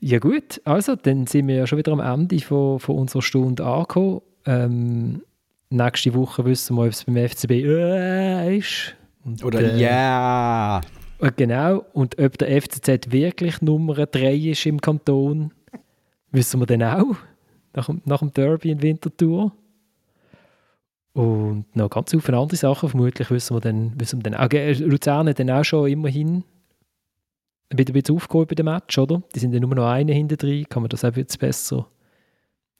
ja 0.00 0.18
gut, 0.18 0.60
also 0.64 0.96
dann 0.96 1.26
sind 1.26 1.48
wir 1.48 1.56
ja 1.56 1.66
schon 1.66 1.78
wieder 1.78 1.92
am 1.92 2.00
Ende 2.00 2.38
von, 2.40 2.78
von 2.78 2.98
unserer 2.98 3.22
Stunde 3.22 3.64
angekommen. 3.64 4.20
Ähm, 4.46 5.22
nächste 5.70 6.14
Woche 6.14 6.44
wissen 6.44 6.76
wir, 6.76 6.84
ob 6.84 6.90
es 6.90 7.04
beim 7.04 7.16
FCB 7.16 7.50
äh, 7.50 8.58
ist. 8.58 8.94
Und, 9.24 9.42
Oder 9.44 9.60
äh, 9.60 9.80
ja. 9.80 10.80
Yeah. 10.80 11.30
Genau, 11.36 11.86
und 11.92 12.18
ob 12.18 12.36
der 12.38 12.60
FCZ 12.60 13.10
wirklich 13.10 13.62
Nummer 13.62 13.94
3 14.06 14.34
ist 14.34 14.66
im 14.66 14.80
Kanton, 14.80 15.52
wissen 16.34 16.60
wir 16.60 16.66
dann 16.66 16.82
auch, 16.82 17.16
nach, 17.74 17.88
nach 18.04 18.18
dem 18.18 18.32
Derby 18.32 18.70
in 18.70 18.82
Winterthur. 18.82 19.52
Und 21.12 21.64
noch 21.76 21.90
ganz 21.90 22.10
viele 22.10 22.38
andere 22.38 22.56
Sachen, 22.56 22.88
vermutlich 22.88 23.30
wissen 23.30 23.54
wir 23.56 23.60
dann, 23.60 23.98
wissen 23.98 24.18
wir 24.18 24.30
dann 24.30 24.34
auch, 24.34 24.50
Luzern 24.80 25.28
hat 25.28 25.38
dann 25.38 25.50
auch 25.50 25.64
schon 25.64 25.88
immerhin 25.88 26.42
ein 27.70 27.76
bisschen 27.76 28.16
aufgeholt 28.16 28.48
bei 28.48 28.56
dem 28.56 28.66
Match, 28.66 28.98
oder? 28.98 29.22
Die 29.34 29.38
sind 29.38 29.54
ja 29.54 29.60
nur 29.60 29.74
noch 29.74 29.88
eine 29.88 30.12
hinter 30.12 30.36
drin, 30.36 30.66
kann 30.68 30.82
man 30.82 30.90
das 30.90 31.04
auch 31.04 31.14
jetzt 31.16 31.38
besser 31.38 31.86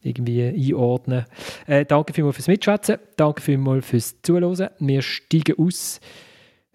irgendwie 0.02 0.42
einordnen. 0.42 1.24
Äh, 1.66 1.86
danke 1.86 2.12
vielmals 2.12 2.36
fürs 2.36 2.48
Mitschätzen, 2.48 2.98
danke 3.16 3.40
vielmals 3.40 3.86
fürs 3.86 4.20
Zuhören. 4.22 4.68
Wir 4.78 5.00
steigen 5.00 5.56
aus 5.58 6.00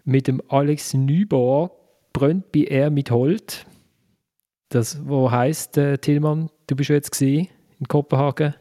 mit 0.03 0.27
dem 0.27 0.41
Alex 0.47 0.93
Neubauer, 0.93 1.71
brennt 2.13 2.51
bei 2.51 2.61
er 2.61 2.89
mit 2.89 3.11
Holt. 3.11 3.65
Das, 4.69 4.99
wo 5.03 5.31
heisst, 5.31 5.77
äh, 5.77 5.97
Tillmann, 5.97 6.51
du 6.67 6.75
bist 6.75 6.89
ja 6.89 6.95
jetzt 6.95 7.11
gesehen 7.11 7.47
in 7.79 7.87
Kopenhagen. 7.87 8.53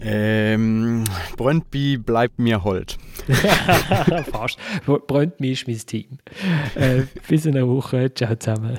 Ähm, 0.00 1.04
Brøndby 1.36 1.98
bleibt 1.98 2.38
mir 2.38 2.64
hold. 2.64 2.96
Fast. 4.32 4.58
Brøndby 4.86 5.52
ist 5.52 5.68
mein 5.68 5.76
Team. 5.76 6.18
Äh, 6.74 7.02
bis 7.28 7.44
in 7.44 7.56
einer 7.56 7.68
Woche. 7.68 8.12
Ciao 8.14 8.34
zusammen. 8.36 8.78